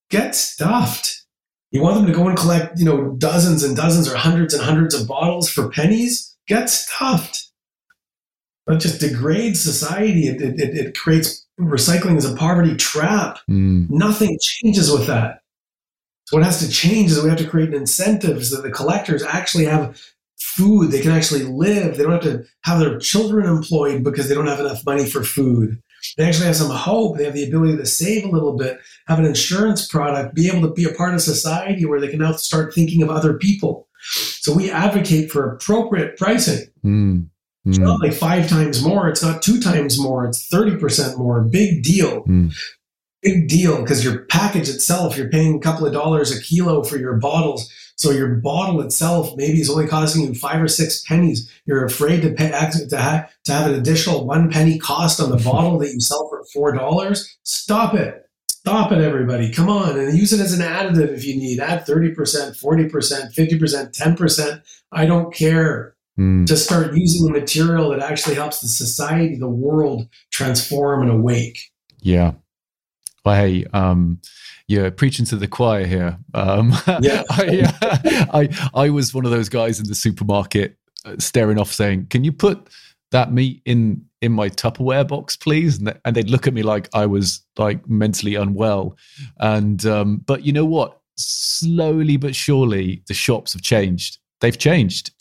Get 0.09 0.35
stuffed. 0.35 1.23
You 1.71 1.81
want 1.81 1.95
them 1.95 2.07
to 2.07 2.13
go 2.13 2.27
and 2.27 2.37
collect, 2.37 2.79
you 2.79 2.85
know, 2.85 3.11
dozens 3.17 3.63
and 3.63 3.75
dozens 3.75 4.07
or 4.11 4.15
hundreds 4.15 4.53
and 4.53 4.63
hundreds 4.63 4.95
of 4.95 5.07
bottles 5.07 5.49
for 5.49 5.69
pennies? 5.69 6.35
Get 6.47 6.69
stuffed. 6.69 7.51
That 8.67 8.79
just 8.79 8.99
degrades 8.99 9.61
society. 9.61 10.27
It, 10.27 10.41
it, 10.41 10.59
it, 10.59 10.97
creates 10.97 11.45
recycling 11.59 12.17
as 12.17 12.29
a 12.29 12.35
poverty 12.35 12.75
trap. 12.75 13.39
Mm. 13.49 13.89
Nothing 13.89 14.37
changes 14.41 14.91
with 14.91 15.07
that. 15.07 15.41
So 16.25 16.37
what 16.37 16.45
has 16.45 16.59
to 16.59 16.69
change 16.69 17.11
is 17.11 17.21
we 17.21 17.29
have 17.29 17.37
to 17.37 17.47
create 17.47 17.73
incentives 17.73 18.49
that 18.51 18.61
the 18.61 18.71
collectors 18.71 19.23
actually 19.23 19.65
have 19.65 20.01
food. 20.37 20.91
They 20.91 21.01
can 21.01 21.11
actually 21.11 21.43
live. 21.43 21.95
They 21.95 22.03
don't 22.03 22.11
have 22.11 22.23
to 22.23 22.45
have 22.63 22.79
their 22.79 22.99
children 22.99 23.47
employed 23.47 24.03
because 24.03 24.27
they 24.27 24.35
don't 24.35 24.47
have 24.47 24.59
enough 24.59 24.85
money 24.85 25.05
for 25.05 25.23
food. 25.23 25.81
They 26.15 26.25
actually 26.25 26.45
have 26.47 26.55
some 26.55 26.69
hope. 26.71 27.17
They 27.17 27.25
have 27.25 27.33
the 27.33 27.45
ability 27.47 27.77
to 27.77 27.85
save 27.85 28.23
a 28.23 28.29
little 28.29 28.55
bit, 28.55 28.79
have 29.07 29.19
an 29.19 29.25
insurance 29.25 29.87
product, 29.87 30.35
be 30.35 30.47
able 30.47 30.67
to 30.67 30.73
be 30.73 30.85
a 30.85 30.93
part 30.93 31.13
of 31.13 31.21
society 31.21 31.85
where 31.85 31.99
they 31.99 32.07
can 32.07 32.19
now 32.19 32.33
start 32.33 32.73
thinking 32.73 33.01
of 33.03 33.09
other 33.09 33.33
people. 33.33 33.87
So 34.39 34.53
we 34.53 34.71
advocate 34.71 35.31
for 35.31 35.51
appropriate 35.53 36.17
pricing. 36.17 36.67
Mm. 36.85 37.27
It's 37.65 37.77
Mm. 37.77 37.83
not 37.83 38.01
like 38.01 38.13
five 38.13 38.47
times 38.47 38.81
more. 38.81 39.09
It's 39.09 39.21
not 39.23 39.41
two 39.41 39.59
times 39.59 39.99
more. 39.99 40.25
It's 40.25 40.47
30% 40.47 41.17
more. 41.17 41.41
Big 41.41 41.83
deal. 41.83 42.23
Mm. 42.23 42.53
Big 43.23 43.47
deal 43.49 43.81
because 43.81 44.03
your 44.05 44.19
package 44.25 44.69
itself, 44.69 45.17
you're 45.17 45.29
paying 45.29 45.55
a 45.55 45.59
couple 45.59 45.85
of 45.85 45.91
dollars 45.91 46.31
a 46.31 46.39
kilo 46.41 46.83
for 46.83 46.97
your 46.97 47.15
bottles. 47.15 47.69
So 47.97 48.11
your 48.11 48.35
bottle 48.35 48.79
itself 48.81 49.35
maybe 49.35 49.59
is 49.59 49.69
only 49.69 49.87
costing 49.87 50.23
you 50.23 50.33
five 50.35 50.61
or 50.61 50.67
six 50.67 51.03
pennies. 51.03 51.51
You're 51.65 51.83
afraid 51.83 52.21
to 52.21 52.31
pay 52.31 52.49
to 52.49 52.97
have, 52.97 53.33
to 53.45 53.51
have 53.51 53.69
an 53.69 53.75
additional 53.75 54.25
one 54.25 54.49
penny 54.51 54.77
cost 54.77 55.19
on 55.19 55.29
the 55.31 55.37
bottle 55.43 55.79
that 55.79 55.93
you 55.93 55.99
sell 55.99 56.27
for 56.29 56.43
four 56.53 56.71
dollars. 56.73 57.37
Stop 57.43 57.93
it. 57.95 58.23
Stop 58.49 58.91
it, 58.91 58.99
everybody. 58.99 59.51
Come 59.51 59.69
on 59.69 59.97
and 59.97 60.17
use 60.17 60.33
it 60.33 60.41
as 60.41 60.53
an 60.53 60.59
additive 60.59 61.09
if 61.09 61.25
you 61.25 61.35
need. 61.37 61.59
Add 61.59 61.85
30%, 61.85 62.13
40%, 62.15 63.33
50%, 63.33 63.97
10%. 63.97 64.61
I 64.91 65.05
don't 65.05 65.33
care 65.33 65.95
Mm. 66.19 66.47
to 66.47 66.57
start 66.57 66.95
using 66.95 67.29
a 67.29 67.31
material 67.31 67.91
that 67.91 67.99
actually 67.99 68.33
helps 68.33 68.59
the 68.59 68.67
society, 68.67 69.35
the 69.35 69.47
world 69.47 70.07
transform 70.31 71.03
and 71.03 71.11
awake. 71.11 71.59
Yeah. 72.01 72.31
Hey, 73.35 73.65
um, 73.73 74.19
you're 74.67 74.91
preaching 74.91 75.25
to 75.27 75.35
the 75.35 75.47
choir 75.47 75.85
here. 75.85 76.17
Um, 76.33 76.73
Yeah. 77.01 77.23
I, 77.29 77.73
uh, 77.81 78.25
I, 78.33 78.69
I 78.73 78.89
was 78.89 79.13
one 79.13 79.25
of 79.25 79.31
those 79.31 79.49
guys 79.49 79.79
in 79.79 79.87
the 79.87 79.95
supermarket 79.95 80.77
uh, 81.05 81.15
staring 81.19 81.59
off, 81.59 81.71
saying, 81.71 82.07
"Can 82.09 82.23
you 82.23 82.31
put 82.31 82.67
that 83.11 83.31
meat 83.31 83.61
in 83.65 84.03
in 84.21 84.31
my 84.31 84.49
Tupperware 84.49 85.07
box, 85.07 85.35
please?" 85.35 85.77
And, 85.77 85.87
th- 85.87 85.97
and 86.03 86.15
they'd 86.15 86.29
look 86.29 86.47
at 86.47 86.53
me 86.53 86.63
like 86.63 86.89
I 86.93 87.05
was 87.05 87.45
like 87.57 87.87
mentally 87.89 88.35
unwell. 88.35 88.97
And 89.39 89.85
um, 89.85 90.17
but 90.25 90.43
you 90.43 90.51
know 90.51 90.65
what? 90.65 90.99
Slowly 91.15 92.17
but 92.17 92.35
surely, 92.35 93.01
the 93.07 93.13
shops 93.13 93.53
have 93.53 93.61
changed. 93.61 94.19
They've 94.39 94.57
changed. 94.57 95.11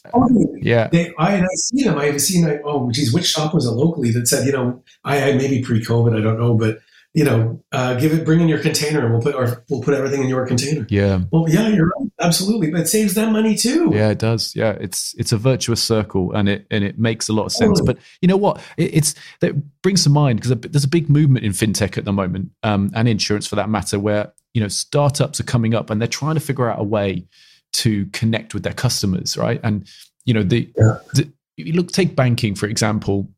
Yeah. 0.61 0.89
They, 0.89 1.15
I, 1.19 1.41
I 1.41 1.47
see 1.55 1.85
them. 1.85 1.97
I've 1.97 2.21
seen, 2.21 2.45
I, 2.47 2.59
oh, 2.65 2.91
geez, 2.91 3.15
which 3.15 3.27
shop 3.27 3.55
was 3.55 3.65
it 3.65 3.71
locally 3.71 4.11
that 4.11 4.29
said, 4.29 4.45
you 4.45 4.53
know, 4.53 4.83
I, 5.05 5.31
I 5.31 5.33
maybe 5.37 5.63
pre-COVID, 5.63 6.15
I 6.15 6.21
don't 6.21 6.39
know, 6.39 6.55
but 6.55 6.81
you 7.17 7.25
know, 7.25 7.65
uh, 7.73 7.95
give 7.95 8.13
it, 8.13 8.27
bring 8.27 8.43
in 8.43 8.47
your 8.47 8.59
container, 8.59 9.03
and 9.03 9.11
we'll 9.11 9.23
put, 9.23 9.35
or 9.35 9.65
we'll 9.71 9.81
put 9.81 9.95
everything 9.95 10.23
in 10.23 10.29
your 10.29 10.47
container. 10.47 10.87
Yeah. 10.91 11.21
Well, 11.33 11.47
yeah, 11.49 11.69
you're 11.69 11.87
right, 11.87 12.11
absolutely, 12.21 12.71
but 12.71 12.81
it 12.81 12.89
saves 12.89 13.15
them 13.15 13.33
money 13.33 13.55
too. 13.55 13.91
Yeah, 13.95 14.11
it 14.11 14.19
does. 14.19 14.55
Yeah, 14.55 14.73
it's 14.79 15.15
it's 15.17 15.33
a 15.33 15.39
virtuous 15.39 15.83
circle, 15.83 16.33
and 16.33 16.47
it 16.47 16.67
and 16.71 16.85
it 16.85 16.99
makes 16.99 17.31
a 17.31 17.33
lot 17.33 17.47
of 17.47 17.53
sense. 17.53 17.81
Totally. 17.81 17.95
But 17.95 18.03
you 18.21 18.29
know 18.29 18.37
what? 18.37 18.61
It, 18.77 18.95
it's 18.95 19.15
that 19.41 19.55
brings 19.81 20.05
to 20.05 20.11
mind 20.11 20.43
because 20.43 20.61
there's 20.61 20.85
a 20.85 20.89
big 20.89 21.09
movement 21.09 21.47
in 21.47 21.53
fintech 21.53 21.97
at 21.97 22.05
the 22.05 22.13
moment, 22.13 22.51
um, 22.63 22.91
and 22.95 23.09
insurance 23.09 23.47
for 23.47 23.57
that 23.57 23.71
matter, 23.71 23.99
where 23.99 24.35
you 24.53 24.61
know 24.61 24.69
startups 24.69 25.41
are 25.41 25.45
coming 25.45 25.75
up 25.75 25.89
and 25.89 26.03
they're 26.03 26.07
trying 26.09 26.35
to 26.35 26.41
figure 26.41 26.69
out 26.71 26.79
a 26.79 26.85
way 26.85 27.27
to 27.73 28.05
connect 28.13 28.53
with 28.53 28.63
their 28.63 28.75
customers, 28.75 29.39
right? 29.39 29.59
And 29.63 29.89
you 30.27 30.35
know 30.35 30.43
the, 30.43 30.71
Yeah. 30.77 30.99
the 31.15 31.31
you 31.57 31.73
look 31.73 31.93
take 31.93 32.15
banking 32.15 32.55
for 32.55 32.67
example. 32.67 33.31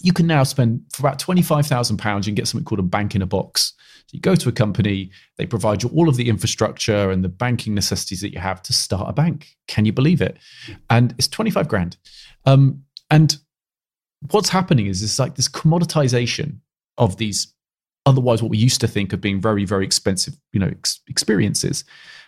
You 0.00 0.12
can 0.12 0.26
now 0.26 0.42
spend 0.42 0.82
for 0.92 1.06
about 1.06 1.18
twenty 1.18 1.42
five 1.42 1.66
thousand 1.66 1.98
pounds. 1.98 2.26
You 2.26 2.32
can 2.32 2.36
get 2.36 2.48
something 2.48 2.64
called 2.64 2.80
a 2.80 2.84
bank 2.84 3.14
in 3.14 3.22
a 3.22 3.26
box. 3.26 3.74
So 4.06 4.14
you 4.14 4.20
go 4.20 4.34
to 4.34 4.48
a 4.48 4.52
company, 4.52 5.10
they 5.38 5.46
provide 5.46 5.82
you 5.82 5.88
all 5.90 6.08
of 6.08 6.16
the 6.16 6.28
infrastructure 6.28 7.10
and 7.10 7.22
the 7.22 7.28
banking 7.28 7.74
necessities 7.74 8.20
that 8.20 8.32
you 8.32 8.40
have 8.40 8.62
to 8.64 8.72
start 8.72 9.08
a 9.08 9.12
bank. 9.12 9.56
Can 9.68 9.84
you 9.84 9.92
believe 9.92 10.20
it? 10.20 10.38
And 10.90 11.14
it's 11.18 11.28
25 11.28 11.68
grand. 11.68 11.96
Um, 12.44 12.82
and 13.10 13.36
what's 14.30 14.48
happening 14.48 14.86
is 14.86 15.02
it's 15.02 15.18
like 15.18 15.36
this 15.36 15.48
commoditization 15.48 16.58
of 16.98 17.16
these 17.16 17.54
otherwise 18.04 18.42
what 18.42 18.50
we 18.50 18.58
used 18.58 18.80
to 18.80 18.88
think 18.88 19.12
of 19.12 19.20
being 19.20 19.40
very, 19.40 19.64
very 19.64 19.84
expensive, 19.84 20.34
you 20.52 20.60
know, 20.60 20.66
ex- 20.66 21.00
experiences. 21.08 21.84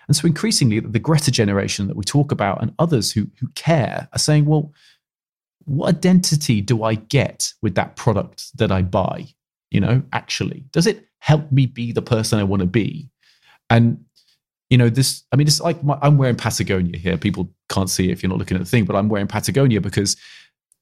And 0.07 0.17
so 0.17 0.27
increasingly 0.27 0.81
the 0.81 0.99
Greta 0.99 1.31
generation 1.31 1.89
that 1.89 1.97
we 1.97 2.05
talk 2.05 2.31
about 2.31 2.63
and 2.63 2.73
others 2.79 3.13
who 3.13 3.27
who 3.41 3.49
care 3.55 4.09
are 4.13 4.19
saying, 4.19 4.45
well, 4.45 4.73
what 5.65 5.89
identity 5.89 6.61
do 6.61 6.83
I 6.83 6.95
get 6.95 7.53
with 7.63 7.75
that 7.75 7.97
product 7.97 8.57
that 8.59 8.71
I 8.71 8.83
buy? 8.83 9.27
You 9.71 9.81
know, 9.81 10.03
actually, 10.13 10.65
does 10.71 10.87
it 10.87 11.07
help 11.19 11.51
me 11.51 11.67
be 11.67 11.93
the 11.93 12.03
person 12.03 12.39
I 12.39 12.45
want 12.45 12.61
to 12.61 12.67
be? 12.67 13.11
And 13.71 14.05
you 14.71 14.79
know, 14.79 14.89
this. 14.89 15.25
I 15.33 15.37
mean, 15.37 15.47
it's 15.47 15.61
like 15.61 15.83
my, 15.85 15.99
I'm 16.03 16.19
wearing 16.19 16.37
Patagonia 16.37 16.99
here. 16.99 17.17
People 17.17 17.51
can't 17.69 17.91
see 17.91 18.11
if 18.11 18.23
you're 18.23 18.31
not 18.31 18.39
looking 18.39 18.57
at 18.57 18.63
the 18.63 18.69
thing, 18.69 18.85
but 18.85 18.97
I'm 18.97 19.09
wearing 19.09 19.27
Patagonia 19.27 19.81
because 19.81 20.17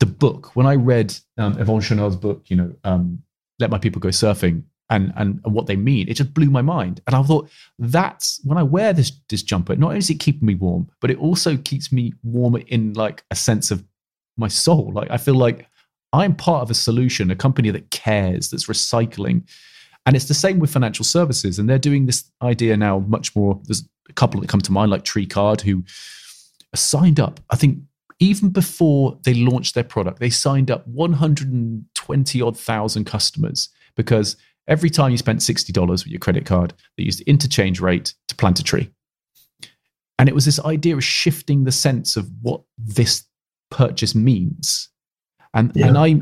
the 0.00 0.06
book. 0.06 0.54
When 0.54 0.66
I 0.66 0.76
read 0.76 1.14
um, 1.38 1.54
Chouinard's 1.54 2.16
book, 2.16 2.42
you 2.48 2.56
know, 2.56 2.74
um, 2.84 3.22
"Let 3.58 3.70
My 3.70 3.78
People 3.78 4.00
Go 4.00 4.08
Surfing," 4.08 4.62
and, 4.90 5.12
and 5.16 5.40
and 5.44 5.54
what 5.54 5.66
they 5.66 5.76
mean. 5.76 6.08
It 6.08 6.14
just 6.14 6.34
blew 6.34 6.50
my 6.50 6.62
mind. 6.62 7.00
And 7.06 7.16
I 7.16 7.22
thought 7.22 7.50
that's 7.78 8.40
when 8.44 8.58
I 8.58 8.62
wear 8.62 8.92
this 8.92 9.12
this 9.28 9.42
jumper, 9.42 9.74
not 9.74 9.88
only 9.88 9.98
is 9.98 10.10
it 10.10 10.20
keeping 10.20 10.46
me 10.46 10.54
warm, 10.54 10.90
but 11.00 11.10
it 11.10 11.18
also 11.18 11.56
keeps 11.56 11.90
me 11.90 12.12
warm 12.22 12.56
in 12.56 12.92
like 12.92 13.24
a 13.30 13.34
sense 13.34 13.70
of 13.70 13.84
my 14.42 14.48
soul. 14.48 14.92
Like 14.94 15.10
I 15.10 15.16
feel 15.16 15.34
like 15.34 15.66
I'm 16.12 16.34
part 16.34 16.62
of 16.62 16.70
a 16.70 16.74
solution, 16.74 17.30
a 17.30 17.36
company 17.36 17.70
that 17.70 17.90
cares, 17.90 18.50
that's 18.50 18.66
recycling. 18.66 19.48
And 20.04 20.14
it's 20.16 20.26
the 20.26 20.34
same 20.34 20.58
with 20.58 20.70
financial 20.70 21.04
services. 21.04 21.58
And 21.58 21.68
they're 21.68 21.78
doing 21.78 22.06
this 22.06 22.24
idea 22.42 22.76
now 22.76 22.98
much 23.00 23.34
more. 23.34 23.60
There's 23.64 23.88
a 24.08 24.12
couple 24.12 24.40
that 24.40 24.48
come 24.48 24.60
to 24.60 24.72
mind, 24.72 24.90
like 24.90 25.04
Tree 25.04 25.26
Card, 25.26 25.60
who 25.60 25.84
signed 26.74 27.20
up, 27.20 27.40
I 27.50 27.56
think 27.56 27.78
even 28.18 28.50
before 28.50 29.18
they 29.24 29.34
launched 29.34 29.74
their 29.74 29.84
product, 29.84 30.20
they 30.20 30.30
signed 30.30 30.70
up 30.70 30.86
120 30.86 32.42
odd 32.42 32.58
thousand 32.58 33.04
customers 33.04 33.68
because 33.96 34.36
every 34.68 34.90
time 34.90 35.10
you 35.10 35.18
spent 35.18 35.40
$60 35.40 35.88
with 35.88 36.06
your 36.06 36.20
credit 36.20 36.46
card, 36.46 36.72
they 36.96 37.04
used 37.04 37.18
the 37.18 37.28
interchange 37.28 37.80
rate 37.80 38.14
to 38.28 38.36
plant 38.36 38.60
a 38.60 38.62
tree. 38.62 38.90
And 40.18 40.28
it 40.28 40.34
was 40.34 40.44
this 40.44 40.60
idea 40.60 40.94
of 40.94 41.02
shifting 41.02 41.64
the 41.64 41.72
sense 41.72 42.16
of 42.16 42.30
what 42.42 42.62
this 42.78 43.24
purchase 43.72 44.14
means. 44.14 44.88
And 45.54 45.72
yeah. 45.74 45.88
and 45.88 45.98
I 45.98 46.20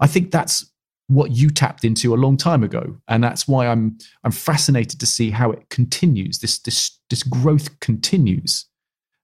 I 0.00 0.06
think 0.06 0.30
that's 0.30 0.70
what 1.06 1.32
you 1.32 1.50
tapped 1.50 1.84
into 1.84 2.14
a 2.14 2.16
long 2.16 2.36
time 2.36 2.62
ago. 2.62 2.96
And 3.08 3.24
that's 3.24 3.48
why 3.48 3.66
I'm 3.66 3.98
I'm 4.24 4.32
fascinated 4.32 5.00
to 5.00 5.06
see 5.06 5.30
how 5.30 5.50
it 5.50 5.68
continues. 5.70 6.38
This 6.38 6.58
this 6.58 6.98
this 7.08 7.22
growth 7.22 7.80
continues. 7.80 8.66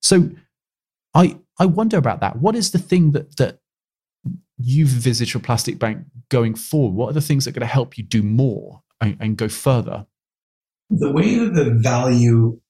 So 0.03 0.31
I 1.15 1.39
I 1.59 1.67
wonder 1.67 1.97
about 1.97 2.21
that. 2.21 2.37
What 2.41 2.57
is 2.57 2.73
the 2.73 2.79
thing 2.79 3.13
that 3.13 3.37
that 3.37 3.61
you've 4.59 4.93
envisaged 4.93 5.33
for 5.33 5.39
Plastic 5.39 5.79
Bank 5.79 6.05
going 6.31 6.55
forward? 6.55 6.95
What 6.95 7.11
are 7.11 7.15
the 7.15 7.21
things 7.21 7.45
that 7.45 7.51
are 7.51 7.61
going 7.61 7.69
to 7.69 7.73
help 7.73 7.99
you 7.99 8.05
do 8.05 8.23
more 8.23 8.83
and, 9.01 9.17
and 9.21 9.37
go 9.37 9.49
further? 9.49 10.07
The 10.91 11.13
way 11.13 11.37
that 11.37 11.53
the 11.53 11.71
value 11.71 12.61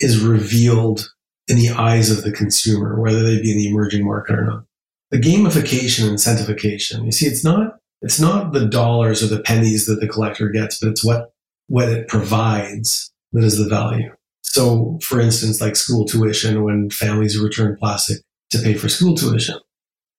is 0.00 0.22
revealed 0.22 1.10
in 1.48 1.56
the 1.56 1.70
eyes 1.70 2.10
of 2.10 2.22
the 2.22 2.32
consumer, 2.32 3.00
whether 3.00 3.22
they 3.22 3.40
be 3.40 3.50
in 3.50 3.58
the 3.58 3.68
emerging 3.68 4.04
market 4.04 4.38
or 4.38 4.44
not. 4.44 4.64
The 5.10 5.18
gamification 5.18 6.06
and 6.06 6.18
incentivication. 6.18 7.04
You 7.04 7.12
see, 7.12 7.26
it's 7.26 7.42
not 7.42 7.78
it's 8.02 8.20
not 8.20 8.52
the 8.52 8.66
dollars 8.66 9.22
or 9.22 9.26
the 9.26 9.40
pennies 9.40 9.86
that 9.86 10.00
the 10.00 10.08
collector 10.08 10.48
gets, 10.50 10.78
but 10.78 10.90
it's 10.90 11.04
what 11.04 11.32
what 11.68 11.88
it 11.88 12.08
provides 12.08 13.10
that 13.32 13.44
is 13.44 13.58
the 13.58 13.68
value. 13.68 14.14
So, 14.42 14.98
for 15.02 15.20
instance, 15.20 15.60
like 15.60 15.76
school 15.76 16.04
tuition, 16.04 16.62
when 16.62 16.90
families 16.90 17.38
return 17.38 17.76
plastic 17.76 18.18
to 18.50 18.58
pay 18.58 18.74
for 18.74 18.88
school 18.88 19.14
tuition, 19.14 19.58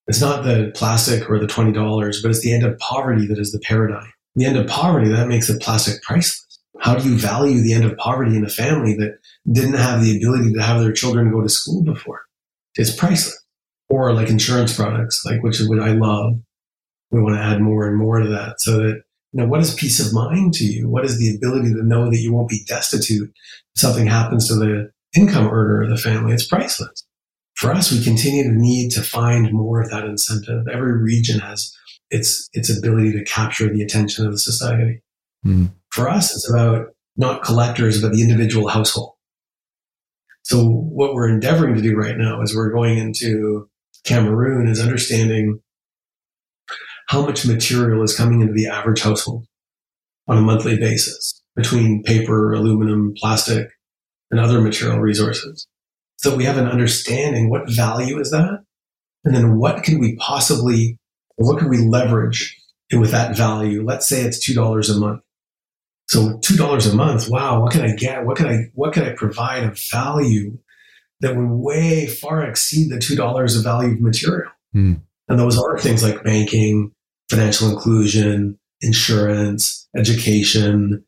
it's 0.08 0.22
not 0.22 0.44
the 0.44 0.72
plastic 0.76 1.30
or 1.30 1.40
the 1.40 1.48
twenty 1.48 1.72
dollars, 1.72 2.22
but 2.22 2.30
it's 2.30 2.42
the 2.42 2.54
end 2.54 2.64
of 2.64 2.78
poverty 2.80 3.28
that 3.28 3.40
is 3.40 3.52
the 3.52 3.60
paradigm. 3.60 4.12
The 4.36 4.46
end 4.46 4.58
of 4.58 4.68
poverty 4.68 5.10
that 5.10 5.28
makes 5.28 5.48
the 5.48 5.60
plastic 5.60 6.02
priceless. 6.02 6.46
How 6.80 6.96
do 6.96 7.08
you 7.08 7.18
value 7.18 7.62
the 7.62 7.74
end 7.74 7.84
of 7.84 7.98
poverty 7.98 8.36
in 8.36 8.46
a 8.46 8.50
family 8.50 8.96
that 8.96 9.19
didn't 9.52 9.74
have 9.74 10.02
the 10.02 10.18
ability 10.18 10.54
to 10.54 10.62
have 10.62 10.82
their 10.82 10.94
children 10.94 11.32
go 11.32 11.42
to 11.42 11.50
school 11.50 11.84
before? 11.84 12.22
It's 12.76 12.96
priceless. 12.96 13.38
Or 13.90 14.14
like 14.14 14.30
insurance 14.30 14.76
products, 14.76 15.26
like 15.26 15.42
which 15.42 15.60
is 15.60 15.68
what 15.68 15.80
I 15.80 15.94
love. 15.94 16.34
We 17.12 17.22
want 17.22 17.36
to 17.36 17.42
add 17.42 17.60
more 17.60 17.88
and 17.88 17.98
more 17.98 18.20
to 18.20 18.30
that 18.30 18.62
so 18.62 18.78
that 18.78 19.02
you 19.32 19.42
know, 19.42 19.48
what 19.48 19.62
is 19.62 19.74
peace 19.74 20.00
of 20.06 20.14
mind 20.14 20.54
to 20.56 20.66
you? 20.66 20.90
What 20.90 21.06
is 21.06 21.20
the 21.20 21.36
ability 21.36 21.74
to 21.74 21.84
know 21.84 22.10
that 22.10 22.18
you 22.18 22.34
won't 22.34 22.50
be 22.50 22.64
destitute 22.68 23.30
if 23.30 23.82
something 23.82 24.08
happens 24.08 24.48
to 24.48 24.56
the 24.56 24.92
income 25.16 25.48
earner 25.48 25.84
of 25.84 25.90
the 25.90 25.98
family? 25.98 26.34
It's 26.34 26.48
priceless. 26.48 27.06
For 27.56 27.72
us, 27.72 27.92
we 27.92 28.04
continue 28.04 28.44
to 28.44 28.52
need 28.52 28.92
to 28.92 29.02
find 29.02 29.52
more 29.54 29.82
of 29.82 29.92
that 29.92 30.06
incentive. 30.06 30.68
Every 30.72 30.94
region 30.94 31.40
has 31.40 31.76
its 32.10 32.50
its 32.54 32.76
ability 32.76 33.12
to 33.14 33.24
capture 33.24 33.72
the 33.72 33.84
attention 33.84 34.26
of 34.26 34.32
the 34.32 34.40
society. 34.40 35.02
Mm. 35.46 35.72
For 35.90 36.10
us, 36.10 36.34
it's 36.34 36.50
about 36.50 36.88
not 37.18 37.44
collectors, 37.44 38.02
but 38.02 38.14
the 38.14 38.22
individual 38.22 38.70
household. 38.70 39.14
So 40.50 40.66
what 40.66 41.14
we're 41.14 41.30
endeavoring 41.30 41.76
to 41.76 41.82
do 41.82 41.96
right 41.96 42.18
now 42.18 42.42
is 42.42 42.56
we're 42.56 42.72
going 42.72 42.98
into 42.98 43.70
Cameroon 44.04 44.68
is 44.68 44.82
understanding 44.82 45.60
how 47.08 47.24
much 47.24 47.46
material 47.46 48.02
is 48.02 48.18
coming 48.18 48.42
into 48.42 48.54
the 48.54 48.66
average 48.66 49.04
household 49.04 49.46
on 50.28 50.40
a 50.40 50.42
monthly 50.42 50.76
basis 50.76 51.44
between 51.56 52.02
paper, 52.02 52.52
aluminum, 52.52 53.14
plastic, 53.16 53.68
and 54.32 54.40
other 54.40 54.60
material 54.60 54.98
resources. 54.98 55.68
So 56.18 56.36
we 56.36 56.46
have 56.46 56.58
an 56.58 56.68
understanding 56.68 57.52
what 57.52 57.70
value 57.70 58.20
is 58.20 58.32
that? 58.32 58.64
And 59.26 59.36
then 59.36 59.60
what 59.60 59.84
can 59.84 60.00
we 60.00 60.16
possibly, 60.16 60.98
what 61.36 61.60
can 61.60 61.70
we 61.70 61.78
leverage 61.78 62.58
with 62.92 63.12
that 63.12 63.38
value? 63.38 63.86
Let's 63.86 64.08
say 64.08 64.22
it's 64.22 64.50
$2 64.50 64.96
a 64.96 65.00
month. 65.00 65.22
So 66.10 66.40
two 66.40 66.56
dollars 66.56 66.88
a 66.88 66.96
month. 66.96 67.30
Wow, 67.30 67.62
what 67.62 67.72
can 67.72 67.82
I 67.82 67.94
get? 67.94 68.26
What 68.26 68.36
can 68.36 68.48
I 68.48 68.64
what 68.74 68.94
can 68.94 69.04
I 69.04 69.14
provide 69.14 69.64
of 69.64 69.80
value 69.92 70.58
that 71.22 71.36
would 71.36 71.50
way 71.50 72.08
far 72.08 72.44
exceed 72.44 72.90
the 72.90 72.98
two 72.98 73.16
dollars 73.16 73.56
of 73.56 73.64
value 73.64 73.94
of 73.94 74.02
material? 74.02 74.52
Mm. 74.76 75.02
And 75.28 75.40
those 75.40 75.60
are 75.60 75.78
things 75.78 76.02
like 76.02 76.24
banking, 76.24 76.92
financial 77.30 77.70
inclusion, 77.70 78.58
insurance, 78.82 79.88
education, 79.96 81.06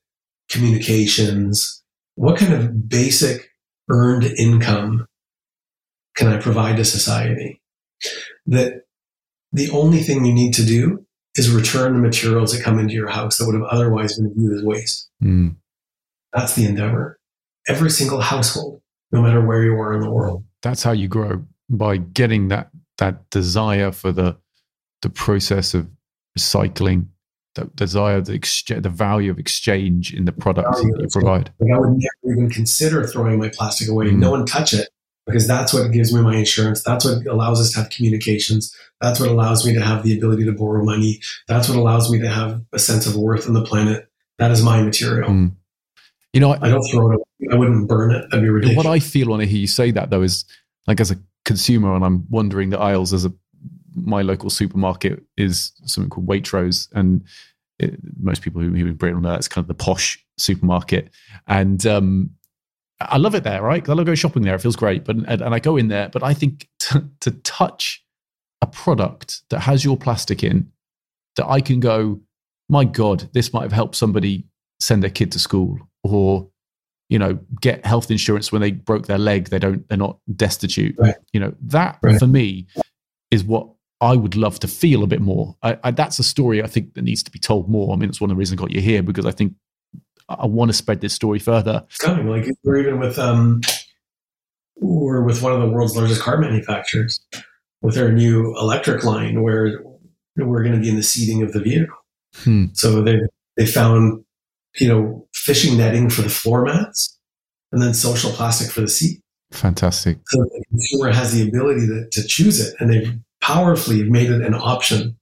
communications. 0.52 1.84
What 2.14 2.38
kind 2.38 2.54
of 2.54 2.88
basic 2.88 3.50
earned 3.90 4.26
income 4.26 5.08
can 6.16 6.28
I 6.28 6.38
provide 6.38 6.78
to 6.78 6.86
society? 6.86 7.60
That 8.46 8.84
the 9.52 9.72
only 9.72 10.02
thing 10.02 10.26
you 10.26 10.34
need 10.34 10.54
to 10.54 10.64
do 10.64 11.08
is 11.36 11.50
return 11.50 11.94
the 11.94 12.00
materials 12.00 12.56
that 12.56 12.64
come 12.64 12.80
into 12.80 12.94
your 12.94 13.08
house 13.08 13.38
that 13.38 13.46
would 13.46 13.56
have 13.56 13.64
otherwise 13.64 14.18
been 14.18 14.34
viewed 14.34 14.58
as 14.58 14.64
waste. 14.64 15.10
Mm. 15.24 15.56
That's 16.34 16.56
the 16.56 16.66
endeavor. 16.66 17.20
Every 17.68 17.90
single 17.90 18.22
household, 18.22 18.82
no 19.12 19.22
matter 19.22 19.46
where 19.46 19.64
you 19.64 19.74
are 19.74 19.94
in 19.94 20.02
the 20.02 20.10
world. 20.10 20.44
That's 20.62 20.84
how 20.84 20.92
you 20.92 21.08
grow 21.08 21.46
by 21.70 21.98
getting 21.98 22.50
that 22.50 22.70
that 22.98 23.30
desire 23.30 23.92
for 23.92 24.12
the 24.12 24.38
the 25.02 25.10
process 25.10 25.74
of 25.74 25.90
recycling, 26.38 27.08
the 27.56 27.66
desire, 27.76 28.22
the 28.22 28.34
exchange, 28.34 28.84
the 28.84 28.90
value 28.90 29.32
of 29.32 29.40
exchange 29.40 30.14
in 30.14 30.26
the 30.26 30.32
products 30.32 30.82
that 30.82 31.00
you 31.00 31.08
provide. 31.10 31.52
Like 31.60 31.72
I 31.74 31.80
would 31.80 31.90
never 31.90 32.38
even 32.38 32.50
consider 32.50 33.06
throwing 33.08 33.40
my 33.40 33.50
plastic 33.50 33.88
away. 33.90 34.08
Mm. 34.08 34.20
No 34.20 34.32
one 34.32 34.46
touch 34.46 34.74
it 34.74 34.90
because 35.32 35.48
that's 35.48 35.74
what 35.74 35.92
gives 35.92 36.14
me 36.14 36.22
my 36.22 36.36
insurance. 36.36 36.84
That's 36.84 37.06
what 37.06 37.26
allows 37.26 37.60
us 37.60 37.72
to 37.74 37.80
have 37.80 37.90
communications. 37.90 38.76
That's 39.00 39.20
what 39.20 39.30
allows 39.30 39.66
me 39.66 39.74
to 39.74 39.82
have 39.82 40.04
the 40.04 40.18
ability 40.18 40.46
to 40.46 40.52
borrow 40.52 40.84
money. 40.84 41.22
That's 41.48 41.68
what 41.68 41.78
allows 41.78 42.12
me 42.12 42.20
to 42.20 42.30
have 42.30 42.62
a 42.74 42.80
sense 42.80 43.08
of 43.08 43.16
worth 43.16 43.48
in 43.48 43.54
the 43.54 43.64
planet. 43.64 44.10
That 44.38 44.52
is 44.52 44.64
my 44.64 44.82
material. 44.82 45.30
Mm. 45.30 45.54
You 46.34 46.40
know, 46.40 46.52
I, 46.52 46.60
I, 46.62 46.70
don't 46.70 46.84
throw 46.84 47.12
it 47.12 47.16
away. 47.16 47.48
I 47.52 47.56
wouldn't 47.56 47.88
burn 47.88 48.12
it. 48.12 48.26
That'd 48.30 48.44
be 48.44 48.50
ridiculous. 48.50 48.78
What 48.78 48.92
I 48.92 49.00
feel 49.00 49.30
when 49.30 49.42
I 49.42 49.46
hear 49.46 49.60
you 49.60 49.68
say 49.68 49.92
that, 49.92 50.10
though, 50.10 50.22
is 50.22 50.46
like 50.88 51.00
as 51.00 51.12
a 51.12 51.18
consumer, 51.46 51.94
and 51.96 52.06
I'm 52.06 52.26
wandering 52.30 52.70
the 52.70 52.80
aisles 52.80 53.14
as 53.14 53.26
a 53.26 53.34
my 53.94 54.22
local 54.22 54.50
supermarket 54.50 55.22
is 55.38 55.74
something 55.86 56.10
called 56.10 56.28
Waitrose, 56.28 56.88
and 56.94 57.24
it, 57.80 58.00
most 58.20 58.42
people 58.42 58.62
who, 58.62 58.70
who 58.70 58.88
in 58.88 58.94
Britain 58.94 59.22
know 59.22 59.34
it's 59.34 59.48
kind 59.48 59.64
of 59.64 59.68
the 59.68 59.74
posh 59.74 60.24
supermarket, 60.38 61.10
and 61.48 61.86
um, 61.86 62.30
I 63.10 63.18
love 63.18 63.36
it 63.36 63.44
there, 63.44 63.62
right? 63.62 63.88
I 63.88 63.94
love 63.94 64.06
going 64.06 64.16
shopping 64.16 64.44
there. 64.44 64.56
It 64.56 64.62
feels 64.62 64.76
great. 64.76 65.06
But 65.06 65.18
and, 65.18 65.42
and 65.42 65.54
I 65.54 65.60
go 65.60 65.78
in 65.78 65.88
there, 65.88 66.10
but 66.10 66.24
I 66.24 66.34
think 66.34 66.68
to, 66.80 67.10
to 67.22 67.32
touch 67.32 68.04
a 68.62 68.68
product 68.68 69.42
that 69.50 69.60
has 69.62 69.84
your 69.84 69.98
plastic 69.98 70.44
in, 70.44 70.72
that 71.36 71.48
I 71.48 71.62
can 71.62 71.80
go, 71.80 72.22
my 72.70 72.86
God, 72.86 73.30
this 73.34 73.54
might 73.54 73.64
have 73.64 73.72
helped 73.72 73.96
somebody 73.96 74.46
send 74.80 75.04
their 75.04 75.10
kid 75.10 75.32
to 75.34 75.40
school, 75.40 75.78
or 76.04 76.50
you 77.10 77.20
know, 77.20 77.40
get 77.60 77.86
health 77.86 78.10
insurance 78.10 78.52
when 78.52 78.62
they 78.62 78.72
broke 78.72 79.08
their 79.08 79.18
leg. 79.18 79.50
They 79.50 79.60
don't. 79.60 79.88
They're 79.90 79.98
not 79.98 80.18
destitute. 80.36 80.96
Right. 80.98 81.16
You 81.34 81.40
know, 81.42 81.54
that 81.62 82.00
right. 82.02 82.18
for 82.18 82.28
me 82.28 82.68
is 83.32 83.44
what 83.44 83.68
I 84.00 84.16
would 84.16 84.36
love 84.36 84.60
to 84.60 84.68
feel 84.68 85.04
a 85.04 85.08
bit 85.08 85.22
more. 85.22 85.56
I, 85.62 85.78
I, 85.84 85.92
that's 85.92 86.20
a 86.20 86.24
story 86.24 86.64
I 86.64 86.68
think 86.68 86.96
that 86.96 87.04
needs 87.04 87.22
to 87.24 87.32
be 87.32 87.40
told 87.40 87.70
more. 87.70 87.94
I 87.94 87.98
mean, 87.98 88.10
it's 88.10 88.20
one 88.20 88.32
of 88.32 88.36
the 88.36 88.40
reasons 88.40 88.60
I 88.60 88.64
got 88.64 88.72
you 88.72 88.82
here 88.82 89.04
because 89.04 89.26
I 89.26 89.32
think 89.32 89.54
I 90.40 90.46
want 90.46 90.70
to 90.70 90.74
spread 90.74 91.02
this 91.02 91.14
story 91.14 91.40
further. 91.40 91.84
It's 91.88 91.98
coming. 91.98 92.28
Like 92.28 92.46
we're 92.64 92.78
even 92.78 93.00
with 93.00 93.20
um, 93.20 93.62
we're 94.76 95.24
with 95.24 95.42
one 95.42 95.54
of 95.54 95.62
the 95.62 95.68
world's 95.68 95.96
largest 95.96 96.22
car 96.22 96.38
manufacturers 96.38 97.20
with 97.82 97.96
their 97.96 98.12
new 98.12 98.56
electric 98.58 99.04
line, 99.04 99.42
where 99.42 99.84
we're 100.36 100.64
going 100.64 100.76
to 100.76 100.82
be 100.82 100.90
in 100.90 100.96
the 100.96 101.04
seating 101.04 101.42
of 101.42 101.54
the 101.54 101.60
vehicle. 101.60 101.96
Hmm. 102.36 102.66
So 102.74 103.02
they 103.02 103.20
they 103.58 103.66
found 103.66 104.24
you 104.80 104.88
know 104.88 105.28
fishing 105.34 105.78
netting 105.78 106.10
for 106.10 106.22
the 106.22 106.30
floor 106.30 106.64
mats, 106.64 107.18
and 107.72 107.82
then 107.82 107.94
social 107.94 108.32
plastic 108.32 108.72
for 108.72 108.82
the 108.82 108.88
seat. 108.88 109.22
Fantastic. 109.52 110.18
So 110.28 110.40
the 110.40 110.64
consumer 110.70 111.12
has 111.12 111.34
the 111.34 111.48
ability 111.48 111.88
to, 111.88 112.08
to 112.10 112.28
choose 112.28 112.66
it, 112.66 112.74
and 112.80 112.92
they've 112.92 113.14
powerfully 113.42 114.04
made 114.04 114.30
it 114.30 114.42
an 114.42 114.54
option 114.54 115.18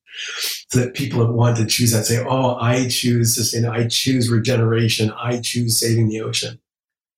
so 0.69 0.79
that 0.79 0.93
people 0.93 1.19
that 1.19 1.33
want 1.33 1.57
to 1.57 1.65
choose 1.65 1.91
that 1.91 2.05
say, 2.05 2.23
oh, 2.23 2.55
I 2.55 2.87
choose 2.87 3.35
sustain, 3.35 3.65
I 3.65 3.87
choose 3.87 4.29
regeneration, 4.29 5.11
I 5.11 5.39
choose 5.39 5.79
saving 5.79 6.09
the 6.09 6.21
ocean. 6.21 6.59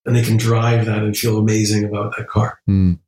And 0.06 0.16
they 0.16 0.24
can 0.24 0.38
drive 0.38 0.86
that 0.86 1.04
and 1.04 1.16
feel 1.16 1.38
amazing 1.38 1.86
about 1.86 2.16
that 2.18 2.28
car. 2.28 2.60
Mm. 2.68 3.00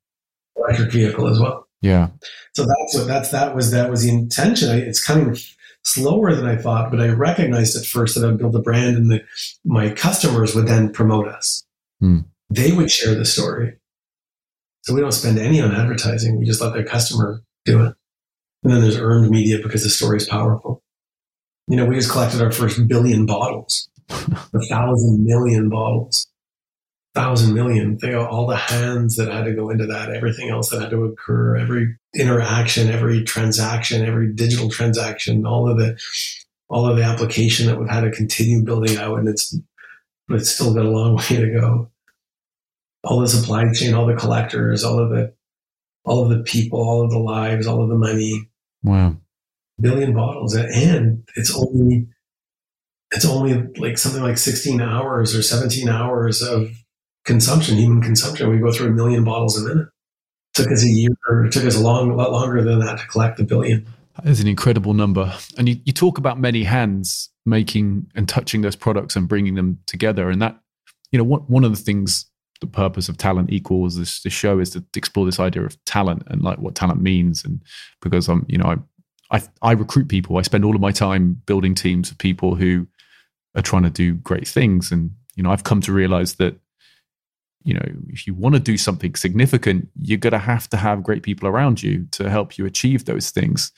Electric 0.55 0.91
vehicle 0.91 1.27
as 1.27 1.39
well. 1.39 1.67
Yeah. 1.81 2.09
So 2.53 2.65
that's 2.65 2.95
what 2.95 3.07
that's 3.07 3.29
that 3.31 3.55
was 3.55 3.71
that 3.71 3.89
was 3.89 4.03
the 4.03 4.09
intention. 4.09 4.69
It's 4.77 5.03
coming 5.03 5.35
slower 5.83 6.33
than 6.33 6.45
I 6.45 6.55
thought, 6.55 6.91
but 6.91 7.01
I 7.01 7.09
recognized 7.09 7.75
at 7.75 7.85
first 7.85 8.15
that 8.15 8.27
I'd 8.27 8.37
build 8.37 8.55
a 8.55 8.59
brand 8.59 8.95
and 8.95 9.11
that 9.11 9.25
my 9.65 9.89
customers 9.89 10.55
would 10.55 10.67
then 10.67 10.93
promote 10.93 11.27
us. 11.27 11.65
Hmm. 11.99 12.19
They 12.49 12.71
would 12.71 12.91
share 12.91 13.15
the 13.15 13.25
story. 13.25 13.77
So 14.83 14.93
we 14.93 15.01
don't 15.01 15.11
spend 15.11 15.39
any 15.39 15.61
on 15.61 15.73
advertising. 15.73 16.37
We 16.37 16.45
just 16.45 16.61
let 16.61 16.73
their 16.73 16.83
customer 16.83 17.41
do 17.65 17.85
it. 17.85 17.95
And 18.63 18.71
then 18.71 18.81
there's 18.81 18.97
earned 18.97 19.29
media 19.29 19.59
because 19.61 19.83
the 19.83 19.89
story 19.89 20.17
is 20.17 20.27
powerful. 20.27 20.81
You 21.67 21.77
know, 21.77 21.85
we 21.85 21.95
just 21.95 22.11
collected 22.11 22.41
our 22.41 22.51
first 22.51 22.87
billion 22.87 23.25
bottles, 23.25 23.89
a 24.09 24.65
thousand 24.69 25.23
million 25.23 25.69
bottles, 25.69 26.27
thousand 27.13 27.53
million. 27.53 27.97
Think 27.97 28.15
of 28.15 28.27
all 28.27 28.47
the 28.47 28.55
hands 28.55 29.15
that 29.17 29.31
had 29.31 29.45
to 29.45 29.53
go 29.53 29.69
into 29.69 29.85
that, 29.87 30.11
everything 30.11 30.49
else 30.49 30.69
that 30.69 30.81
had 30.81 30.89
to 30.91 31.05
occur, 31.05 31.55
every 31.57 31.95
interaction, 32.15 32.89
every 32.89 33.23
transaction, 33.23 34.05
every 34.05 34.33
digital 34.33 34.69
transaction, 34.69 35.45
all 35.45 35.69
of 35.69 35.77
the, 35.77 35.97
all 36.69 36.87
of 36.87 36.97
the 36.97 37.03
application 37.03 37.67
that 37.67 37.79
we've 37.79 37.89
had 37.89 38.01
to 38.01 38.11
continue 38.11 38.63
building 38.63 38.97
out. 38.97 39.19
And 39.19 39.27
it's, 39.27 39.57
but 40.27 40.39
it's 40.39 40.49
still 40.49 40.73
got 40.73 40.85
a 40.85 40.89
long 40.89 41.15
way 41.29 41.37
to 41.37 41.59
go. 41.59 41.89
All 43.03 43.19
the 43.19 43.27
supply 43.27 43.71
chain, 43.73 43.93
all 43.93 44.07
the 44.07 44.15
collectors, 44.15 44.83
all 44.83 44.99
of 44.99 45.09
the, 45.09 45.33
all 46.05 46.23
of 46.23 46.29
the 46.29 46.43
people, 46.43 46.79
all 46.79 47.03
of 47.03 47.11
the 47.11 47.19
lives, 47.19 47.67
all 47.67 47.83
of 47.83 47.89
the 47.89 47.95
money. 47.95 48.49
Wow. 48.83 49.17
billion 49.79 50.13
bottles. 50.13 50.55
And 50.55 51.23
it's 51.35 51.55
only 51.55 52.07
it's 53.11 53.25
only 53.25 53.63
like 53.77 53.97
something 53.97 54.23
like 54.23 54.37
16 54.37 54.81
hours 54.81 55.35
or 55.35 55.43
17 55.43 55.87
hours 55.87 56.41
of 56.41 56.71
consumption 57.25 57.77
human 57.77 58.01
consumption. 58.01 58.49
We 58.49 58.57
go 58.57 58.71
through 58.71 58.87
a 58.87 58.91
million 58.91 59.23
bottles 59.23 59.61
a 59.61 59.67
minute. 59.67 59.87
It 59.87 60.63
took 60.63 60.71
us 60.71 60.83
a 60.83 60.89
year 60.89 61.11
or 61.29 61.45
it 61.45 61.51
took 61.51 61.65
us 61.65 61.75
a 61.75 61.81
long 61.81 62.11
a 62.11 62.15
lot 62.15 62.31
longer 62.31 62.63
than 62.63 62.79
that 62.79 62.99
to 62.99 63.07
collect 63.07 63.37
the 63.37 63.43
billion. 63.43 63.87
That 64.15 64.29
is 64.29 64.39
an 64.39 64.47
incredible 64.47 64.93
number. 64.93 65.33
And 65.57 65.67
you, 65.67 65.77
you 65.85 65.93
talk 65.93 66.17
about 66.17 66.39
many 66.39 66.63
hands 66.63 67.29
making 67.45 68.07
and 68.15 68.29
touching 68.29 68.61
those 68.61 68.75
products 68.75 69.15
and 69.15 69.27
bringing 69.27 69.55
them 69.55 69.79
together. 69.85 70.29
And 70.29 70.41
that 70.41 70.59
you 71.11 71.17
know 71.17 71.23
one, 71.23 71.41
one 71.41 71.63
of 71.63 71.71
the 71.71 71.81
things 71.81 72.25
the 72.63 72.71
purpose 72.71 73.09
of 73.09 73.17
talent 73.17 73.51
equals 73.51 73.97
this, 73.97 74.21
this 74.21 74.33
show 74.33 74.59
is 74.59 74.71
to 74.71 74.83
explore 74.95 75.25
this 75.25 75.39
idea 75.39 75.63
of 75.63 75.83
talent 75.85 76.23
and 76.27 76.41
like 76.41 76.59
what 76.59 76.75
talent 76.75 77.01
means 77.01 77.45
and 77.45 77.61
because 78.01 78.27
i'm 78.27 78.45
you 78.47 78.57
know 78.57 78.65
i 78.65 78.75
I, 79.33 79.41
I 79.63 79.71
recruit 79.71 80.07
people. 80.07 80.37
I 80.37 80.43
spend 80.43 80.63
all 80.63 80.75
of 80.75 80.81
my 80.81 80.91
time 80.91 81.41
building 81.47 81.73
teams 81.73 82.11
of 82.11 82.17
people 82.19 82.53
who 82.55 82.87
are 83.55 83.63
trying 83.63 83.83
to 83.83 83.89
do 83.89 84.13
great 84.13 84.47
things. 84.47 84.91
And, 84.91 85.11
you 85.35 85.43
know, 85.43 85.51
I've 85.51 85.63
come 85.63 85.81
to 85.81 85.91
realize 85.91 86.35
that, 86.35 86.55
you 87.63 87.73
know, 87.73 87.85
if 88.09 88.27
you 88.27 88.35
want 88.35 88.53
to 88.53 88.59
do 88.59 88.77
something 88.77 89.15
significant, 89.15 89.89
you're 89.99 90.19
going 90.19 90.33
to 90.33 90.37
have 90.37 90.69
to 90.69 90.77
have 90.77 91.01
great 91.01 91.23
people 91.23 91.47
around 91.47 91.81
you 91.81 92.07
to 92.11 92.29
help 92.29 92.57
you 92.57 92.65
achieve 92.65 93.05
those 93.05 93.31
things. 93.31 93.71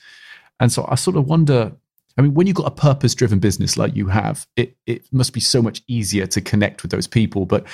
And 0.60 0.70
so 0.70 0.86
I 0.88 0.94
sort 0.94 1.16
of 1.16 1.26
wonder, 1.26 1.72
I 2.18 2.22
mean, 2.22 2.34
when 2.34 2.46
you've 2.46 2.56
got 2.56 2.66
a 2.66 2.70
purpose 2.72 3.14
driven 3.14 3.38
business 3.38 3.78
like 3.78 3.96
you 3.96 4.08
have, 4.08 4.46
it, 4.56 4.76
it 4.86 5.10
must 5.10 5.32
be 5.32 5.40
so 5.40 5.62
much 5.62 5.82
easier 5.86 6.26
to 6.26 6.40
connect 6.42 6.82
with 6.82 6.90
those 6.90 7.06
people. 7.06 7.46
But 7.46 7.66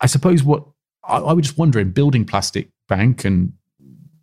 I 0.00 0.06
suppose 0.06 0.42
what 0.42 0.64
I, 1.06 1.18
I 1.18 1.32
was 1.32 1.46
just 1.46 1.58
wondering, 1.58 1.90
building 1.90 2.24
Plastic 2.24 2.68
Bank 2.88 3.24
and, 3.24 3.52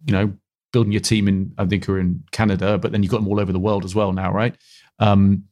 you 0.05 0.13
know, 0.13 0.33
building 0.71 0.91
your 0.91 1.01
team 1.01 1.27
in, 1.27 1.53
I 1.57 1.65
think, 1.65 1.87
you're 1.87 1.99
in 1.99 2.23
Canada, 2.31 2.77
but 2.77 2.91
then 2.91 3.03
you've 3.03 3.11
got 3.11 3.17
them 3.17 3.27
all 3.27 3.39
over 3.39 3.51
the 3.51 3.59
world 3.59 3.85
as 3.85 3.93
well 3.93 4.13
now, 4.13 4.31
right? 4.31 4.55
Um, 4.99 5.43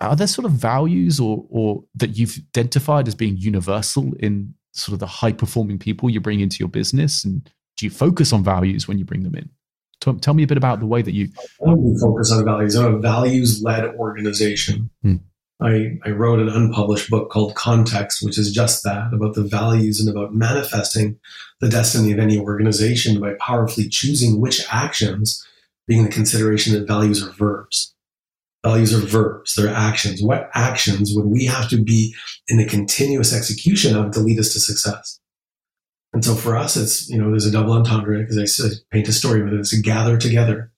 are 0.00 0.16
there 0.16 0.26
sort 0.26 0.44
of 0.44 0.52
values 0.52 1.20
or, 1.20 1.44
or 1.48 1.84
that 1.94 2.16
you've 2.16 2.38
identified 2.56 3.08
as 3.08 3.14
being 3.14 3.36
universal 3.36 4.12
in 4.18 4.54
sort 4.72 4.94
of 4.94 4.98
the 4.98 5.06
high 5.06 5.32
performing 5.32 5.78
people 5.78 6.10
you 6.10 6.20
bring 6.20 6.40
into 6.40 6.58
your 6.58 6.68
business? 6.68 7.24
And 7.24 7.48
do 7.76 7.86
you 7.86 7.90
focus 7.90 8.32
on 8.32 8.42
values 8.42 8.88
when 8.88 8.98
you 8.98 9.04
bring 9.04 9.22
them 9.22 9.34
in? 9.34 9.48
Tell, 10.00 10.14
tell 10.14 10.34
me 10.34 10.42
a 10.42 10.46
bit 10.46 10.58
about 10.58 10.80
the 10.80 10.86
way 10.86 11.02
that 11.02 11.12
you. 11.12 11.28
We 11.60 11.98
focus 11.98 12.32
on 12.32 12.44
values. 12.44 12.74
I'm 12.74 12.94
a 12.94 12.98
values 12.98 13.62
led 13.62 13.84
organization. 13.94 14.90
Hmm. 15.02 15.16
I, 15.60 15.98
I 16.04 16.10
wrote 16.10 16.40
an 16.40 16.48
unpublished 16.48 17.10
book 17.10 17.30
called 17.30 17.54
Context, 17.54 18.24
which 18.24 18.38
is 18.38 18.52
just 18.52 18.82
that 18.84 19.12
about 19.12 19.34
the 19.34 19.44
values 19.44 20.00
and 20.00 20.08
about 20.08 20.34
manifesting 20.34 21.18
the 21.60 21.68
destiny 21.68 22.12
of 22.12 22.18
any 22.18 22.38
organization 22.38 23.20
by 23.20 23.34
powerfully 23.34 23.88
choosing 23.88 24.40
which 24.40 24.62
actions, 24.70 25.46
being 25.86 26.04
the 26.04 26.10
consideration 26.10 26.74
that 26.74 26.88
values 26.88 27.22
are 27.22 27.30
verbs. 27.30 27.94
Values 28.64 28.94
are 28.94 29.06
verbs, 29.06 29.54
they're 29.54 29.68
actions. 29.68 30.22
What 30.22 30.50
actions 30.54 31.12
would 31.14 31.26
we 31.26 31.44
have 31.44 31.68
to 31.68 31.76
be 31.76 32.14
in 32.48 32.56
the 32.56 32.66
continuous 32.66 33.34
execution 33.34 33.96
of 33.96 34.10
to 34.12 34.20
lead 34.20 34.38
us 34.38 34.52
to 34.54 34.60
success? 34.60 35.20
And 36.14 36.24
so 36.24 36.34
for 36.34 36.56
us, 36.56 36.76
it's, 36.76 37.08
you 37.10 37.18
know, 37.18 37.30
there's 37.30 37.46
a 37.46 37.50
double 37.50 37.72
entendre 37.72 38.20
because 38.20 38.38
I 38.38 38.68
paint 38.90 39.08
a 39.08 39.12
story 39.12 39.42
with 39.42 39.52
it. 39.52 39.60
It's 39.60 39.72
a 39.72 39.82
gather 39.82 40.16
together. 40.16 40.72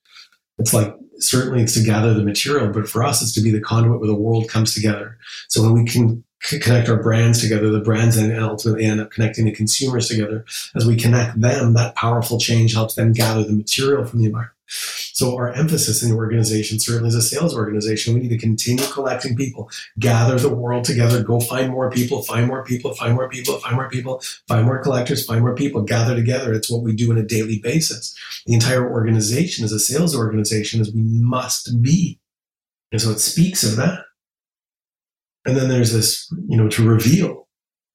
It's 0.59 0.75
like 0.75 0.95
certainly 1.19 1.63
it's 1.63 1.75
to 1.75 1.85
gather 1.85 2.15
the 2.15 2.25
material, 2.25 2.73
but 2.73 2.89
for 2.89 3.03
us, 3.03 3.23
it's 3.23 3.33
to 3.35 3.41
be 3.41 3.51
the 3.51 3.61
conduit 3.61 4.01
where 4.01 4.09
the 4.09 4.15
world 4.15 4.49
comes 4.49 4.75
together. 4.75 5.19
So 5.49 5.63
when 5.63 5.73
we 5.73 5.85
can 5.85 6.25
connect 6.41 6.89
our 6.89 7.03
brands 7.03 7.41
together, 7.41 7.71
the 7.71 7.81
brands 7.81 8.17
and 8.17 8.37
ultimately 8.39 8.85
end 8.85 9.01
up 9.01 9.11
connecting 9.11 9.47
the 9.47 9.53
consumers 9.53 10.09
together. 10.09 10.45
As 10.75 10.87
we 10.87 10.97
connect 10.97 11.41
them, 11.41 11.75
that 11.75 11.95
powerful 11.95 12.39
change 12.39 12.75
helps 12.75 12.95
them 12.95 13.13
gather 13.13 13.45
the 13.45 13.53
material 13.53 14.05
from 14.05 14.21
the 14.21 14.27
environment. 14.27 14.56
So 14.69 15.37
our 15.37 15.53
emphasis 15.53 16.03
in 16.03 16.11
the 16.11 16.17
organization, 16.17 16.79
certainly 16.79 17.09
as 17.09 17.15
a 17.15 17.23
sales 17.23 17.57
organization, 17.57 18.15
we 18.15 18.21
need 18.21 18.29
to 18.29 18.39
continue 18.39 18.85
collecting 18.87 19.37
people, 19.37 19.71
gather 19.99 20.39
the 20.39 20.55
world 20.55 20.85
together, 20.85 21.23
go 21.23 21.41
find 21.41 21.71
more 21.71 21.91
people, 21.91 22.23
find 22.23 22.47
more 22.47 22.65
people, 22.65 22.95
find 22.95 23.15
more 23.15 23.29
people, 23.29 23.59
find 23.59 23.77
more 23.77 23.89
people, 23.89 24.23
find 24.49 24.67
more 24.67 24.83
collectors, 24.83 25.25
find 25.25 25.41
more 25.41 25.55
people, 25.55 25.83
gather 25.83 26.15
together. 26.15 26.53
It's 26.53 26.71
what 26.71 26.83
we 26.83 26.95
do 26.95 27.11
on 27.11 27.19
a 27.19 27.23
daily 27.23 27.59
basis. 27.59 28.17
The 28.47 28.55
entire 28.55 28.91
organization 28.91 29.65
as 29.65 29.73
a 29.73 29.81
sales 29.81 30.15
organization 30.15 30.81
is 30.81 30.93
we 30.93 31.03
must 31.03 31.81
be. 31.81 32.21
And 32.93 33.01
so 33.01 33.11
it 33.11 33.21
speaks 33.21 33.63
of 33.63 33.77
that. 33.77 34.01
And 35.45 35.57
then 35.57 35.69
there's 35.69 35.93
this, 35.93 36.31
you 36.49 36.57
know, 36.57 36.69
to 36.69 36.87
reveal, 36.87 37.49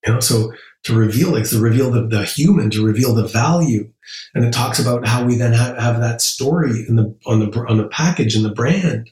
you 0.06 0.14
know, 0.14 0.20
so 0.22 0.52
to 0.84 0.96
reveal, 0.96 1.32
like 1.32 1.48
to 1.50 1.60
reveal 1.60 1.92
the, 1.92 2.08
the 2.08 2.24
human, 2.24 2.70
to 2.72 2.86
reveal 2.86 3.14
the 3.14 3.28
value. 3.28 3.92
And 4.34 4.44
it 4.44 4.52
talks 4.52 4.80
about 4.80 5.06
how 5.06 5.24
we 5.24 5.36
then 5.36 5.54
have, 5.54 5.78
have 5.78 6.00
that 6.00 6.22
story 6.22 6.86
in 6.88 6.96
the, 6.96 7.16
on 7.26 7.40
the, 7.40 7.66
on 7.68 7.78
the 7.78 7.88
package 7.88 8.36
and 8.36 8.44
the 8.44 8.50
brand. 8.50 9.10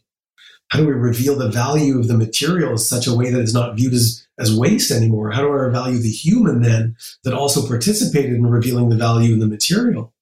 How 0.70 0.80
do 0.80 0.86
we 0.86 0.94
reveal 0.94 1.36
the 1.36 1.50
value 1.50 2.00
of 2.00 2.08
the 2.08 2.18
material 2.18 2.72
in 2.72 2.78
such 2.78 3.08
a 3.08 3.16
way 3.16 3.32
that 3.32 3.42
it's 3.42 3.54
not 3.54 3.76
viewed 3.76 3.94
as, 3.94 4.28
as 4.38 4.56
waste 4.56 4.92
anymore? 4.92 5.32
How 5.32 5.42
do 5.42 5.52
I 5.52 5.70
value 5.70 5.98
the 5.98 6.12
human 6.12 6.62
then 6.62 6.96
that 7.24 7.34
also 7.34 7.68
participated 7.68 8.34
in 8.34 8.46
revealing 8.46 8.90
the 8.90 8.96
value 8.96 9.34
in 9.34 9.40
the 9.40 9.48
material? 9.48 10.14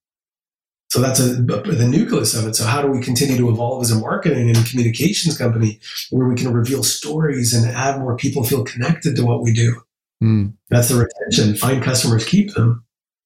So 0.89 1.02
that's 1.02 1.20
a, 1.20 1.34
the 1.36 1.88
nucleus 1.89 2.34
of 2.34 2.48
it. 2.48 2.56
So 2.56 2.66
how 2.66 2.82
do 2.82 2.88
we 2.88 3.02
continue 3.02 3.38
to 3.38 3.50
evolve 3.50 3.84
as 3.84 3.91
a 3.91 4.00
marketing 4.00 4.50
and 4.50 4.66
communications 4.66 5.38
company 5.38 5.82
where 6.12 6.28
we 6.28 6.36
can 6.36 6.54
reveal 6.54 6.82
stories 6.82 7.54
and 7.54 7.70
add 7.70 8.00
more 8.00 8.16
people 8.16 8.45
feel 8.45 8.64
connected 8.64 9.18
to 9.18 9.26
what 9.26 9.43
we 9.43 9.54
do? 9.54 9.82
Mm. 10.24 10.53
That's 10.70 10.89
the 10.89 10.95
retention. 10.95 11.55
Find 11.55 11.84
customers, 11.84 12.26
keep 12.26 12.53
them. 12.53 12.84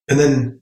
And 0.09 0.19
then, 0.19 0.61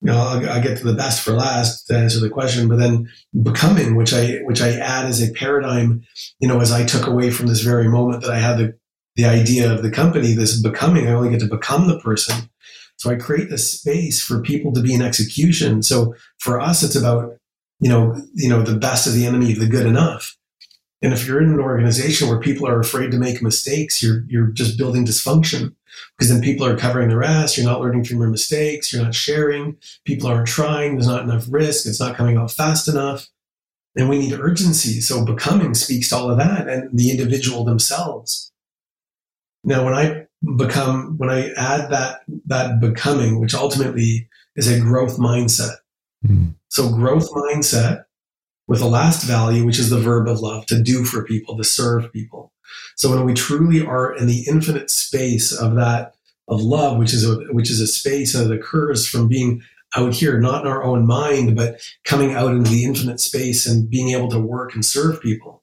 you 0.00 0.06
know, 0.12 0.18
I'll, 0.18 0.48
I'll, 0.48 0.62
get 0.62 0.78
to 0.78 0.84
the 0.84 0.94
best 0.94 1.22
for 1.22 1.32
last 1.32 1.86
to 1.86 1.96
answer 1.96 2.20
the 2.20 2.30
question, 2.30 2.68
but 2.68 2.78
then 2.78 3.08
becoming, 3.42 3.96
which 3.96 4.14
I, 4.14 4.38
which 4.44 4.62
I 4.62 4.70
add 4.70 5.06
as 5.06 5.20
a 5.22 5.32
paradigm, 5.32 6.02
you 6.38 6.48
know, 6.48 6.60
as 6.60 6.72
I 6.72 6.84
took 6.84 7.06
away 7.06 7.30
from 7.30 7.48
this 7.48 7.60
very 7.60 7.88
moment 7.88 8.22
that 8.22 8.30
I 8.30 8.38
had 8.38 8.58
the, 8.58 8.78
the 9.16 9.24
idea 9.26 9.72
of 9.72 9.82
the 9.82 9.90
company, 9.90 10.32
this 10.32 10.60
becoming, 10.62 11.06
I 11.06 11.12
only 11.12 11.30
get 11.30 11.40
to 11.40 11.46
become 11.46 11.88
the 11.88 11.98
person. 11.98 12.48
So 12.96 13.10
I 13.10 13.16
create 13.16 13.48
this 13.48 13.80
space 13.80 14.22
for 14.22 14.42
people 14.42 14.72
to 14.72 14.82
be 14.82 14.94
in 14.94 15.02
execution. 15.02 15.82
So 15.82 16.14
for 16.38 16.60
us, 16.60 16.82
it's 16.82 16.96
about, 16.96 17.36
you 17.80 17.88
know, 17.88 18.14
you 18.34 18.48
know, 18.48 18.62
the 18.62 18.76
best 18.76 19.06
of 19.06 19.14
the 19.14 19.26
enemy 19.26 19.54
the 19.54 19.66
good 19.66 19.86
enough. 19.86 20.36
And 21.02 21.12
if 21.12 21.26
you're 21.26 21.42
in 21.42 21.50
an 21.50 21.60
organization 21.60 22.28
where 22.28 22.40
people 22.40 22.68
are 22.68 22.78
afraid 22.78 23.10
to 23.12 23.18
make 23.18 23.42
mistakes, 23.42 24.02
you're 24.02 24.24
you're 24.28 24.48
just 24.48 24.76
building 24.76 25.06
dysfunction 25.06 25.74
because 26.16 26.30
then 26.30 26.42
people 26.42 26.66
are 26.66 26.76
covering 26.76 27.08
their 27.08 27.22
ass. 27.22 27.56
You're 27.56 27.66
not 27.66 27.80
learning 27.80 28.04
from 28.04 28.18
your 28.18 28.28
mistakes. 28.28 28.92
You're 28.92 29.02
not 29.02 29.14
sharing. 29.14 29.76
People 30.04 30.28
aren't 30.28 30.48
trying. 30.48 30.94
There's 30.94 31.06
not 31.06 31.22
enough 31.22 31.46
risk. 31.48 31.86
It's 31.86 32.00
not 32.00 32.16
coming 32.16 32.36
out 32.36 32.50
fast 32.50 32.88
enough. 32.88 33.28
And 33.96 34.08
we 34.08 34.18
need 34.18 34.38
urgency. 34.38 35.00
So 35.00 35.24
becoming 35.24 35.74
speaks 35.74 36.10
to 36.10 36.16
all 36.16 36.30
of 36.30 36.38
that 36.38 36.68
and 36.68 36.96
the 36.96 37.10
individual 37.10 37.64
themselves. 37.64 38.52
Now, 39.64 39.84
when 39.84 39.94
I 39.94 40.26
become, 40.56 41.18
when 41.18 41.28
I 41.28 41.50
add 41.56 41.90
that, 41.90 42.20
that 42.46 42.80
becoming, 42.80 43.40
which 43.40 43.54
ultimately 43.54 44.28
is 44.56 44.70
a 44.70 44.80
growth 44.80 45.18
mindset. 45.18 45.76
Mm. 46.26 46.54
So 46.68 46.90
growth 46.90 47.30
mindset 47.32 48.04
with 48.70 48.80
a 48.80 48.86
last 48.86 49.24
value, 49.24 49.66
which 49.66 49.80
is 49.80 49.90
the 49.90 49.98
verb 49.98 50.28
of 50.28 50.38
love, 50.38 50.64
to 50.64 50.80
do 50.80 51.04
for 51.04 51.24
people, 51.24 51.56
to 51.56 51.64
serve 51.64 52.12
people. 52.12 52.52
So 52.94 53.10
when 53.10 53.24
we 53.24 53.34
truly 53.34 53.84
are 53.84 54.14
in 54.14 54.28
the 54.28 54.44
infinite 54.48 54.92
space 54.92 55.52
of 55.52 55.74
that 55.74 56.14
of 56.46 56.62
love, 56.62 56.96
which 56.96 57.12
is 57.12 57.28
a 57.28 57.34
which 57.52 57.68
is 57.68 57.80
a 57.80 57.86
space 57.88 58.32
that 58.32 58.52
occurs 58.52 59.08
from 59.08 59.26
being 59.26 59.60
out 59.96 60.14
here, 60.14 60.38
not 60.38 60.64
in 60.64 60.70
our 60.70 60.84
own 60.84 61.04
mind, 61.04 61.56
but 61.56 61.80
coming 62.04 62.32
out 62.32 62.52
into 62.52 62.70
the 62.70 62.84
infinite 62.84 63.18
space 63.18 63.66
and 63.66 63.90
being 63.90 64.10
able 64.10 64.30
to 64.30 64.38
work 64.38 64.72
and 64.72 64.84
serve 64.84 65.20
people. 65.20 65.59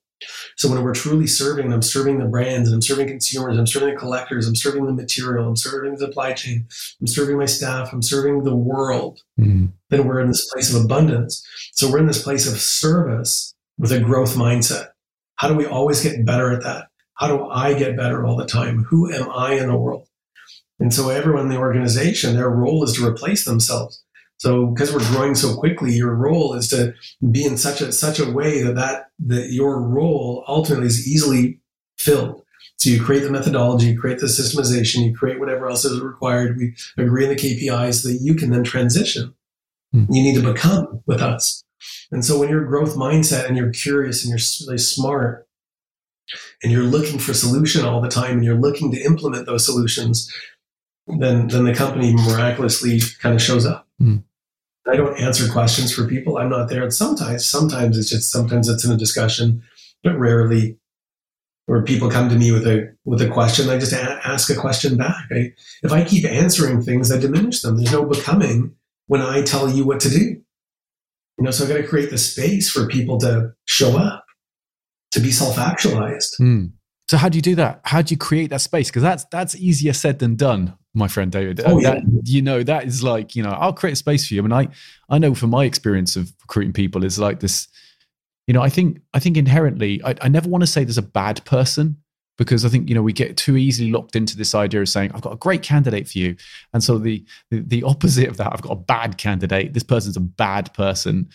So 0.56 0.70
when 0.70 0.82
we're 0.84 0.94
truly 0.94 1.28
serving, 1.28 1.72
I'm 1.72 1.82
serving 1.82 2.20
the 2.20 2.26
brands 2.26 2.70
and 2.70 2.76
I'm 2.76 2.82
serving 2.82 3.08
consumers, 3.08 3.58
I'm 3.58 3.68
serving 3.68 3.90
the 3.90 4.00
collectors, 4.00 4.48
I'm 4.48 4.56
serving 4.56 4.86
the 4.86 4.94
material, 4.94 5.48
I'm 5.48 5.56
serving 5.56 5.92
the 5.92 6.00
supply 6.00 6.34
chain, 6.34 6.68
I'm 7.00 7.08
serving 7.08 7.38
my 7.38 7.46
staff, 7.46 7.94
I'm 7.94 8.02
serving 8.02 8.44
the 8.44 8.56
world. 8.56 9.20
Mm. 9.40 9.72
Then 9.90 10.06
we're 10.06 10.22
in 10.22 10.28
this 10.28 10.50
place 10.52 10.74
of 10.74 10.84
abundance. 10.84 11.46
So 11.74 11.90
we're 11.90 12.00
in 12.00 12.08
this 12.08 12.24
place 12.24 12.52
of 12.52 12.60
service 12.60 13.54
with 13.78 13.92
a 13.92 14.00
growth 14.00 14.36
mindset. 14.36 14.90
How 15.36 15.48
do 15.48 15.56
we 15.56 15.66
always 15.66 16.02
get 16.02 16.26
better 16.26 16.52
at 16.52 16.64
that? 16.64 16.88
How 17.14 17.28
do 17.28 17.48
I 17.48 17.74
get 17.74 17.98
better 17.98 18.26
all 18.26 18.36
the 18.36 18.46
time? 18.46 18.84
Who 18.86 19.12
am 19.12 19.30
I 19.30 19.54
in 19.54 19.68
the 19.68 19.78
world? 19.78 20.08
And 20.80 20.94
so 20.94 21.10
everyone 21.10 21.44
in 21.44 21.50
the 21.50 21.58
organization, 21.58 22.36
their 22.36 22.50
role 22.50 22.84
is 22.84 22.94
to 22.94 23.06
replace 23.06 23.46
themselves. 23.46 24.04
So 24.38 24.68
because 24.68 24.94
we're 24.94 25.08
growing 25.12 25.36
so 25.36 25.56
quickly, 25.56 25.94
your 25.94 26.14
role 26.14 26.54
is 26.54 26.68
to 26.70 26.94
be 27.32 27.44
in 27.44 27.58
such 27.58 27.82
a 27.82 27.92
such 27.92 28.20
a 28.20 28.32
way 28.32 28.62
that 28.62 28.76
that 28.76 29.10
that 29.26 29.52
your 29.52 29.82
role 29.82 30.44
ultimately 30.48 30.88
is 30.88 31.08
easily 31.08 31.60
filled. 31.98 32.44
So 32.78 32.92
you 32.92 33.04
create 33.04 33.22
the 33.22 33.32
methodology, 33.32 33.88
you 33.88 34.00
create 34.00 34.20
the 34.20 34.28
systemization, 34.28 35.04
you 35.04 35.16
create 35.16 35.40
whatever 35.40 35.68
else 35.68 35.84
is 35.84 36.00
required. 36.00 36.58
We 36.58 36.76
agree 36.98 37.24
on 37.24 37.30
the 37.30 37.36
KPIs 37.36 38.04
that 38.04 38.20
you 38.22 38.36
can 38.36 38.52
then 38.52 38.64
transition. 38.64 39.34
Hmm. 39.92 40.06
You 40.10 40.22
need 40.22 40.36
to 40.40 40.54
become 40.54 41.02
with 41.08 41.22
us. 41.22 41.64
And 42.12 42.24
so 42.24 42.40
when 42.40 42.50
you're 42.50 42.66
growth 42.66 42.96
mindset 42.96 43.48
and 43.48 43.58
you're 43.58 43.72
curious 43.72 44.24
and 44.24 44.30
you're 44.30 44.68
really 44.68 44.78
smart 44.78 45.48
and 46.62 46.72
you're 46.72 46.84
looking 46.84 47.20
for 47.20 47.34
solution 47.34 47.86
all 47.86 48.02
the 48.02 48.10
time 48.10 48.34
and 48.34 48.44
you're 48.44 48.60
looking 48.60 48.92
to 48.92 49.02
implement 49.02 49.48
those 49.48 49.66
solutions, 49.66 50.32
then 51.08 51.48
then 51.48 51.64
the 51.64 51.74
company 51.74 52.14
miraculously 52.14 53.00
kind 53.22 53.34
of 53.34 53.42
shows 53.42 53.66
up. 53.66 53.88
Hmm. 53.98 54.18
I 54.90 54.96
don't 54.96 55.20
answer 55.20 55.52
questions 55.52 55.94
for 55.94 56.08
people. 56.08 56.38
I'm 56.38 56.50
not 56.50 56.70
there. 56.70 56.84
And 56.84 56.94
sometimes, 56.94 57.46
sometimes 57.46 57.98
it's 57.98 58.10
just 58.10 58.32
sometimes 58.32 58.70
it's 58.70 58.86
in 58.86 58.92
a 58.92 58.98
discussion, 58.98 59.62
but 60.04 60.18
rarely 60.18 60.78
where 61.66 61.84
people 61.84 62.10
come 62.10 62.30
to 62.30 62.36
me 62.36 62.52
with 62.52 62.66
a 62.66 62.96
with 63.04 63.22
a 63.22 63.30
question. 63.30 63.70
I 63.70 63.78
just 63.78 63.94
a- 63.94 64.22
ask 64.26 64.50
a 64.50 64.56
question 64.56 64.98
back. 64.98 65.26
I, 65.32 65.52
if 65.84 65.92
I 65.92 66.04
keep 66.04 66.26
answering 66.26 66.82
things, 66.82 67.12
I 67.12 67.18
diminish 67.18 67.62
them. 67.62 67.78
There's 67.78 67.92
no 67.92 68.06
becoming 68.06 68.76
when 69.08 69.22
I 69.22 69.42
tell 69.42 69.70
you 69.70 69.86
what 69.86 70.00
to 70.02 70.10
do. 70.10 70.42
You 71.38 71.44
know, 71.44 71.52
so 71.52 71.66
I've 71.66 71.70
got 71.70 71.78
to 71.78 71.88
create 71.88 72.10
the 72.10 72.18
space 72.18 72.70
for 72.70 72.88
people 72.88 73.20
to 73.20 73.54
show 73.66 73.98
up, 73.98 74.26
to 75.12 75.20
be 75.20 75.32
self 75.32 75.60
actualized. 75.60 76.36
Hmm. 76.38 76.68
So 77.10 77.18
how 77.18 77.30
do 77.30 77.38
you 77.38 77.42
do 77.42 77.56
that? 77.56 77.82
How 77.84 78.02
do 78.02 78.14
you 78.14 78.18
create 78.18 78.50
that 78.50 78.62
space? 78.62 78.90
Because 78.90 79.04
that's 79.04 79.26
that's 79.32 79.56
easier 79.56 79.94
said 79.94 80.20
than 80.20 80.36
done 80.36 80.78
my 80.98 81.08
friend 81.08 81.32
David. 81.32 81.62
Oh, 81.66 81.80
yeah. 81.80 81.96
That, 81.96 82.04
you 82.24 82.42
know, 82.42 82.64
that 82.64 82.86
is 82.86 83.04
like, 83.04 83.36
you 83.36 83.44
know, 83.44 83.52
I'll 83.52 83.74
create 83.74 83.94
a 83.94 83.98
space 83.98 84.28
for 84.28 84.34
you. 84.34 84.42
I 84.42 84.44
mean, 84.44 84.52
I, 84.54 84.68
I 85.10 85.20
know 85.20 85.34
from 85.36 85.52
my 85.52 85.66
experience 85.66 86.16
of 86.16 86.34
recruiting 86.42 86.74
people 86.74 87.04
is 87.04 87.20
like 87.20 87.40
this, 87.40 87.68
you 88.48 88.54
know, 88.54 88.62
I 88.62 88.70
think, 88.70 89.02
I 89.14 89.20
think 89.20 89.38
inherently, 89.38 90.02
I, 90.04 90.16
I 90.22 90.28
never 90.28 90.50
want 90.50 90.64
to 90.64 90.68
say 90.68 90.84
there's 90.84 90.98
a 90.98 91.04
bad 91.04 91.44
person 91.46 91.98
because 92.38 92.66
I 92.66 92.70
think, 92.70 92.90
you 92.90 92.96
know, 92.96 93.02
we 93.02 93.14
get 93.14 93.38
too 93.38 93.58
easily 93.58 93.92
locked 93.92 94.16
into 94.16 94.38
this 94.38 94.54
idea 94.54 94.82
of 94.82 94.90
saying, 94.90 95.12
I've 95.14 95.22
got 95.22 95.34
a 95.34 95.38
great 95.38 95.64
candidate 95.64 96.08
for 96.08 96.18
you. 96.20 96.36
And 96.74 96.84
so 96.84 96.98
the, 96.98 97.26
the, 97.52 97.62
the 97.62 97.84
opposite 97.84 98.30
of 98.30 98.38
that, 98.38 98.54
I've 98.54 98.62
got 98.62 98.72
a 98.72 98.76
bad 98.76 99.18
candidate. 99.18 99.74
This 99.74 99.84
person's 99.84 100.18
a 100.18 100.22
bad 100.22 100.74
person. 100.74 101.30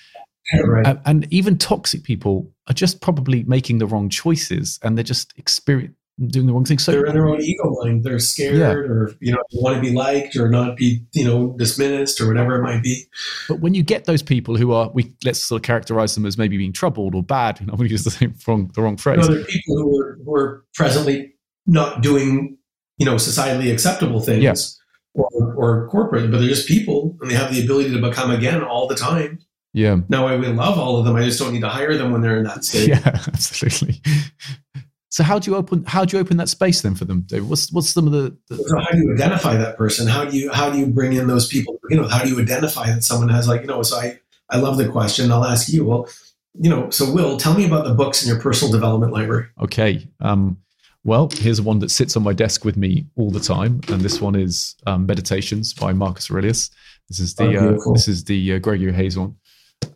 Right. 0.65 0.87
And, 0.87 1.01
and 1.07 1.33
even 1.33 1.57
toxic 1.57 2.03
people 2.03 2.51
are 2.69 2.75
just 2.75 3.01
probably 3.01 3.43
making 3.45 3.79
the 3.79 3.87
wrong 3.87 4.09
choices 4.09 4.79
and 4.83 4.97
they're 4.97 5.05
just 5.05 5.33
experience 5.39 5.95
doing 6.29 6.47
the 6.47 6.53
wrong 6.53 6.65
thing. 6.65 6.79
So 6.79 6.93
they're 6.93 7.07
in 7.07 7.15
their 7.15 7.29
own 7.29 7.41
ego 7.41 7.75
mind. 7.83 8.05
They're 8.05 8.19
scared, 8.19 8.57
yeah. 8.57 8.73
or 8.73 9.15
you 9.21 9.33
know, 9.33 9.43
want 9.55 9.77
to 9.77 9.81
be 9.81 9.93
liked 9.93 10.37
or 10.37 10.49
not 10.49 10.77
be, 10.77 11.03
you 11.13 11.25
know, 11.25 11.55
dismissed 11.59 12.21
or 12.21 12.29
whatever 12.29 12.57
it 12.57 12.63
might 12.63 12.83
be. 12.83 13.05
But 13.49 13.61
when 13.61 13.75
you 13.75 13.83
get 13.83 14.05
those 14.05 14.23
people 14.23 14.57
who 14.57 14.73
are, 14.73 14.91
we 14.91 15.13
let's 15.25 15.41
sort 15.41 15.61
of 15.61 15.65
characterize 15.65 16.15
them 16.15 16.27
as 16.27 16.39
maybe 16.39 16.57
being 16.57 16.73
troubled 16.73 17.15
or 17.15 17.23
bad. 17.23 17.61
You 17.61 17.67
know, 17.67 17.73
I'm 17.73 17.77
going 17.79 17.89
to 17.89 17.93
use 17.93 18.05
the 18.05 18.11
same 18.11 18.35
wrong, 18.47 18.71
the 18.75 18.83
wrong 18.83 18.97
phrase. 18.97 19.29
No, 19.29 19.35
they're 19.35 19.45
people 19.45 19.79
who 19.79 20.01
are, 20.01 20.19
who 20.25 20.35
are 20.35 20.65
presently 20.75 21.35
not 21.67 22.03
doing, 22.03 22.59
you 22.99 23.07
know, 23.07 23.17
societally 23.17 23.73
acceptable 23.73 24.21
things. 24.21 24.43
Yeah. 24.43 24.55
Or, 25.15 25.55
or 25.57 25.89
corporate, 25.89 26.31
but 26.31 26.39
they're 26.39 26.49
just 26.49 26.67
people 26.67 27.19
and 27.21 27.31
they 27.31 27.35
have 27.35 27.53
the 27.53 27.63
ability 27.63 27.93
to 27.93 28.01
become 28.01 28.31
again 28.31 28.63
all 28.63 28.87
the 28.87 28.95
time. 28.95 29.41
Yeah. 29.75 30.01
Now 30.09 30.27
I 30.27 30.37
will 30.37 30.53
love 30.53 30.79
all 30.79 30.99
of 30.99 31.05
them. 31.05 31.17
I 31.17 31.25
just 31.25 31.39
don't 31.39 31.53
need 31.53 31.61
to 31.61 31.69
hire 31.69 31.97
them 31.97 32.13
when 32.13 32.21
they're 32.21 32.39
in 32.39 32.45
that 32.45 32.65
state. 32.65 32.89
Yeah, 32.93 33.01
absolutely. 33.05 34.01
So 35.13 35.23
how 35.23 35.39
do 35.39 35.51
you 35.51 35.59
open 35.59 35.85
how 35.85 36.07
do 36.07 36.17
you 36.17 36.23
open 36.23 36.39
that 36.39 36.49
space 36.49 36.81
then 36.81 36.95
for 36.95 37.05
them? 37.05 37.27
David? 37.27 37.47
What's 37.47 37.71
what's 37.71 37.91
some 37.91 38.07
of 38.07 38.15
the, 38.15 38.35
the 38.49 38.57
so 38.57 38.79
how 38.79 38.91
do 38.93 38.99
you 38.99 39.13
identify 39.13 39.55
that 39.59 39.77
person? 39.77 40.07
How 40.07 40.25
do 40.25 40.35
you 40.35 40.51
how 40.51 40.71
do 40.71 40.79
you 40.79 40.87
bring 40.87 41.13
in 41.13 41.27
those 41.27 41.47
people? 41.47 41.79
You 41.91 41.99
know, 41.99 42.09
how 42.09 42.25
do 42.25 42.31
you 42.31 42.41
identify 42.41 42.87
that 42.91 43.05
someone 43.05 43.29
has 43.29 43.47
like, 43.47 43.61
you 43.61 43.67
know, 43.67 43.83
so 43.83 43.99
I 43.99 44.19
I 44.49 44.57
love 44.57 44.79
the 44.79 44.89
question. 44.89 45.31
I'll 45.31 45.45
ask 45.45 45.69
you, 45.69 45.85
well, 45.85 46.09
you 46.59 46.71
know, 46.71 46.89
so 46.89 47.13
Will, 47.13 47.37
tell 47.37 47.53
me 47.53 47.67
about 47.67 47.85
the 47.85 47.93
books 47.93 48.23
in 48.23 48.29
your 48.29 48.41
personal 48.41 48.73
development 48.73 49.13
library. 49.13 49.49
Okay. 49.61 50.09
Um, 50.21 50.57
well, 51.05 51.29
here's 51.31 51.61
one 51.61 51.81
that 51.81 51.91
sits 51.91 52.17
on 52.17 52.23
my 52.23 52.33
desk 52.33 52.65
with 52.65 52.79
me 52.79 53.05
all 53.17 53.31
the 53.31 53.41
time, 53.41 53.83
and 53.89 54.01
this 54.01 54.19
one 54.19 54.35
is 54.35 54.77
um, 54.87 55.05
Meditations 55.05 55.75
by 55.75 55.93
Marcus 55.93 56.31
Aurelius. 56.31 56.71
This 57.09 57.19
is 57.19 57.35
the 57.35 57.59
oh, 57.59 57.75
uh, 57.75 57.93
this 57.93 58.09
is 58.09 58.25
the 58.25 58.55
uh, 58.55 58.59
Gregory 58.61 58.95
Hayes 58.95 59.19
one. 59.19 59.37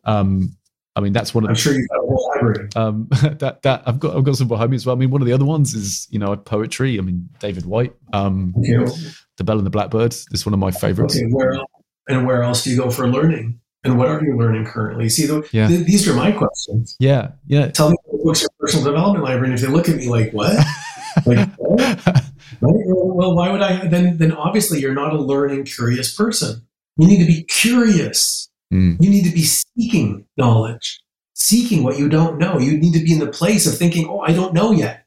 Um, 0.04 0.55
I 0.96 1.00
mean, 1.00 1.12
that's 1.12 1.34
one 1.34 1.44
of. 1.44 1.50
I'm 1.50 1.56
sure 1.56 1.74
you've 1.74 1.88
got 1.88 1.98
a 1.98 2.06
whole 2.06 2.32
library. 2.34 2.68
Um, 2.74 3.06
that 3.38 3.60
that 3.62 3.82
I've 3.86 4.00
got 4.00 4.16
I've 4.16 4.24
got 4.24 4.36
some 4.36 4.48
behind 4.48 4.70
me 4.70 4.76
as 4.76 4.86
well. 4.86 4.96
I 4.96 4.98
mean, 4.98 5.10
one 5.10 5.20
of 5.20 5.26
the 5.26 5.34
other 5.34 5.44
ones 5.44 5.74
is 5.74 6.08
you 6.10 6.18
know 6.18 6.34
poetry. 6.36 6.98
I 6.98 7.02
mean, 7.02 7.28
David 7.38 7.66
Whyte, 7.66 7.94
um, 8.14 8.54
okay. 8.58 8.90
The 9.36 9.44
Bell 9.44 9.58
and 9.58 9.66
the 9.66 9.70
Blackbird. 9.70 10.12
This 10.12 10.26
is 10.32 10.46
one 10.46 10.54
of 10.54 10.58
my 10.58 10.70
favorites. 10.70 11.14
Okay, 11.14 11.26
where 11.30 11.60
and 12.08 12.26
where 12.26 12.42
else 12.42 12.64
do 12.64 12.70
you 12.70 12.78
go 12.78 12.90
for 12.90 13.06
learning? 13.08 13.60
And 13.84 13.98
what 13.98 14.08
are 14.08 14.24
you 14.24 14.36
learning 14.36 14.64
currently? 14.64 15.08
See, 15.08 15.26
the, 15.26 15.48
yeah. 15.52 15.68
th- 15.68 15.86
these 15.86 16.08
are 16.08 16.14
my 16.14 16.32
questions. 16.32 16.96
Yeah, 16.98 17.32
yeah. 17.46 17.68
Tell 17.68 17.90
me 17.90 17.96
what 18.04 18.24
books 18.24 18.40
your 18.40 18.48
personal 18.58 18.86
development 18.86 19.24
library, 19.24 19.50
and 19.50 19.54
if 19.54 19.60
they 19.60 19.68
look 19.68 19.88
at 19.88 19.96
me 19.96 20.08
like 20.08 20.32
what, 20.32 20.56
like 21.26 21.48
well, 22.60 23.36
why 23.36 23.52
would 23.52 23.60
I? 23.60 23.86
Then 23.86 24.16
then 24.16 24.32
obviously 24.32 24.80
you're 24.80 24.94
not 24.94 25.12
a 25.12 25.20
learning, 25.20 25.66
curious 25.66 26.14
person. 26.16 26.66
You 26.96 27.06
need 27.06 27.18
to 27.18 27.26
be 27.26 27.44
curious. 27.44 28.45
Mm. 28.72 29.02
You 29.02 29.10
need 29.10 29.24
to 29.24 29.32
be 29.32 29.42
seeking 29.42 30.26
knowledge, 30.36 31.00
seeking 31.34 31.82
what 31.82 31.98
you 31.98 32.08
don't 32.08 32.38
know. 32.38 32.58
You 32.58 32.76
need 32.78 32.94
to 32.94 33.00
be 33.00 33.12
in 33.12 33.18
the 33.20 33.28
place 33.28 33.66
of 33.66 33.76
thinking, 33.76 34.08
oh, 34.08 34.20
I 34.20 34.32
don't 34.32 34.54
know 34.54 34.72
yet. 34.72 35.06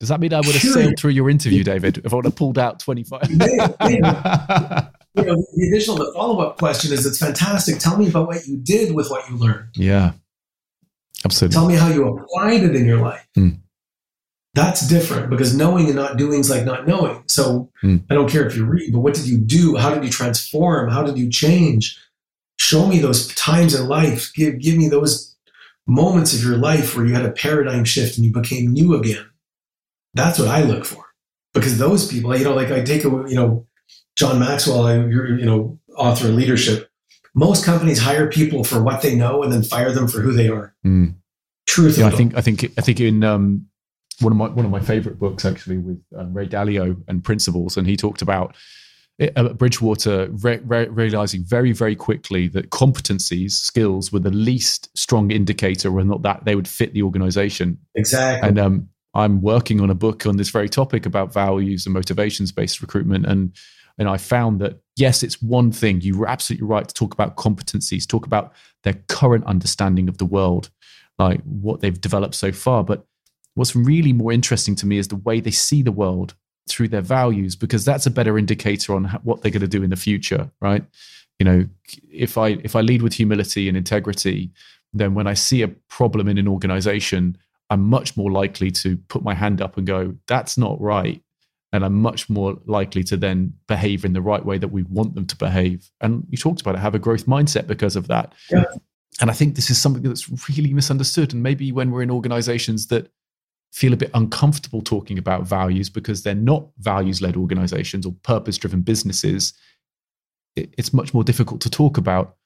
Does 0.00 0.08
that 0.08 0.20
mean 0.20 0.32
I 0.32 0.38
would 0.38 0.46
have 0.46 0.60
Curious. 0.60 0.74
sailed 0.74 0.98
through 0.98 1.10
your 1.10 1.28
interview, 1.28 1.62
David, 1.62 1.98
if 2.04 2.12
I 2.12 2.16
would 2.16 2.24
have 2.24 2.34
pulled 2.34 2.58
out 2.58 2.80
25? 2.80 3.20
you 3.30 3.38
know, 3.38 4.88
the 5.14 5.68
additional, 5.68 5.96
the 5.96 6.10
follow 6.14 6.40
up 6.40 6.56
question 6.56 6.92
is 6.92 7.04
it's 7.04 7.18
fantastic. 7.18 7.78
Tell 7.78 7.98
me 7.98 8.08
about 8.08 8.26
what 8.26 8.46
you 8.46 8.56
did 8.56 8.94
with 8.94 9.10
what 9.10 9.28
you 9.28 9.36
learned. 9.36 9.68
Yeah, 9.74 10.12
absolutely. 11.24 11.54
Tell 11.54 11.68
me 11.68 11.74
how 11.74 11.88
you 11.88 12.08
applied 12.08 12.62
it 12.62 12.74
in 12.74 12.86
your 12.86 13.00
life. 13.00 13.26
Mm. 13.36 13.58
That's 14.54 14.88
different 14.88 15.28
because 15.28 15.54
knowing 15.54 15.86
and 15.86 15.96
not 15.96 16.16
doing 16.16 16.40
is 16.40 16.50
like 16.50 16.64
not 16.64 16.88
knowing. 16.88 17.22
So 17.26 17.70
mm. 17.84 18.02
I 18.10 18.14
don't 18.14 18.28
care 18.28 18.46
if 18.46 18.56
you 18.56 18.64
read, 18.64 18.92
but 18.92 19.00
what 19.00 19.14
did 19.14 19.28
you 19.28 19.36
do? 19.38 19.76
How 19.76 19.94
did 19.94 20.02
you 20.02 20.10
transform? 20.10 20.90
How 20.90 21.02
did 21.02 21.18
you 21.18 21.30
change? 21.30 21.98
Show 22.70 22.86
me 22.86 23.00
those 23.00 23.34
times 23.34 23.74
in 23.74 23.88
life. 23.88 24.32
Give, 24.34 24.58
give 24.60 24.76
me 24.76 24.88
those 24.88 25.34
moments 25.86 26.32
of 26.32 26.42
your 26.42 26.56
life 26.56 26.94
where 26.94 27.04
you 27.04 27.14
had 27.14 27.24
a 27.24 27.32
paradigm 27.32 27.84
shift 27.84 28.16
and 28.16 28.24
you 28.24 28.32
became 28.32 28.72
new 28.72 28.94
again. 28.94 29.26
That's 30.14 30.38
what 30.38 30.48
I 30.48 30.62
look 30.62 30.84
for. 30.84 31.04
Because 31.52 31.78
those 31.78 32.06
people, 32.06 32.36
you 32.36 32.44
know, 32.44 32.54
like 32.54 32.70
I 32.70 32.82
take 32.82 33.04
a, 33.04 33.08
you 33.08 33.34
know, 33.34 33.66
John 34.14 34.38
Maxwell, 34.38 34.86
I, 34.86 34.94
you 34.96 35.44
know, 35.44 35.80
author 35.96 36.28
of 36.28 36.34
leadership. 36.34 36.88
Most 37.34 37.64
companies 37.64 37.98
hire 37.98 38.28
people 38.28 38.62
for 38.62 38.80
what 38.82 39.02
they 39.02 39.16
know 39.16 39.42
and 39.42 39.52
then 39.52 39.64
fire 39.64 39.92
them 39.92 40.06
for 40.06 40.20
who 40.20 40.32
they 40.32 40.48
are. 40.48 40.74
Mm. 40.86 41.14
Truth. 41.66 41.98
Yeah, 41.98 42.06
I 42.06 42.10
think, 42.10 42.36
I 42.36 42.40
think, 42.40 42.64
I 42.76 42.82
think 42.82 43.00
in 43.00 43.24
um, 43.24 43.66
one 44.20 44.32
of 44.32 44.38
my 44.38 44.48
one 44.48 44.64
of 44.64 44.70
my 44.70 44.80
favorite 44.80 45.18
books 45.18 45.44
actually 45.44 45.78
with 45.78 46.02
um, 46.16 46.34
Ray 46.34 46.46
Dalio 46.46 47.00
and 47.08 47.22
Principles, 47.22 47.76
and 47.76 47.86
he 47.86 47.96
talked 47.96 48.22
about 48.22 48.56
Bridgewater 49.54 50.28
re- 50.30 50.60
re- 50.64 50.88
realizing 50.88 51.44
very, 51.44 51.72
very 51.72 51.94
quickly 51.94 52.48
that 52.48 52.70
competencies, 52.70 53.52
skills 53.52 54.10
were 54.12 54.18
the 54.18 54.30
least 54.30 54.88
strong 54.96 55.30
indicator 55.30 55.92
whether 55.92 56.08
or 56.08 56.10
not 56.10 56.22
that 56.22 56.44
they 56.44 56.54
would 56.54 56.68
fit 56.68 56.94
the 56.94 57.02
organization. 57.02 57.78
Exactly. 57.94 58.48
And 58.48 58.58
um, 58.58 58.88
I'm 59.14 59.42
working 59.42 59.80
on 59.80 59.90
a 59.90 59.94
book 59.94 60.24
on 60.24 60.36
this 60.36 60.48
very 60.48 60.68
topic 60.68 61.04
about 61.04 61.34
values 61.34 61.84
and 61.84 61.92
motivations 61.92 62.50
based 62.50 62.80
recruitment. 62.80 63.26
And 63.26 63.54
and 63.98 64.08
I 64.08 64.16
found 64.16 64.60
that 64.60 64.80
yes, 64.96 65.22
it's 65.22 65.42
one 65.42 65.70
thing. 65.72 66.00
You 66.00 66.16
were 66.16 66.28
absolutely 66.28 66.66
right 66.66 66.88
to 66.88 66.94
talk 66.94 67.12
about 67.12 67.36
competencies, 67.36 68.06
talk 68.06 68.24
about 68.24 68.54
their 68.84 68.94
current 69.08 69.44
understanding 69.44 70.08
of 70.08 70.16
the 70.16 70.24
world, 70.24 70.70
like 71.18 71.42
what 71.42 71.80
they've 71.80 72.00
developed 72.00 72.34
so 72.34 72.52
far. 72.52 72.84
But 72.84 73.04
what's 73.54 73.76
really 73.76 74.14
more 74.14 74.32
interesting 74.32 74.74
to 74.76 74.86
me 74.86 74.96
is 74.96 75.08
the 75.08 75.16
way 75.16 75.40
they 75.40 75.50
see 75.50 75.82
the 75.82 75.92
world 75.92 76.34
through 76.70 76.88
their 76.88 77.02
values 77.02 77.56
because 77.56 77.84
that's 77.84 78.06
a 78.06 78.10
better 78.10 78.38
indicator 78.38 78.94
on 78.94 79.04
what 79.22 79.42
they're 79.42 79.50
going 79.52 79.60
to 79.60 79.68
do 79.68 79.82
in 79.82 79.90
the 79.90 79.96
future 79.96 80.50
right? 80.60 80.84
You 81.38 81.44
know 81.44 81.66
if 82.10 82.36
i 82.36 82.48
if 82.48 82.76
i 82.76 82.82
lead 82.82 83.00
with 83.02 83.14
humility 83.14 83.66
and 83.68 83.76
integrity 83.76 84.50
then 84.92 85.14
when 85.14 85.26
i 85.26 85.34
see 85.34 85.62
a 85.62 85.68
problem 85.68 86.28
in 86.28 86.36
an 86.36 86.46
organization 86.46 87.38
i'm 87.70 87.82
much 87.82 88.16
more 88.16 88.30
likely 88.30 88.70
to 88.70 88.96
put 89.08 89.22
my 89.22 89.34
hand 89.34 89.62
up 89.62 89.76
and 89.78 89.86
go 89.86 90.14
that's 90.26 90.58
not 90.58 90.80
right. 90.80 91.22
And 91.72 91.84
i'm 91.84 91.94
much 91.94 92.28
more 92.28 92.58
likely 92.66 93.04
to 93.04 93.16
then 93.16 93.54
behave 93.68 94.04
in 94.04 94.12
the 94.12 94.20
right 94.20 94.44
way 94.44 94.58
that 94.58 94.68
we 94.68 94.82
want 94.82 95.14
them 95.14 95.26
to 95.26 95.36
behave. 95.36 95.90
And 96.00 96.26
you 96.28 96.36
talked 96.36 96.60
about 96.60 96.74
it 96.74 96.78
have 96.78 96.94
a 96.94 96.98
growth 96.98 97.26
mindset 97.26 97.66
because 97.66 97.96
of 97.96 98.08
that. 98.08 98.34
Yeah. 98.50 98.64
and 99.20 99.30
i 99.30 99.34
think 99.34 99.54
this 99.54 99.70
is 99.70 99.78
something 99.78 100.02
that's 100.02 100.28
really 100.48 100.74
misunderstood. 100.74 101.32
And 101.32 101.42
maybe 101.42 101.72
when 101.72 101.90
we're 101.90 102.02
in 102.02 102.10
organizations 102.10 102.88
that 102.88 103.10
feel 103.72 103.92
a 103.92 103.96
bit 103.96 104.10
uncomfortable 104.14 104.82
talking 104.82 105.18
about 105.18 105.46
values 105.46 105.88
because 105.88 106.22
they're 106.22 106.34
not 106.34 106.66
values 106.78 107.22
led 107.22 107.36
organizations 107.36 108.04
or 108.04 108.12
purpose 108.22 108.58
driven 108.58 108.80
businesses, 108.80 109.52
it, 110.56 110.74
it's 110.76 110.92
much 110.92 111.14
more 111.14 111.24
difficult 111.24 111.60
to 111.60 111.70
talk 111.70 111.96
about. 111.96 112.36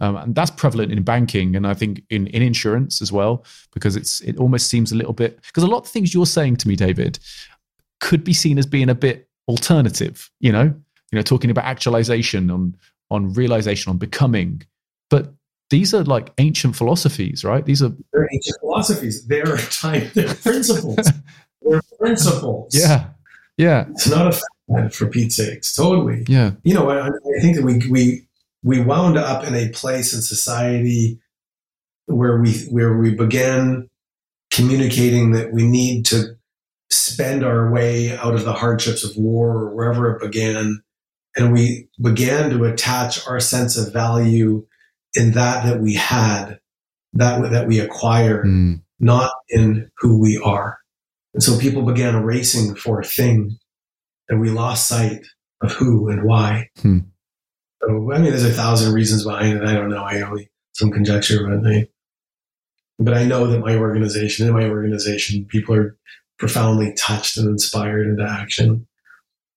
Um, 0.00 0.16
and 0.16 0.34
that's 0.34 0.50
prevalent 0.50 0.90
in 0.90 1.02
banking 1.04 1.54
and 1.54 1.66
I 1.66 1.74
think 1.74 2.02
in, 2.10 2.26
in 2.28 2.42
insurance 2.42 3.00
as 3.00 3.12
well, 3.12 3.44
because 3.72 3.94
it's 3.94 4.20
it 4.22 4.36
almost 4.38 4.66
seems 4.66 4.90
a 4.90 4.96
little 4.96 5.12
bit 5.12 5.40
because 5.42 5.62
a 5.62 5.68
lot 5.68 5.84
of 5.84 5.88
things 5.88 6.12
you're 6.12 6.26
saying 6.26 6.56
to 6.56 6.68
me, 6.68 6.74
David, 6.74 7.20
could 8.00 8.24
be 8.24 8.32
seen 8.32 8.58
as 8.58 8.66
being 8.66 8.90
a 8.90 8.94
bit 8.94 9.28
alternative, 9.46 10.28
you 10.40 10.50
know, 10.50 10.64
you 10.64 11.16
know, 11.16 11.22
talking 11.22 11.50
about 11.50 11.64
actualization 11.64 12.50
on 12.50 12.76
on 13.10 13.32
realization, 13.34 13.90
on 13.90 13.98
becoming. 13.98 14.62
But 15.10 15.32
these 15.70 15.94
are 15.94 16.04
like 16.04 16.32
ancient 16.38 16.76
philosophies, 16.76 17.44
right? 17.44 17.64
These 17.64 17.82
are 17.82 17.92
they're 18.12 18.28
ancient 18.32 18.56
philosophies. 18.60 19.26
They're 19.26 19.56
time, 19.56 20.10
they're 20.14 20.34
principles. 20.34 21.10
they're 21.62 21.82
principles. 21.98 22.74
Yeah. 22.78 23.08
Yeah. 23.56 23.86
It's 23.90 24.08
not 24.08 24.34
a 24.34 24.90
for 24.90 25.06
Pete's 25.06 25.36
sakes. 25.36 25.74
Totally. 25.74 26.24
Yeah. 26.28 26.52
You 26.64 26.74
know, 26.74 26.90
I, 26.90 27.06
I 27.08 27.40
think 27.40 27.56
that 27.56 27.64
we 27.64 27.78
we 27.88 28.26
we 28.62 28.80
wound 28.80 29.16
up 29.16 29.44
in 29.44 29.54
a 29.54 29.68
place 29.68 30.12
in 30.12 30.22
society 30.22 31.20
where 32.06 32.40
we 32.40 32.54
where 32.70 32.96
we 32.96 33.14
began 33.14 33.88
communicating 34.50 35.32
that 35.32 35.52
we 35.52 35.64
need 35.64 36.06
to 36.06 36.36
spend 36.90 37.44
our 37.44 37.70
way 37.72 38.16
out 38.16 38.34
of 38.34 38.44
the 38.44 38.52
hardships 38.52 39.04
of 39.04 39.16
war 39.16 39.50
or 39.50 39.74
wherever 39.74 40.14
it 40.14 40.20
began 40.20 40.82
and 41.36 41.52
we 41.52 41.88
began 42.00 42.50
to 42.50 42.64
attach 42.64 43.26
our 43.26 43.40
sense 43.40 43.76
of 43.76 43.92
value 43.92 44.64
in 45.14 45.32
that 45.32 45.64
that 45.66 45.80
we 45.80 45.94
had 45.94 46.58
that 47.14 47.50
that 47.50 47.66
we 47.66 47.78
acquired 47.80 48.46
Mm. 48.46 48.82
not 49.00 49.32
in 49.48 49.90
who 49.98 50.20
we 50.20 50.40
are. 50.44 50.78
And 51.32 51.42
so 51.42 51.58
people 51.58 51.82
began 51.82 52.22
racing 52.24 52.74
for 52.76 53.00
a 53.00 53.04
thing 53.04 53.58
and 54.28 54.40
we 54.40 54.50
lost 54.50 54.88
sight 54.88 55.24
of 55.62 55.72
who 55.72 56.08
and 56.08 56.24
why. 56.24 56.68
Hmm. 56.80 56.98
so 57.82 58.12
i 58.12 58.18
mean 58.18 58.30
there's 58.30 58.44
a 58.44 58.52
thousand 58.52 58.92
reasons 58.94 59.24
behind 59.24 59.58
it. 59.58 59.64
I 59.64 59.74
don't 59.74 59.90
know. 59.90 60.02
I 60.04 60.20
only 60.22 60.48
some 60.72 60.90
conjecture 60.90 61.46
but 61.46 61.66
i 61.70 61.88
but 62.98 63.14
i 63.14 63.24
know 63.24 63.46
that 63.46 63.60
my 63.60 63.76
organization 63.76 64.46
in 64.48 64.52
my 64.54 64.64
organization 64.68 65.44
people 65.44 65.74
are 65.74 65.96
profoundly 66.38 66.92
touched 66.94 67.36
and 67.38 67.48
inspired 67.48 68.06
into 68.08 68.24
action 68.24 68.86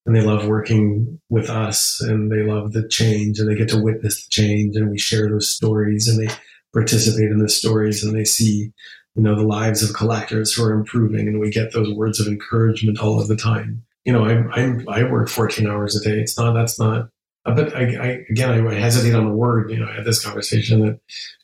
and 0.07 0.15
they 0.15 0.21
love 0.21 0.47
working 0.47 1.19
with 1.29 1.49
us 1.49 1.99
and 2.01 2.31
they 2.31 2.41
love 2.41 2.71
the 2.71 2.87
change 2.87 3.39
and 3.39 3.49
they 3.49 3.55
get 3.55 3.67
to 3.67 3.81
witness 3.81 4.23
the 4.23 4.29
change 4.29 4.75
and 4.77 4.89
we 4.89 4.97
share 4.97 5.29
those 5.29 5.49
stories 5.49 6.07
and 6.07 6.17
they 6.17 6.33
participate 6.73 7.29
in 7.29 7.39
the 7.39 7.49
stories 7.49 8.03
and 8.03 8.15
they 8.15 8.23
see 8.23 8.71
you 9.15 9.23
know 9.23 9.35
the 9.35 9.45
lives 9.45 9.83
of 9.83 9.95
collectors 9.95 10.53
who 10.53 10.63
are 10.63 10.73
improving 10.73 11.27
and 11.27 11.39
we 11.39 11.51
get 11.51 11.73
those 11.73 11.93
words 11.93 12.21
of 12.21 12.27
encouragement 12.27 12.99
all 12.99 13.19
of 13.19 13.27
the 13.27 13.35
time. 13.35 13.83
You 14.05 14.13
know 14.13 14.25
i'm, 14.25 14.49
I'm 14.53 14.87
i 14.87 15.03
work 15.03 15.27
14 15.27 15.67
hours 15.67 15.95
a 15.99 16.09
day. 16.09 16.19
It's 16.21 16.37
not 16.37 16.53
that's 16.53 16.79
not 16.79 17.09
uh, 17.45 17.53
but 17.53 17.75
I, 17.75 17.81
I 17.81 18.07
again 18.29 18.49
I, 18.49 18.65
I 18.65 18.75
hesitate 18.75 19.13
on 19.13 19.25
the 19.25 19.35
word. 19.35 19.69
You 19.71 19.79
know 19.79 19.87
i 19.87 19.93
had 19.93 20.05
this 20.05 20.23
conversation 20.23 20.79
that 20.81 20.99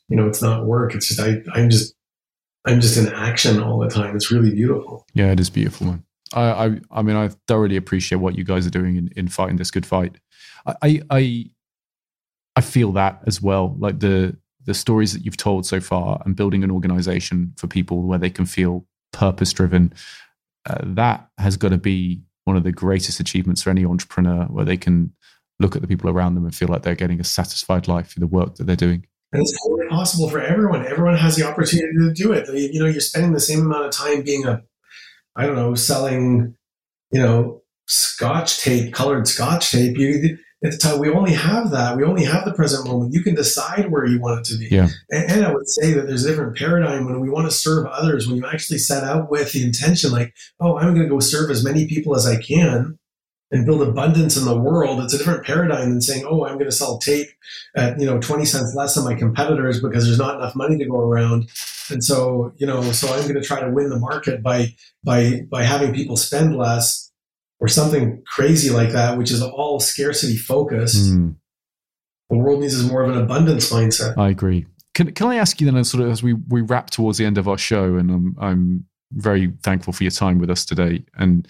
you 0.08 0.16
know 0.16 0.28
it's 0.28 0.42
not 0.42 0.66
work. 0.66 0.96
It's 0.96 1.10
just 1.10 1.20
i 1.20 1.42
i'm 1.54 1.70
just 1.70 1.94
i'm 2.66 2.80
just 2.80 2.98
in 2.98 3.14
action 3.14 3.62
all 3.62 3.80
the 3.80 3.90
time. 3.90 4.16
It's 4.16 4.32
really 4.32 4.52
beautiful. 4.52 5.06
Yeah, 5.14 5.34
it 5.34 5.42
is 5.42 5.50
beautiful. 5.50 6.00
I, 6.34 6.66
I, 6.66 6.80
I 6.92 7.02
mean, 7.02 7.16
I 7.16 7.30
thoroughly 7.48 7.78
appreciate 7.78 8.18
what 8.18 8.36
you 8.36 8.44
guys 8.44 8.66
are 8.68 8.72
doing 8.72 8.96
in, 8.96 9.10
in 9.16 9.28
fighting 9.28 9.58
this 9.58 9.72
good 9.72 9.86
fight. 9.86 10.18
I, 10.66 11.02
I, 11.10 11.46
I, 12.56 12.62
feel 12.62 12.92
that 12.94 13.22
as 13.28 13.42
well. 13.42 13.76
Like 13.78 14.00
the 14.00 14.38
the 14.66 14.74
stories 14.74 15.12
that 15.14 15.26
you've 15.26 15.38
told 15.38 15.66
so 15.66 15.80
far, 15.80 16.22
and 16.26 16.36
building 16.36 16.64
an 16.64 16.72
organization 16.72 17.54
for 17.58 17.68
people 17.68 18.04
where 18.04 18.20
they 18.20 18.30
can 18.30 18.46
feel 18.46 18.86
purpose 19.12 19.52
driven. 19.52 19.94
Uh, 20.66 20.78
that 20.84 21.28
has 21.38 21.58
got 21.58 21.70
to 21.70 21.78
be 21.78 22.22
one 22.46 22.56
of 22.56 22.64
the 22.64 22.72
greatest 22.72 23.20
achievements 23.20 23.62
for 23.62 23.70
any 23.70 23.86
entrepreneur, 23.86 24.46
where 24.46 24.66
they 24.66 24.78
can 24.78 25.14
look 25.60 25.76
at 25.76 25.82
the 25.82 25.88
people 25.88 26.10
around 26.10 26.36
them 26.36 26.46
and 26.46 26.56
feel 26.56 26.70
like 26.70 26.82
they're 26.82 26.96
getting 26.96 27.20
a 27.20 27.24
satisfied 27.24 27.88
life 27.88 28.08
through 28.08 28.22
the 28.22 28.28
work 28.28 28.56
that 28.56 28.66
they're 28.66 28.76
doing. 28.76 29.06
And 29.34 29.42
it's 29.42 29.58
totally 29.66 29.88
possible 29.90 30.30
for 30.30 30.40
everyone. 30.40 30.86
Everyone 30.86 31.18
has 31.18 31.36
the 31.36 31.46
opportunity 31.46 31.92
to 31.98 32.14
do 32.14 32.32
it. 32.32 32.48
You 32.54 32.80
know, 32.80 32.86
you're 32.86 33.02
spending 33.02 33.34
the 33.34 33.40
same 33.40 33.62
amount 33.62 33.86
of 33.86 33.92
time 33.92 34.22
being 34.22 34.46
a, 34.46 34.62
I 35.36 35.46
don't 35.46 35.56
know, 35.56 35.76
selling, 35.76 36.56
you 37.12 37.22
know, 37.22 37.62
scotch 37.88 38.62
tape, 38.62 38.94
colored 38.94 39.28
scotch 39.28 39.72
tape. 39.72 39.98
You, 39.98 40.38
at 40.64 40.72
the 40.72 40.78
time, 40.78 41.00
we 41.00 41.10
only 41.10 41.34
have 41.34 41.72
that. 41.72 41.98
We 41.98 42.04
only 42.04 42.24
have 42.24 42.46
the 42.46 42.54
present 42.54 42.88
moment. 42.88 43.14
You 43.14 43.22
can 43.22 43.36
decide 43.36 43.92
where 43.92 44.06
you 44.06 44.22
want 44.22 44.40
it 44.40 44.52
to 44.54 44.58
be. 44.58 44.74
Yeah. 44.74 44.88
And, 45.10 45.32
and 45.32 45.46
I 45.46 45.54
would 45.54 45.68
say 45.68 45.92
that 45.94 46.08
there's 46.08 46.24
a 46.24 46.30
different 46.30 46.56
paradigm 46.56 47.06
when 47.06 47.20
we 47.20 47.30
want 47.30 47.50
to 47.50 47.56
serve 47.56 47.86
others, 47.88 48.28
when 48.28 48.38
you 48.38 48.46
actually 48.48 48.78
set 48.78 49.04
out 49.04 49.30
with 49.30 49.52
the 49.52 49.64
intention, 49.64 50.12
like, 50.12 50.34
oh, 50.62 50.78
I'm 50.78 50.94
going 50.94 51.06
to 51.06 51.14
go 51.14 51.20
serve 51.20 51.52
as 51.52 51.66
many 51.66 51.88
people 51.88 52.16
as 52.16 52.26
I 52.26 52.42
can 52.42 52.98
and 53.54 53.68
build 53.68 53.88
abundance 53.88 54.36
in 54.36 54.46
the 54.46 54.60
world. 54.60 55.00
It's 55.00 55.14
a 55.14 55.18
different 55.20 55.46
paradigm 55.46 55.92
than 55.92 56.02
saying, 56.02 56.26
oh, 56.28 56.44
I'm 56.44 56.56
going 56.56 56.66
to 56.66 56.72
sell 56.72 56.98
tape 56.98 57.28
at, 57.76 58.00
you 58.00 58.06
know, 58.08 58.20
20 58.20 58.46
cents 58.46 58.74
less 58.74 58.96
than 58.96 59.04
my 59.04 59.14
competitors 59.14 59.80
because 59.80 60.06
there's 60.06 60.18
not 60.18 60.38
enough 60.38 60.56
money 60.56 60.76
to 60.80 60.86
go 60.86 61.00
around. 61.00 61.50
And 61.92 62.04
so, 62.04 62.52
you 62.58 62.66
know, 62.66 62.82
so 62.92 63.14
I'm 63.14 63.22
going 63.22 63.36
to 63.36 63.44
try 63.44 63.60
to 63.62 63.70
win 63.70 63.90
the 63.90 64.00
market 64.00 64.42
by, 64.42 64.74
by, 65.04 65.46
by 65.52 65.62
having 65.64 65.94
people 65.94 66.18
spend 66.18 66.58
less 66.58 67.12
or 67.60 67.68
something 67.68 68.24
crazy 68.26 68.72
like 68.72 68.90
that, 68.90 69.20
which 69.20 69.30
is 69.30 69.44
all 69.44 69.80
scarcity 69.80 70.36
focused. 70.36 71.14
Mm, 71.14 71.36
The 72.32 72.38
world 72.38 72.62
needs 72.62 72.74
is 72.74 72.90
more 72.90 73.04
of 73.04 73.16
an 73.16 73.22
abundance 73.22 73.72
mindset. 73.72 74.18
I 74.18 74.30
agree. 74.30 74.66
Can, 74.96 75.12
can 75.12 75.28
I 75.28 75.36
ask 75.36 75.62
you 75.62 75.70
then, 75.70 75.84
sort 75.84 76.04
of 76.04 76.10
as 76.10 76.24
we, 76.24 76.34
we 76.34 76.62
wrap 76.62 76.90
towards 76.90 77.20
the 77.20 77.26
end 77.26 77.38
of 77.38 77.48
our 77.48 77.58
show, 77.58 77.98
and 77.98 78.10
I'm, 78.10 78.36
I'm 78.40 78.86
very 79.12 79.54
thankful 79.62 79.94
for 79.94 80.04
your 80.04 80.12
time 80.12 80.40
with 80.40 80.50
us 80.50 80.66
today. 80.66 81.04
And 81.16 81.48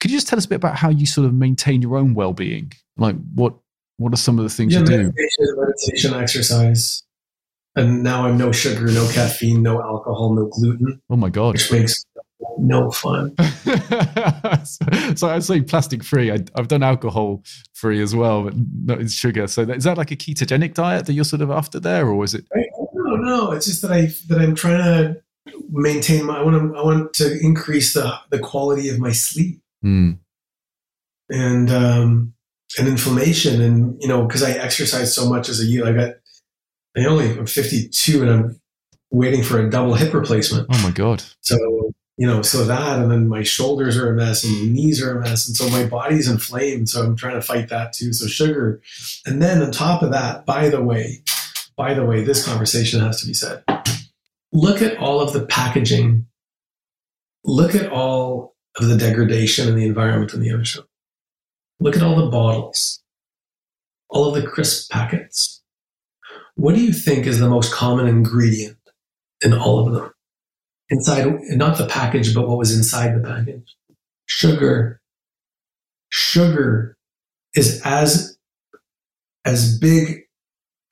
could 0.00 0.10
you 0.10 0.16
just 0.16 0.28
tell 0.28 0.38
us 0.38 0.44
a 0.44 0.48
bit 0.48 0.56
about 0.56 0.76
how 0.76 0.88
you 0.90 1.06
sort 1.06 1.26
of 1.26 1.34
maintain 1.34 1.82
your 1.82 1.96
own 1.96 2.14
well 2.14 2.32
being? 2.32 2.72
Like 2.96 3.16
what 3.34 3.54
what 3.96 4.12
are 4.12 4.16
some 4.16 4.38
of 4.38 4.44
the 4.44 4.50
things 4.50 4.72
Yeah, 4.74 4.80
you 4.80 4.86
do? 4.86 4.96
meditation, 4.96 5.56
meditation, 5.56 6.14
exercise. 6.14 7.02
And 7.76 8.02
now 8.02 8.26
I'm 8.26 8.36
no 8.38 8.50
sugar, 8.52 8.86
no 8.86 9.08
caffeine, 9.12 9.62
no 9.62 9.80
alcohol, 9.80 10.34
no 10.34 10.46
gluten, 10.46 11.00
Oh 11.10 11.16
my 11.16 11.28
god! 11.28 11.54
which 11.54 11.70
makes 11.70 12.04
no 12.58 12.90
fun. 12.90 13.34
so 15.16 15.28
I 15.28 15.38
say 15.40 15.60
plastic 15.60 16.02
free. 16.04 16.32
I, 16.32 16.38
I've 16.54 16.68
done 16.68 16.82
alcohol 16.82 17.42
free 17.74 18.00
as 18.02 18.14
well, 18.16 18.44
but 18.44 18.54
not 18.84 19.00
in 19.00 19.08
sugar. 19.08 19.46
So 19.46 19.64
that, 19.64 19.76
is 19.76 19.84
that 19.84 19.96
like 19.96 20.10
a 20.10 20.16
ketogenic 20.16 20.74
diet 20.74 21.06
that 21.06 21.12
you're 21.12 21.24
sort 21.24 21.42
of 21.42 21.50
after 21.50 21.78
there, 21.78 22.06
or 22.08 22.24
is 22.24 22.34
it? 22.34 22.46
No, 22.94 23.16
no, 23.16 23.52
it's 23.52 23.66
just 23.66 23.82
that 23.82 23.92
I 23.92 24.12
that 24.28 24.38
I'm 24.40 24.54
trying 24.54 24.78
to 24.82 25.22
maintain 25.70 26.24
my. 26.24 26.38
I 26.38 26.42
want 26.42 26.72
to. 26.72 26.78
I 26.78 26.82
want 26.82 27.12
to 27.14 27.38
increase 27.40 27.94
the 27.94 28.12
the 28.30 28.38
quality 28.38 28.88
of 28.88 28.98
my 28.98 29.12
sleep 29.12 29.60
Mm, 29.84 30.18
and 31.30 31.70
um 31.70 32.34
and 32.78 32.88
inflammation, 32.88 33.60
and 33.62 34.00
you 34.00 34.08
know, 34.08 34.26
because 34.26 34.42
I 34.42 34.50
exercise 34.52 35.14
so 35.14 35.28
much 35.28 35.48
as 35.48 35.60
a 35.60 35.64
youth. 35.64 35.86
I 35.86 35.92
got. 35.92 36.14
I 36.96 37.04
only 37.04 37.30
I'm 37.30 37.46
52, 37.46 38.22
and 38.22 38.30
I'm 38.30 38.60
waiting 39.10 39.42
for 39.42 39.60
a 39.60 39.70
double 39.70 39.94
hip 39.94 40.12
replacement. 40.12 40.66
oh 40.70 40.82
my 40.82 40.90
god! 40.90 41.22
So, 41.40 41.56
you 42.16 42.26
know, 42.26 42.42
so 42.42 42.64
that, 42.64 42.98
and 42.98 43.10
then 43.10 43.28
my 43.28 43.42
shoulders 43.42 43.96
are 43.96 44.12
a 44.12 44.16
mess 44.16 44.44
and 44.44 44.52
my 44.54 44.72
knees 44.74 45.02
are 45.02 45.16
a 45.16 45.20
mess. 45.20 45.46
And 45.46 45.56
so 45.56 45.68
my 45.70 45.86
body's 45.86 46.28
inflamed. 46.28 46.88
So 46.88 47.02
I'm 47.02 47.16
trying 47.16 47.34
to 47.34 47.42
fight 47.42 47.68
that 47.68 47.92
too. 47.92 48.12
So 48.12 48.26
sugar. 48.26 48.82
And 49.24 49.40
then 49.40 49.62
on 49.62 49.70
top 49.70 50.02
of 50.02 50.10
that, 50.10 50.44
by 50.44 50.68
the 50.68 50.82
way, 50.82 51.22
by 51.76 51.94
the 51.94 52.04
way, 52.04 52.24
this 52.24 52.44
conversation 52.44 53.00
has 53.00 53.20
to 53.20 53.26
be 53.26 53.34
said. 53.34 53.62
Look 54.52 54.82
at 54.82 54.96
all 54.96 55.20
of 55.20 55.32
the 55.32 55.46
packaging. 55.46 56.26
Look 57.44 57.76
at 57.76 57.92
all 57.92 58.56
of 58.80 58.88
the 58.88 58.96
degradation 58.96 59.68
in 59.68 59.74
the 59.74 59.86
environment 59.86 60.34
in 60.34 60.40
the 60.40 60.52
ocean. 60.52 60.84
Look 61.80 61.96
at 61.96 62.02
all 62.02 62.16
the 62.16 62.30
bottles, 62.30 63.02
all 64.08 64.26
of 64.26 64.40
the 64.40 64.48
crisp 64.48 64.90
packets. 64.90 65.62
What 66.56 66.74
do 66.74 66.82
you 66.82 66.92
think 66.92 67.26
is 67.26 67.38
the 67.38 67.48
most 67.48 67.72
common 67.72 68.08
ingredient 68.08 68.78
in 69.42 69.52
all 69.52 69.86
of 69.86 69.92
them? 69.92 70.12
inside 70.90 71.26
not 71.50 71.78
the 71.78 71.86
package 71.86 72.34
but 72.34 72.48
what 72.48 72.58
was 72.58 72.76
inside 72.76 73.14
the 73.14 73.26
package 73.26 73.76
sugar 74.26 75.00
sugar 76.08 76.96
is 77.54 77.80
as 77.84 78.38
as 79.44 79.78
big 79.78 80.22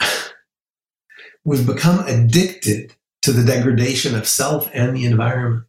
we've 1.45 1.67
become 1.67 2.05
addicted 2.07 2.95
to 3.23 3.33
the 3.33 3.45
degradation 3.45 4.15
of 4.15 4.29
self 4.29 4.69
and 4.73 4.97
the 4.97 5.05
environment 5.05 5.65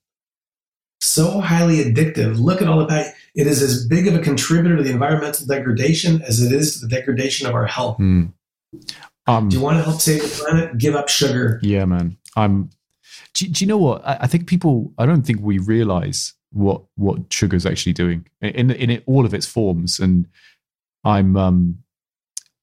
so 0.99 1.39
highly 1.39 1.83
addictive 1.83 2.39
look 2.39 2.61
at 2.61 2.67
all 2.67 2.79
the 2.79 2.87
pack 2.87 3.15
it 3.35 3.47
is 3.47 3.61
as 3.61 3.85
big 3.87 4.07
of 4.07 4.15
a 4.15 4.19
contributor 4.19 4.77
to 4.77 4.83
the 4.83 4.91
environmental 4.91 5.45
degradation 5.45 6.21
as 6.23 6.41
it 6.41 6.51
is 6.51 6.79
to 6.79 6.85
the 6.85 6.95
degradation 6.95 7.47
of 7.47 7.53
our 7.53 7.65
health 7.65 7.97
Mm. 7.97 8.33
Um, 9.27 9.49
do 9.49 9.57
you 9.57 9.63
want 9.63 9.77
to 9.77 9.83
help 9.83 9.99
save 9.99 10.21
the 10.21 10.27
planet 10.29 10.77
give 10.77 10.95
up 10.95 11.09
sugar 11.09 11.59
Yeah, 11.61 11.85
man. 11.85 12.17
I'm. 12.35 12.69
Do, 13.33 13.47
do 13.47 13.63
you 13.63 13.67
know 13.67 13.77
what? 13.77 14.05
I, 14.05 14.17
I 14.21 14.27
think 14.27 14.47
people. 14.47 14.93
I 14.97 15.05
don't 15.05 15.23
think 15.23 15.39
we 15.41 15.59
realize 15.59 16.33
what 16.51 16.83
what 16.95 17.31
sugar 17.31 17.55
is 17.55 17.65
actually 17.65 17.93
doing 17.93 18.25
in 18.41 18.71
in 18.71 18.89
it, 18.89 19.03
all 19.05 19.25
of 19.25 19.33
its 19.33 19.45
forms. 19.45 19.99
And 19.99 20.27
I'm. 21.03 21.35
um 21.35 21.79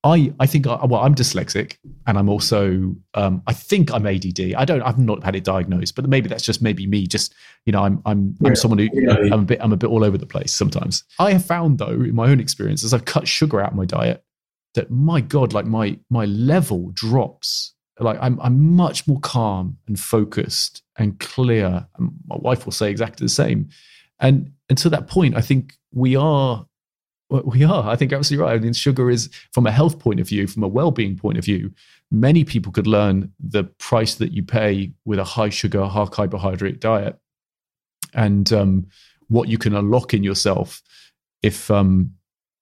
I 0.04 0.32
I 0.38 0.46
think. 0.46 0.66
I, 0.66 0.84
well, 0.84 1.00
I'm 1.00 1.14
dyslexic, 1.14 1.78
and 2.06 2.18
I'm 2.18 2.28
also. 2.28 2.94
Um, 3.14 3.42
I 3.46 3.54
think 3.54 3.92
I'm 3.92 4.06
ADD. 4.06 4.54
I 4.56 4.64
don't. 4.64 4.82
I've 4.82 4.98
not 4.98 5.24
had 5.24 5.34
it 5.34 5.44
diagnosed, 5.44 5.96
but 5.96 6.06
maybe 6.08 6.28
that's 6.28 6.44
just 6.44 6.60
maybe 6.62 6.86
me. 6.86 7.06
Just 7.06 7.34
you 7.64 7.72
know, 7.72 7.82
I'm 7.82 8.02
I'm 8.04 8.36
Yeah. 8.40 8.50
I'm 8.50 8.56
someone 8.56 8.78
who 8.78 8.88
Yeah. 8.92 9.16
I'm 9.32 9.40
a 9.40 9.44
bit 9.44 9.58
I'm 9.62 9.72
a 9.72 9.76
bit 9.76 9.88
all 9.88 10.04
over 10.04 10.18
the 10.18 10.26
place 10.26 10.52
sometimes. 10.52 11.04
I 11.18 11.32
have 11.32 11.44
found 11.44 11.78
though 11.78 12.02
in 12.02 12.14
my 12.14 12.28
own 12.28 12.38
experience 12.38 12.84
as 12.84 12.92
I've 12.92 13.06
cut 13.06 13.26
sugar 13.26 13.60
out 13.60 13.70
of 13.70 13.76
my 13.76 13.86
diet, 13.86 14.22
that 14.74 14.90
my 14.90 15.22
God, 15.22 15.52
like 15.54 15.66
my 15.66 15.98
my 16.10 16.26
level 16.26 16.90
drops. 16.92 17.72
Like 17.98 18.18
I'm 18.20 18.38
I'm 18.40 18.76
much 18.76 19.08
more 19.08 19.20
calm 19.20 19.78
and 19.88 19.98
focused 19.98 20.82
and 20.98 21.18
clear. 21.18 21.86
And 21.96 22.10
my 22.26 22.36
wife 22.36 22.66
will 22.66 22.72
say 22.72 22.90
exactly 22.90 23.24
the 23.24 23.30
same. 23.30 23.70
And 24.20 24.52
and 24.68 24.76
to 24.78 24.90
that 24.90 25.06
point, 25.06 25.36
I 25.36 25.40
think 25.40 25.74
we 25.92 26.14
are 26.14 26.66
we 27.42 27.64
are. 27.64 27.88
I 27.88 27.96
think 27.96 28.12
absolutely 28.12 28.44
right. 28.44 28.54
I 28.54 28.58
mean, 28.58 28.72
sugar 28.72 29.10
is 29.10 29.30
from 29.52 29.66
a 29.66 29.72
health 29.72 29.98
point 29.98 30.20
of 30.20 30.28
view, 30.28 30.46
from 30.46 30.62
a 30.62 30.68
well-being 30.68 31.16
point 31.16 31.38
of 31.38 31.44
view, 31.44 31.72
many 32.10 32.44
people 32.44 32.72
could 32.72 32.86
learn 32.86 33.32
the 33.40 33.64
price 33.64 34.14
that 34.16 34.32
you 34.32 34.42
pay 34.42 34.92
with 35.04 35.18
a 35.18 35.24
high 35.24 35.48
sugar, 35.48 35.84
high 35.86 36.06
carbohydrate 36.06 36.80
diet, 36.80 37.18
and 38.14 38.52
um, 38.52 38.86
what 39.28 39.48
you 39.48 39.58
can 39.58 39.74
unlock 39.74 40.14
in 40.14 40.22
yourself 40.22 40.82
if 41.42 41.70
um, 41.70 42.14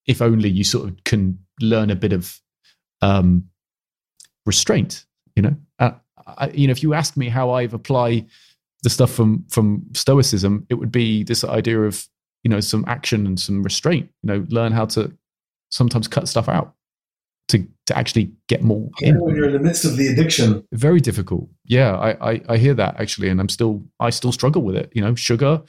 if 0.06 0.22
only 0.22 0.48
you 0.48 0.64
sort 0.64 0.88
of 0.88 1.04
can 1.04 1.38
learn 1.60 1.90
a 1.90 1.96
bit 1.96 2.12
of 2.12 2.40
um, 3.00 3.48
restraint. 4.46 5.04
You 5.36 5.42
know, 5.42 5.56
uh, 5.78 5.92
I, 6.26 6.50
you 6.50 6.66
know, 6.66 6.72
if 6.72 6.82
you 6.82 6.94
ask 6.94 7.16
me 7.16 7.28
how 7.28 7.50
I've 7.50 7.74
apply 7.74 8.26
the 8.82 8.90
stuff 8.90 9.12
from 9.12 9.44
from 9.48 9.84
Stoicism, 9.92 10.66
it 10.68 10.74
would 10.74 10.92
be 10.92 11.22
this 11.22 11.44
idea 11.44 11.82
of 11.82 12.06
you 12.42 12.50
know 12.50 12.60
some 12.60 12.84
action 12.86 13.26
and 13.26 13.38
some 13.38 13.62
restraint. 13.62 14.10
You 14.22 14.28
know, 14.28 14.46
learn 14.48 14.72
how 14.72 14.86
to 14.86 15.12
sometimes 15.70 16.08
cut 16.08 16.28
stuff 16.28 16.48
out 16.48 16.74
to 17.48 17.66
to 17.86 17.96
actually 17.96 18.32
get 18.48 18.62
more. 18.62 18.88
Yeah, 19.00 19.12
when 19.16 19.34
you're 19.36 19.46
in 19.46 19.52
the 19.52 19.58
midst 19.58 19.84
of 19.84 19.96
the 19.96 20.08
addiction, 20.08 20.66
very 20.72 21.00
difficult. 21.00 21.48
Yeah, 21.64 21.96
I, 21.96 22.32
I 22.32 22.40
I 22.48 22.56
hear 22.56 22.74
that 22.74 23.00
actually, 23.00 23.28
and 23.28 23.40
I'm 23.40 23.48
still 23.48 23.82
I 24.00 24.10
still 24.10 24.32
struggle 24.32 24.62
with 24.62 24.76
it. 24.76 24.92
You 24.94 25.02
know, 25.02 25.14
sugar, 25.14 25.62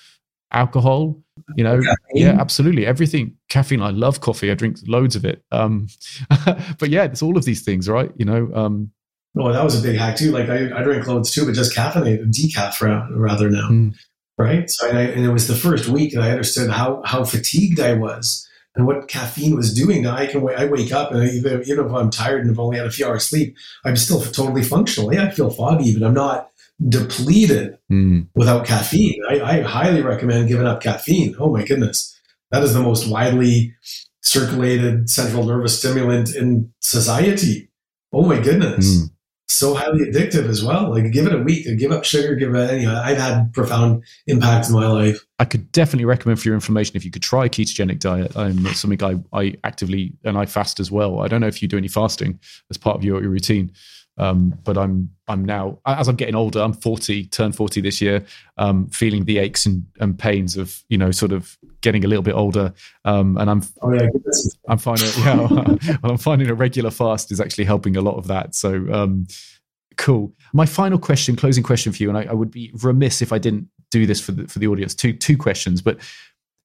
alcohol. 0.51 1.19
You 1.55 1.63
know, 1.63 1.81
caffeine. 1.81 1.95
yeah, 2.13 2.37
absolutely 2.39 2.85
everything. 2.85 3.35
Caffeine. 3.49 3.81
I 3.81 3.89
love 3.89 4.21
coffee. 4.21 4.51
I 4.51 4.53
drink 4.53 4.77
loads 4.87 5.15
of 5.15 5.25
it. 5.25 5.43
Um, 5.51 5.87
but 6.77 6.89
yeah, 6.89 7.05
it's 7.05 7.23
all 7.23 7.37
of 7.37 7.45
these 7.45 7.63
things, 7.63 7.89
right? 7.89 8.11
You 8.17 8.25
know, 8.25 8.51
um, 8.53 8.91
Oh, 9.35 9.51
that 9.51 9.63
was 9.63 9.79
a 9.79 9.81
big 9.81 9.97
hack 9.97 10.15
too. 10.15 10.31
Like 10.31 10.49
I, 10.49 10.77
I 10.77 10.83
drink 10.83 11.07
loads 11.07 11.31
too, 11.31 11.45
but 11.45 11.55
just 11.55 11.75
caffeinated, 11.75 12.31
decaf 12.31 12.79
rather 13.15 13.49
now. 13.49 13.69
Mm. 13.69 13.95
Right. 14.37 14.69
So 14.69 14.87
I, 14.87 15.01
and 15.01 15.23
it 15.23 15.31
was 15.31 15.47
the 15.47 15.55
first 15.55 15.87
week 15.87 16.13
that 16.13 16.23
I 16.23 16.31
understood 16.31 16.71
how, 16.71 17.01
how 17.05 17.23
fatigued 17.23 17.79
I 17.79 17.93
was 17.93 18.47
and 18.75 18.87
what 18.87 19.07
caffeine 19.07 19.55
was 19.55 19.73
doing. 19.73 20.03
Now 20.03 20.15
I 20.15 20.25
can 20.25 20.47
I 20.49 20.65
wake 20.65 20.91
up 20.91 21.11
and 21.11 21.21
I, 21.21 21.27
even, 21.27 21.63
even 21.67 21.85
if 21.85 21.93
I'm 21.93 22.09
tired 22.09 22.41
and 22.41 22.49
I've 22.49 22.59
only 22.59 22.77
had 22.77 22.87
a 22.87 22.91
few 22.91 23.05
hours 23.05 23.27
sleep, 23.27 23.55
I'm 23.85 23.95
still 23.95 24.21
totally 24.21 24.63
functional. 24.63 25.13
Yeah, 25.13 25.25
I 25.25 25.29
feel 25.29 25.51
foggy, 25.51 25.97
but 25.97 26.05
I'm 26.05 26.15
not 26.15 26.49
depleted 26.89 27.77
mm. 27.91 28.27
without 28.33 28.65
caffeine. 28.65 29.21
I, 29.29 29.41
I 29.41 29.61
highly 29.61 30.01
recommend 30.01 30.47
giving 30.47 30.65
up 30.65 30.81
caffeine. 30.81 31.35
Oh 31.37 31.51
my 31.51 31.63
goodness. 31.63 32.19
That 32.49 32.63
is 32.63 32.73
the 32.73 32.81
most 32.81 33.07
widely 33.07 33.75
circulated 34.21 35.09
central 35.09 35.45
nervous 35.45 35.77
stimulant 35.77 36.35
in 36.35 36.73
society. 36.81 37.69
Oh 38.11 38.25
my 38.25 38.39
goodness. 38.39 39.03
Mm 39.03 39.12
so 39.53 39.73
highly 39.73 40.05
addictive 40.05 40.47
as 40.49 40.63
well. 40.63 40.89
Like 40.89 41.11
give 41.11 41.27
it 41.27 41.33
a 41.33 41.39
week, 41.39 41.67
give 41.77 41.91
up 41.91 42.03
sugar, 42.03 42.35
give 42.35 42.53
it 42.53 42.69
any. 42.69 42.85
I've 42.85 43.17
had 43.17 43.53
profound 43.53 44.03
impacts 44.27 44.69
in 44.69 44.75
my 44.75 44.87
life. 44.87 45.25
I 45.39 45.45
could 45.45 45.71
definitely 45.71 46.05
recommend 46.05 46.39
for 46.39 46.47
your 46.47 46.55
information 46.55 46.95
if 46.95 47.03
you 47.05 47.11
could 47.11 47.23
try 47.23 47.45
a 47.45 47.49
ketogenic 47.49 47.99
diet. 47.99 48.35
Um, 48.35 48.65
it's 48.67 48.79
something 48.79 49.03
I, 49.03 49.37
I 49.37 49.55
actively 49.63 50.13
and 50.23 50.37
I 50.37 50.45
fast 50.45 50.79
as 50.79 50.91
well. 50.91 51.19
I 51.19 51.27
don't 51.27 51.41
know 51.41 51.47
if 51.47 51.61
you 51.61 51.67
do 51.67 51.77
any 51.77 51.87
fasting 51.87 52.39
as 52.69 52.77
part 52.77 52.97
of 52.97 53.03
your, 53.03 53.21
your 53.21 53.31
routine. 53.31 53.71
Um, 54.17 54.57
but 54.63 54.77
I'm 54.77 55.09
I'm 55.27 55.43
now 55.43 55.79
as 55.85 56.07
I'm 56.07 56.15
getting 56.15 56.35
older. 56.35 56.61
I'm 56.61 56.73
40, 56.73 57.25
turned 57.27 57.55
40 57.55 57.81
this 57.81 58.01
year. 58.01 58.23
Um, 58.57 58.87
feeling 58.89 59.25
the 59.25 59.39
aches 59.39 59.65
and, 59.65 59.85
and, 59.99 60.17
pains 60.17 60.55
of 60.55 60.83
you 60.89 60.97
know 60.97 61.09
sort 61.11 61.31
of 61.31 61.57
getting 61.81 62.05
a 62.05 62.07
little 62.07 62.23
bit 62.23 62.35
older. 62.35 62.73
Um, 63.05 63.37
and 63.37 63.49
I'm 63.49 63.63
oh, 63.81 63.93
yeah, 63.93 64.09
I'm 64.67 64.77
finding 64.77 65.09
yeah 65.17 65.97
well, 66.03 66.11
I'm 66.11 66.17
finding 66.17 66.49
a 66.49 66.53
regular 66.53 66.91
fast 66.91 67.31
is 67.31 67.41
actually 67.41 67.63
helping 67.65 67.97
a 67.97 68.01
lot 68.01 68.17
of 68.17 68.27
that. 68.27 68.53
So 68.53 68.85
um, 68.93 69.27
cool. 69.97 70.31
My 70.53 70.65
final 70.65 70.99
question, 70.99 71.35
closing 71.35 71.63
question 71.63 71.91
for 71.91 72.03
you, 72.03 72.09
and 72.09 72.17
I, 72.17 72.25
I 72.25 72.33
would 72.33 72.51
be 72.51 72.71
remiss 72.81 73.21
if 73.21 73.33
I 73.33 73.39
didn't 73.39 73.67
do 73.89 74.05
this 74.05 74.19
for 74.19 74.31
the 74.31 74.47
for 74.47 74.59
the 74.59 74.67
audience. 74.67 74.93
Two 74.93 75.13
two 75.13 75.37
questions, 75.37 75.81
but 75.81 75.97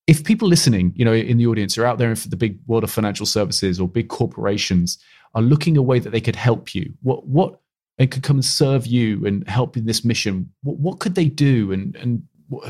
if 0.06 0.24
people 0.24 0.48
listening, 0.48 0.92
you 0.96 1.04
know, 1.04 1.12
in 1.12 1.36
the 1.36 1.46
audience 1.46 1.76
are 1.76 1.84
out 1.84 1.98
there 1.98 2.10
in 2.10 2.16
the 2.28 2.36
big 2.36 2.58
world 2.66 2.82
of 2.82 2.90
financial 2.90 3.26
services 3.26 3.78
or 3.78 3.86
big 3.86 4.08
corporations 4.08 4.98
are 5.34 5.42
looking 5.42 5.76
a 5.76 5.82
way 5.82 5.98
that 5.98 6.10
they 6.10 6.20
could 6.20 6.36
help 6.36 6.74
you, 6.74 6.92
what 7.02 7.26
what 7.26 7.60
and 7.98 8.10
could 8.10 8.22
come 8.22 8.36
and 8.36 8.44
serve 8.44 8.86
you 8.86 9.26
and 9.26 9.48
help 9.48 9.76
in 9.76 9.84
this 9.84 10.04
mission, 10.04 10.52
what, 10.62 10.78
what 10.78 10.98
could 11.00 11.14
they 11.14 11.26
do, 11.26 11.72
and 11.72 11.96
and 11.96 12.22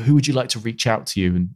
who 0.03 0.13
would 0.13 0.27
you 0.27 0.33
like 0.33 0.49
to 0.49 0.59
reach 0.59 0.87
out 0.87 1.05
to 1.07 1.21
you? 1.21 1.35
And 1.35 1.49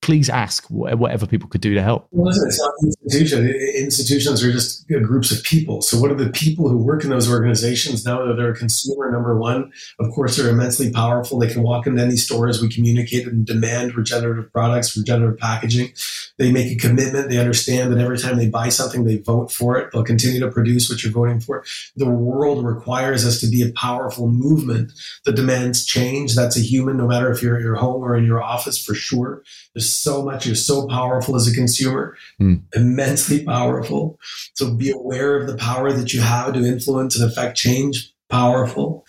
please 0.00 0.30
ask 0.30 0.64
whatever 0.68 1.26
people 1.26 1.48
could 1.48 1.60
do 1.60 1.74
to 1.74 1.82
help. 1.82 2.08
Well, 2.12 2.26
listen, 2.26 2.48
it's 2.48 2.60
not 2.60 2.72
an 2.80 2.88
institution. 2.88 3.48
Institutions 3.76 4.42
are 4.42 4.52
just 4.52 4.88
groups 4.88 5.30
of 5.30 5.42
people. 5.44 5.82
So, 5.82 6.00
what 6.00 6.10
are 6.10 6.14
the 6.14 6.30
people 6.30 6.68
who 6.68 6.78
work 6.78 7.04
in 7.04 7.10
those 7.10 7.30
organizations 7.30 8.04
now 8.04 8.24
that 8.24 8.34
they're 8.34 8.52
a 8.52 8.56
consumer? 8.56 9.10
Number 9.10 9.38
one, 9.38 9.72
of 9.98 10.10
course, 10.14 10.36
they're 10.36 10.50
immensely 10.50 10.90
powerful. 10.90 11.38
They 11.38 11.52
can 11.52 11.62
walk 11.62 11.86
into 11.86 12.02
any 12.02 12.16
stores. 12.16 12.62
We 12.62 12.68
communicate 12.68 13.26
and 13.26 13.44
demand 13.44 13.96
regenerative 13.96 14.52
products, 14.52 14.96
regenerative 14.96 15.38
packaging. 15.38 15.92
They 16.38 16.52
make 16.52 16.72
a 16.72 16.76
commitment. 16.76 17.28
They 17.28 17.38
understand 17.38 17.92
that 17.92 17.98
every 17.98 18.18
time 18.18 18.36
they 18.36 18.48
buy 18.48 18.68
something, 18.68 19.04
they 19.04 19.18
vote 19.18 19.50
for 19.50 19.76
it. 19.76 19.90
They'll 19.92 20.04
continue 20.04 20.40
to 20.40 20.50
produce 20.50 20.88
what 20.88 21.02
you're 21.02 21.12
voting 21.12 21.40
for. 21.40 21.64
The 21.96 22.08
world 22.08 22.64
requires 22.64 23.26
us 23.26 23.40
to 23.40 23.46
be 23.46 23.62
a 23.62 23.72
powerful 23.72 24.28
movement 24.28 24.92
that 25.24 25.36
demands 25.36 25.84
change. 25.84 26.34
That's 26.34 26.56
a 26.56 26.60
human, 26.60 26.96
no 26.96 27.06
matter 27.06 27.30
if 27.30 27.42
you're 27.42 27.56
at 27.56 27.62
your 27.62 27.76
home 27.76 28.02
or 28.02 28.16
in 28.16 28.24
your 28.24 28.42
office, 28.42 28.82
for 28.82 28.94
sure. 28.94 29.42
There's 29.74 29.87
so 29.92 30.22
much. 30.22 30.46
You're 30.46 30.54
so 30.54 30.86
powerful 30.86 31.36
as 31.36 31.48
a 31.48 31.54
consumer, 31.54 32.16
mm. 32.40 32.62
immensely 32.74 33.44
powerful. 33.44 34.18
So 34.54 34.72
be 34.72 34.90
aware 34.90 35.36
of 35.36 35.46
the 35.46 35.56
power 35.56 35.92
that 35.92 36.12
you 36.12 36.20
have 36.20 36.52
to 36.54 36.64
influence 36.64 37.18
and 37.18 37.30
affect 37.30 37.56
change. 37.56 38.12
Powerful. 38.28 39.06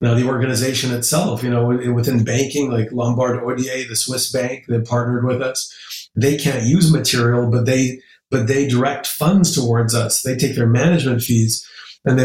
Now, 0.00 0.14
the 0.14 0.26
organization 0.26 0.92
itself, 0.92 1.42
you 1.42 1.50
know, 1.50 1.66
within 1.92 2.24
banking, 2.24 2.70
like 2.70 2.92
Lombard 2.92 3.40
Odier, 3.40 3.88
the 3.88 3.96
Swiss 3.96 4.30
bank 4.30 4.66
that 4.68 4.86
partnered 4.86 5.24
with 5.24 5.40
us, 5.40 5.72
they 6.14 6.36
can't 6.36 6.64
use 6.64 6.92
material, 6.92 7.50
but 7.50 7.66
they 7.66 8.00
but 8.30 8.48
they 8.48 8.66
direct 8.66 9.06
funds 9.06 9.54
towards 9.54 9.94
us. 9.94 10.22
They 10.22 10.36
take 10.36 10.56
their 10.56 10.66
management 10.66 11.22
fees 11.22 11.66
and 12.06 12.18
they 12.18 12.24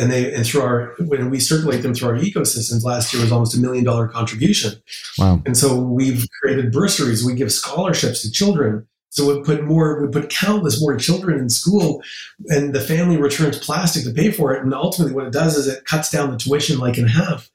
and 0.00 0.12
they 0.12 0.32
and 0.34 0.46
through 0.46 0.60
our 0.60 0.94
when 1.00 1.30
we 1.30 1.40
circulate 1.40 1.82
them 1.82 1.94
through 1.94 2.10
our 2.10 2.18
ecosystems 2.18 2.84
last 2.84 3.12
year 3.12 3.22
was 3.22 3.32
almost 3.32 3.56
a 3.56 3.60
million 3.60 3.82
dollar 3.82 4.06
contribution. 4.06 4.74
Wow. 5.18 5.42
And 5.46 5.56
so 5.56 5.80
we've 5.80 6.26
created 6.40 6.70
bursaries. 6.70 7.24
We 7.24 7.34
give 7.34 7.50
scholarships 7.50 8.22
to 8.22 8.30
children. 8.30 8.86
So 9.08 9.34
we 9.34 9.42
put 9.42 9.64
more 9.64 10.02
we 10.02 10.08
put 10.08 10.28
countless 10.28 10.80
more 10.80 10.96
children 10.96 11.38
in 11.38 11.48
school 11.48 12.02
and 12.48 12.74
the 12.74 12.80
family 12.80 13.16
returns 13.16 13.58
plastic 13.58 14.04
to 14.04 14.12
pay 14.12 14.30
for 14.30 14.54
it. 14.54 14.62
And 14.62 14.74
ultimately 14.74 15.14
what 15.14 15.26
it 15.26 15.32
does 15.32 15.56
is 15.56 15.66
it 15.66 15.86
cuts 15.86 16.10
down 16.10 16.30
the 16.30 16.36
tuition 16.36 16.78
like 16.78 16.98
in 16.98 17.06
half. 17.06 17.50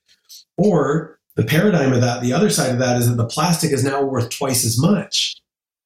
Or 0.57 1.19
the 1.35 1.43
paradigm 1.43 1.93
of 1.93 2.01
that 2.01 2.23
the 2.23 2.33
other 2.33 2.49
side 2.49 2.71
of 2.71 2.79
that 2.79 2.97
is 2.97 3.07
that 3.07 3.17
the 3.17 3.27
plastic 3.27 3.71
is 3.71 3.83
now 3.83 4.03
worth 4.03 4.31
twice 4.31 4.65
as 4.65 4.79
much. 4.81 5.35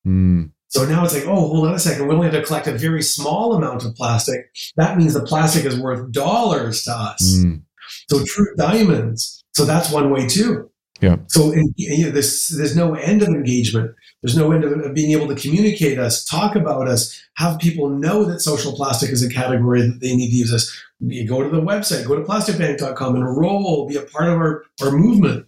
Mm. 0.07 0.51
So 0.71 0.85
now 0.85 1.03
it's 1.03 1.13
like, 1.13 1.27
oh, 1.27 1.35
hold 1.35 1.67
on 1.67 1.73
a 1.73 1.79
second. 1.79 2.07
We 2.07 2.15
only 2.15 2.27
have 2.29 2.33
to 2.33 2.45
collect 2.45 2.65
a 2.65 2.71
very 2.71 3.03
small 3.03 3.55
amount 3.55 3.83
of 3.83 3.93
plastic. 3.93 4.55
That 4.77 4.97
means 4.97 5.13
the 5.13 5.21
plastic 5.21 5.65
is 5.65 5.77
worth 5.77 6.13
dollars 6.13 6.83
to 6.83 6.91
us. 6.91 7.39
Mm. 7.39 7.63
So 8.09 8.23
true 8.23 8.55
diamonds. 8.55 9.43
So 9.53 9.65
that's 9.65 9.91
one 9.91 10.11
way 10.11 10.27
too. 10.27 10.71
Yeah. 11.01 11.17
So 11.27 11.51
in, 11.51 11.73
you 11.75 12.05
know, 12.05 12.11
there's 12.11 12.47
there's 12.49 12.75
no 12.75 12.93
end 12.95 13.21
of 13.21 13.27
engagement. 13.27 13.93
There's 14.21 14.37
no 14.37 14.53
end 14.53 14.63
of 14.63 14.93
being 14.93 15.11
able 15.11 15.27
to 15.27 15.35
communicate 15.35 15.99
us, 15.99 16.23
talk 16.23 16.55
about 16.55 16.87
us, 16.87 17.21
have 17.35 17.59
people 17.59 17.89
know 17.89 18.23
that 18.23 18.39
social 18.39 18.73
plastic 18.73 19.09
is 19.09 19.23
a 19.23 19.29
category 19.29 19.81
that 19.81 19.99
they 19.99 20.15
need 20.15 20.29
to 20.29 20.37
use 20.37 20.53
us. 20.53 20.71
You 20.99 21.27
go 21.27 21.43
to 21.43 21.49
the 21.49 21.61
website, 21.61 22.07
go 22.07 22.15
to 22.15 22.23
plasticbank.com, 22.23 23.15
enroll, 23.15 23.89
be 23.89 23.97
a 23.97 24.03
part 24.03 24.29
of 24.29 24.35
our, 24.35 24.63
our 24.83 24.91
movement. 24.91 25.47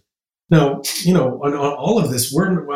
Now, 0.50 0.82
you 1.02 1.14
know, 1.14 1.40
on, 1.42 1.54
on 1.54 1.72
all 1.72 1.98
of 1.98 2.10
this, 2.10 2.32
we're 2.32 2.66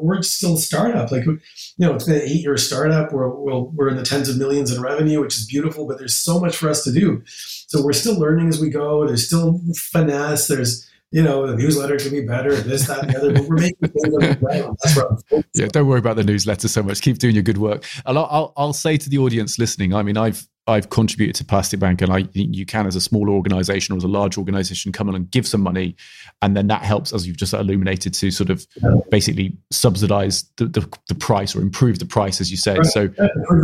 we're 0.00 0.22
still 0.22 0.54
a 0.54 0.58
startup. 0.58 1.10
Like, 1.10 1.24
you 1.24 1.38
know, 1.78 1.94
it's 1.94 2.04
been 2.04 2.16
an 2.16 2.22
eight-year 2.22 2.56
startup. 2.58 3.12
We're 3.12 3.28
we're, 3.30 3.88
in 3.88 3.96
the 3.96 4.04
tens 4.04 4.28
of 4.28 4.36
millions 4.36 4.70
in 4.70 4.82
revenue, 4.82 5.20
which 5.20 5.36
is 5.36 5.46
beautiful. 5.46 5.86
But 5.86 5.98
there's 5.98 6.14
so 6.14 6.38
much 6.38 6.56
for 6.56 6.68
us 6.68 6.84
to 6.84 6.92
do. 6.92 7.22
So 7.26 7.82
we're 7.82 7.94
still 7.94 8.18
learning 8.18 8.48
as 8.48 8.60
we 8.60 8.68
go. 8.68 9.06
There's 9.06 9.26
still 9.26 9.60
finesse. 9.90 10.48
There's 10.48 10.88
you 11.14 11.22
know, 11.22 11.46
the 11.46 11.56
newsletter 11.56 11.96
could 11.96 12.10
be 12.10 12.22
better, 12.22 12.56
this, 12.56 12.88
that, 12.88 13.04
and 13.04 13.10
the 13.10 13.16
other. 13.16 13.32
But 13.32 13.44
we're 13.44 13.56
making 13.56 13.88
things 13.88 14.36
ground. 14.36 14.76
That's 14.82 14.96
what 14.96 15.22
I'm 15.32 15.44
Yeah, 15.54 15.68
don't 15.68 15.86
worry 15.86 16.00
about 16.00 16.16
the 16.16 16.24
newsletter 16.24 16.66
so 16.66 16.82
much. 16.82 17.00
Keep 17.02 17.18
doing 17.18 17.36
your 17.36 17.44
good 17.44 17.58
work. 17.58 17.84
I'll, 18.04 18.18
I'll, 18.18 18.52
I'll 18.56 18.72
say 18.72 18.96
to 18.96 19.08
the 19.08 19.18
audience 19.18 19.56
listening, 19.56 19.94
I 19.94 20.02
mean, 20.02 20.16
I've 20.16 20.44
I've 20.66 20.88
contributed 20.88 21.36
to 21.36 21.44
Plastic 21.44 21.78
Bank, 21.78 22.00
and 22.00 22.10
I 22.10 22.22
think 22.22 22.56
you 22.56 22.64
can, 22.64 22.86
as 22.86 22.96
a 22.96 23.00
smaller 23.00 23.32
organization 23.32 23.94
or 23.94 23.98
as 23.98 24.04
a 24.04 24.08
large 24.08 24.38
organization, 24.38 24.92
come 24.92 25.10
in 25.10 25.14
and 25.14 25.30
give 25.30 25.46
some 25.46 25.60
money, 25.60 25.94
and 26.40 26.56
then 26.56 26.68
that 26.68 26.82
helps, 26.82 27.12
as 27.12 27.26
you've 27.26 27.36
just 27.36 27.52
illuminated, 27.52 28.14
to 28.14 28.30
sort 28.30 28.48
of 28.48 28.66
basically 29.10 29.56
subsidize 29.70 30.44
the, 30.56 30.66
the, 30.66 30.98
the 31.08 31.14
price 31.14 31.54
or 31.54 31.60
improve 31.60 31.98
the 31.98 32.06
price, 32.06 32.40
as 32.40 32.50
you 32.50 32.56
said. 32.56 32.86
So, 32.86 33.10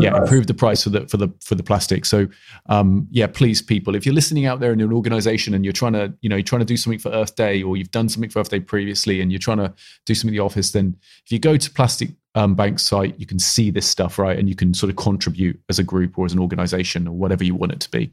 yeah, 0.00 0.18
improve 0.18 0.46
the 0.46 0.54
price 0.54 0.84
for 0.84 0.90
the 0.90 1.06
for 1.08 1.16
the 1.16 1.28
for 1.42 1.54
the 1.54 1.62
plastic. 1.62 2.04
So, 2.04 2.26
um, 2.66 3.08
yeah, 3.10 3.28
please, 3.28 3.62
people, 3.62 3.94
if 3.94 4.04
you're 4.04 4.14
listening 4.14 4.44
out 4.44 4.60
there 4.60 4.72
in 4.72 4.80
an 4.82 4.92
organization 4.92 5.54
and 5.54 5.64
you're 5.64 5.72
trying 5.72 5.94
to, 5.94 6.12
you 6.20 6.28
know, 6.28 6.36
you're 6.36 6.42
trying 6.42 6.60
to 6.60 6.66
do 6.66 6.76
something 6.76 6.98
for 6.98 7.10
Earth 7.12 7.34
Day, 7.34 7.62
or 7.62 7.78
you've 7.78 7.90
done 7.90 8.10
something 8.10 8.28
for 8.28 8.40
Earth 8.40 8.50
Day 8.50 8.60
previously, 8.60 9.22
and 9.22 9.32
you're 9.32 9.38
trying 9.38 9.58
to 9.58 9.72
do 10.04 10.14
something 10.14 10.34
in 10.34 10.38
the 10.38 10.44
office, 10.44 10.72
then 10.72 10.96
if 11.24 11.32
you 11.32 11.38
go 11.38 11.56
to 11.56 11.70
Plastic 11.70 12.10
um, 12.34 12.54
bank 12.54 12.78
site, 12.78 13.18
you 13.18 13.26
can 13.26 13.38
see 13.38 13.70
this 13.70 13.88
stuff, 13.88 14.18
right? 14.18 14.38
And 14.38 14.48
you 14.48 14.54
can 14.54 14.74
sort 14.74 14.90
of 14.90 14.96
contribute 14.96 15.60
as 15.68 15.78
a 15.78 15.82
group 15.82 16.18
or 16.18 16.26
as 16.26 16.32
an 16.32 16.38
organization 16.38 17.08
or 17.08 17.12
whatever 17.12 17.44
you 17.44 17.54
want 17.54 17.72
it 17.72 17.80
to 17.80 17.90
be. 17.90 18.12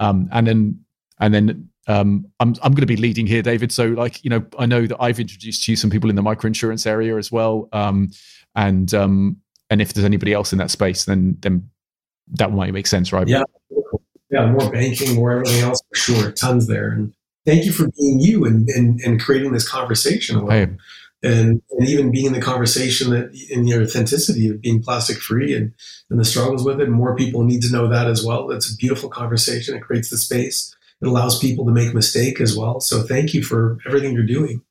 Um, 0.00 0.28
and 0.32 0.46
then, 0.46 0.84
and 1.20 1.34
then 1.34 1.68
um, 1.88 2.26
I'm 2.38 2.54
I'm 2.62 2.72
going 2.72 2.82
to 2.82 2.86
be 2.86 2.96
leading 2.96 3.26
here, 3.26 3.42
David. 3.42 3.72
So, 3.72 3.86
like, 3.86 4.22
you 4.22 4.30
know, 4.30 4.44
I 4.58 4.66
know 4.66 4.86
that 4.86 4.96
I've 5.00 5.18
introduced 5.18 5.66
you 5.66 5.74
some 5.74 5.90
people 5.90 6.10
in 6.10 6.16
the 6.16 6.22
microinsurance 6.22 6.86
area 6.86 7.16
as 7.16 7.32
well. 7.32 7.68
Um, 7.72 8.10
and 8.54 8.92
um, 8.94 9.38
and 9.70 9.80
if 9.80 9.94
there's 9.94 10.04
anybody 10.04 10.32
else 10.32 10.52
in 10.52 10.58
that 10.58 10.70
space, 10.70 11.04
then 11.04 11.36
then 11.40 11.68
that 12.32 12.52
might 12.52 12.72
make 12.72 12.86
sense, 12.86 13.12
right? 13.12 13.26
Yeah, 13.26 13.42
yeah, 14.30 14.50
more 14.50 14.70
banking, 14.70 15.14
more 15.14 15.32
everything 15.32 15.62
else 15.62 15.80
for 15.88 15.98
sure. 15.98 16.32
Tons 16.32 16.66
there, 16.66 16.90
and 16.90 17.14
thank 17.46 17.64
you 17.64 17.72
for 17.72 17.88
being 17.98 18.20
you 18.20 18.44
and 18.44 18.68
and, 18.68 19.00
and 19.00 19.20
creating 19.20 19.52
this 19.52 19.68
conversation. 19.68 20.46
Hey, 20.48 20.68
and, 21.22 21.62
and 21.70 21.88
even 21.88 22.12
being 22.12 22.26
in 22.26 22.32
the 22.32 22.40
conversation 22.40 23.10
that 23.10 23.34
in 23.50 23.66
your 23.66 23.82
authenticity 23.82 24.48
of 24.48 24.60
being 24.60 24.82
plastic 24.82 25.18
free 25.18 25.54
and, 25.54 25.72
and 26.10 26.20
the 26.20 26.24
struggles 26.24 26.64
with 26.64 26.80
it. 26.80 26.88
More 26.88 27.16
people 27.16 27.42
need 27.42 27.62
to 27.62 27.72
know 27.72 27.88
that 27.88 28.06
as 28.06 28.24
well. 28.24 28.50
It's 28.50 28.72
a 28.72 28.76
beautiful 28.76 29.08
conversation. 29.08 29.74
It 29.74 29.82
creates 29.82 30.10
the 30.10 30.16
space. 30.16 30.74
It 31.00 31.06
allows 31.06 31.38
people 31.38 31.64
to 31.66 31.72
make 31.72 31.94
mistake 31.94 32.40
as 32.40 32.56
well. 32.56 32.80
So 32.80 33.02
thank 33.02 33.34
you 33.34 33.42
for 33.42 33.78
everything 33.86 34.14
you're 34.14 34.24
doing. 34.24 34.62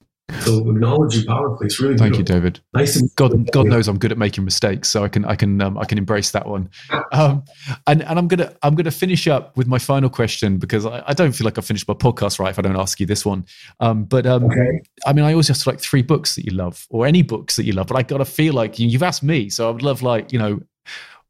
So 0.42 0.70
acknowledge 0.70 1.16
you 1.16 1.26
powerfully. 1.26 1.68
It's 1.68 1.80
really 1.80 1.94
good. 1.94 2.00
thank 2.00 2.18
you, 2.18 2.24
David. 2.24 2.60
Nice 2.74 3.02
God. 3.14 3.50
God 3.52 3.68
knows 3.68 3.88
I'm 3.88 3.98
good 3.98 4.12
at 4.12 4.18
making 4.18 4.44
mistakes, 4.44 4.90
so 4.90 5.06
I 5.06 5.08
can 5.08 5.24
I 5.24 5.36
can 5.36 5.62
um, 5.62 5.78
I 5.78 5.86
can 5.86 5.98
embrace 5.98 6.32
that 6.32 6.46
one. 6.46 6.70
Um, 7.14 7.46
and 7.88 8.04
and 8.04 8.20
I'm 8.20 8.28
gonna 8.28 8.54
I'm 8.62 8.76
gonna 8.76 8.92
finish 8.92 9.30
up 9.30 9.56
with 9.56 9.68
my 9.68 9.80
final 9.80 10.10
question 10.10 10.58
because 10.58 10.86
I, 10.86 11.02
I 11.08 11.14
don't 11.14 11.32
feel 11.32 11.46
like 11.46 11.58
I 11.58 11.62
finished 11.62 11.88
my 11.88 11.94
podcast 11.94 12.40
right 12.40 12.50
if 12.50 12.60
I 12.60 12.62
don't 12.62 12.76
ask 12.76 13.00
you 13.00 13.06
this 13.06 13.26
one. 13.26 13.46
Um, 13.80 14.04
but 14.04 14.26
um, 14.26 14.44
okay. 14.46 14.82
I 15.06 15.14
mean, 15.14 15.24
I 15.24 15.32
always 15.32 15.50
ask 15.50 15.66
like 15.66 15.80
three 15.80 16.02
books 16.02 16.36
that 16.36 16.44
you 16.46 16.52
love 16.52 16.86
or 16.90 17.08
any 17.08 17.22
books 17.22 17.56
that 17.56 17.64
you 17.64 17.72
love, 17.72 17.88
but 17.88 17.96
I 17.96 18.04
gotta 18.04 18.26
feel 18.26 18.54
like 18.54 18.80
you, 18.80 18.92
have 18.92 19.04
asked 19.04 19.24
me, 19.24 19.50
so 19.50 19.70
I 19.70 19.72
would 19.72 19.84
love 19.84 20.02
like 20.02 20.34
you 20.34 20.40
know 20.40 20.60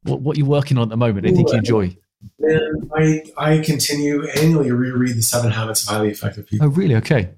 what 0.04 0.22
what 0.22 0.38
you're 0.38 0.48
working 0.48 0.80
on 0.80 0.84
at 0.84 0.90
the 0.90 0.98
moment. 0.98 1.28
I 1.28 1.34
think 1.34 1.50
you 1.50 1.58
enjoy. 1.58 1.96
And 2.40 2.92
I 2.96 3.24
I 3.38 3.60
continue 3.60 4.28
annually 4.30 4.72
reread 4.72 5.16
the 5.16 5.22
Seven 5.22 5.52
Habits 5.52 5.84
of 5.84 5.94
Highly 5.94 6.10
Effective 6.10 6.48
People. 6.48 6.66
Oh, 6.66 6.70
really? 6.72 6.96
Okay. 6.96 7.30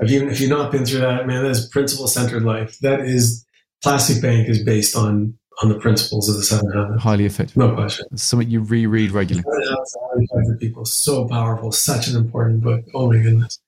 If 0.00 0.10
you 0.10 0.28
if 0.28 0.40
you've 0.40 0.50
not 0.50 0.70
been 0.70 0.86
through 0.86 1.00
that, 1.00 1.26
man, 1.26 1.42
that 1.42 1.50
is 1.50 1.66
principle 1.66 2.06
centered 2.06 2.44
life. 2.44 2.78
That 2.80 3.00
is 3.00 3.44
Plastic 3.82 4.22
Bank 4.22 4.48
is 4.48 4.62
based 4.62 4.96
on 4.96 5.36
on 5.62 5.68
the 5.68 5.78
principles 5.78 6.28
of 6.28 6.36
the 6.36 6.42
seven 6.42 6.70
habits. 6.70 7.02
Highly 7.02 7.24
effective. 7.24 7.56
No 7.56 7.74
question. 7.74 8.06
It's 8.12 8.22
something 8.22 8.48
you 8.48 8.60
reread 8.60 9.10
regularly. 9.10 9.44
People, 10.60 10.84
so 10.84 11.26
powerful, 11.26 11.72
such 11.72 12.06
an 12.06 12.16
important 12.16 12.62
book. 12.62 12.84
Oh 12.94 13.10
my 13.10 13.18
goodness. 13.18 13.58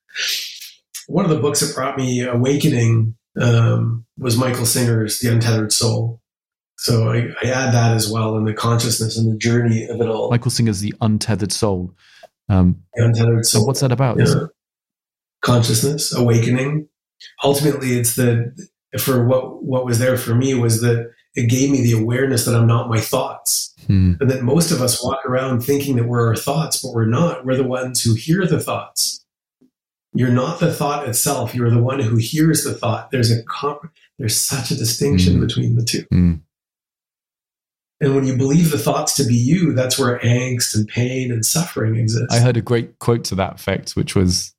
One 1.08 1.24
of 1.24 1.30
the 1.32 1.40
books 1.40 1.60
that 1.60 1.74
brought 1.74 1.96
me 1.96 2.22
awakening 2.22 3.16
um, 3.40 4.06
was 4.16 4.36
Michael 4.36 4.66
Singer's 4.66 5.18
The 5.18 5.32
Untethered 5.32 5.72
Soul. 5.72 6.20
So 6.78 7.10
I, 7.10 7.28
I, 7.42 7.50
add 7.50 7.74
that 7.74 7.94
as 7.94 8.10
well 8.10 8.36
in 8.38 8.44
the 8.44 8.54
consciousness 8.54 9.18
and 9.18 9.30
the 9.30 9.36
journey 9.36 9.86
of 9.86 10.00
it 10.00 10.08
all. 10.08 10.30
Michael 10.30 10.50
Singer's 10.50 10.80
The 10.80 10.94
Untethered 11.00 11.52
Soul. 11.52 11.94
Um, 12.48 12.82
the 12.94 13.04
Untethered 13.04 13.44
Soul. 13.44 13.62
So 13.62 13.66
what's 13.66 13.80
that 13.80 13.92
about? 13.92 14.18
Yeah 14.18 14.46
consciousness, 15.42 16.14
awakening. 16.14 16.88
Ultimately, 17.44 17.98
it's 17.98 18.16
the 18.16 18.54
for 18.98 19.26
what 19.26 19.62
what 19.62 19.84
was 19.84 19.98
there 19.98 20.16
for 20.16 20.34
me 20.34 20.54
was 20.54 20.80
that 20.80 21.10
it 21.34 21.48
gave 21.48 21.70
me 21.70 21.82
the 21.82 21.92
awareness 21.92 22.44
that 22.44 22.56
I'm 22.56 22.66
not 22.66 22.88
my 22.88 23.00
thoughts, 23.00 23.74
hmm. 23.86 24.14
and 24.20 24.30
that 24.30 24.42
most 24.42 24.70
of 24.70 24.80
us 24.80 25.02
walk 25.02 25.24
around 25.24 25.60
thinking 25.60 25.96
that 25.96 26.08
we're 26.08 26.26
our 26.26 26.36
thoughts, 26.36 26.82
but 26.82 26.92
we're 26.92 27.06
not. 27.06 27.44
We're 27.44 27.56
the 27.56 27.64
ones 27.64 28.02
who 28.02 28.14
hear 28.14 28.46
the 28.46 28.60
thoughts. 28.60 29.24
You're 30.12 30.30
not 30.30 30.58
the 30.58 30.72
thought 30.72 31.08
itself. 31.08 31.54
You're 31.54 31.70
the 31.70 31.82
one 31.82 32.00
who 32.00 32.16
hears 32.16 32.64
the 32.64 32.74
thought. 32.74 33.12
There's 33.12 33.30
a 33.30 33.44
comp- 33.44 33.92
there's 34.18 34.36
such 34.36 34.70
a 34.70 34.76
distinction 34.76 35.34
hmm. 35.34 35.40
between 35.40 35.76
the 35.76 35.84
two. 35.84 36.04
Hmm. 36.10 36.34
And 38.02 38.14
when 38.14 38.26
you 38.26 38.34
believe 38.34 38.70
the 38.70 38.78
thoughts 38.78 39.14
to 39.16 39.24
be 39.24 39.34
you, 39.34 39.74
that's 39.74 39.98
where 39.98 40.18
angst 40.20 40.74
and 40.74 40.88
pain 40.88 41.30
and 41.30 41.44
suffering 41.44 41.96
exist. 41.96 42.32
I 42.32 42.40
heard 42.40 42.56
a 42.56 42.62
great 42.62 42.98
quote 42.98 43.24
to 43.24 43.34
that 43.34 43.56
effect, 43.56 43.92
which 43.92 44.16
was 44.16 44.54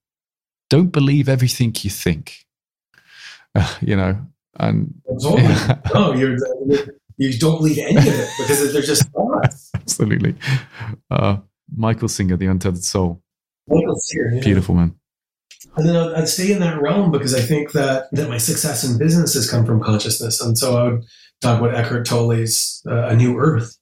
don't 0.72 0.92
believe 0.92 1.28
everything 1.30 1.76
you 1.82 1.90
think. 1.90 2.26
Uh, 3.54 3.68
you 3.82 3.98
know, 3.98 4.18
and 4.62 4.94
yeah. 5.20 5.82
no, 5.94 6.14
you're 6.14 6.38
you 7.18 7.38
don't 7.38 7.58
believe 7.58 7.78
any 7.80 7.98
of 7.98 8.08
it 8.08 8.30
because 8.38 8.72
they're 8.72 8.82
just 8.82 9.06
thoughts. 9.12 9.72
Absolutely. 9.76 10.36
Uh, 11.10 11.36
Michael 11.76 12.08
Singer, 12.08 12.38
The 12.38 12.46
Untethered 12.46 12.86
Soul. 12.86 13.22
Michael 13.68 13.98
Singer, 13.98 14.36
yeah. 14.36 14.42
beautiful 14.42 14.76
man. 14.76 14.96
And 15.76 15.86
then 15.86 15.98
I'd 15.98 16.30
stay 16.30 16.54
in 16.54 16.62
that 16.62 16.82
realm 16.82 17.12
because 17.12 17.36
I 17.36 17.42
think 17.42 17.74
that 17.74 18.06
that 18.14 18.30
my 18.30 18.38
success 18.38 18.86
in 18.86 18.98
business 18.98 19.34
has 19.34 19.52
come 19.52 19.66
from 19.66 19.84
consciousness, 19.84 20.40
and 20.40 20.58
so 20.58 20.78
I 20.78 20.84
would 20.90 21.04
talk 21.42 21.60
about 21.60 21.76
Eckhart 21.76 22.06
Tolle's 22.06 22.82
uh, 22.88 23.08
A 23.08 23.18
New 23.18 23.38
Earth. 23.38 23.78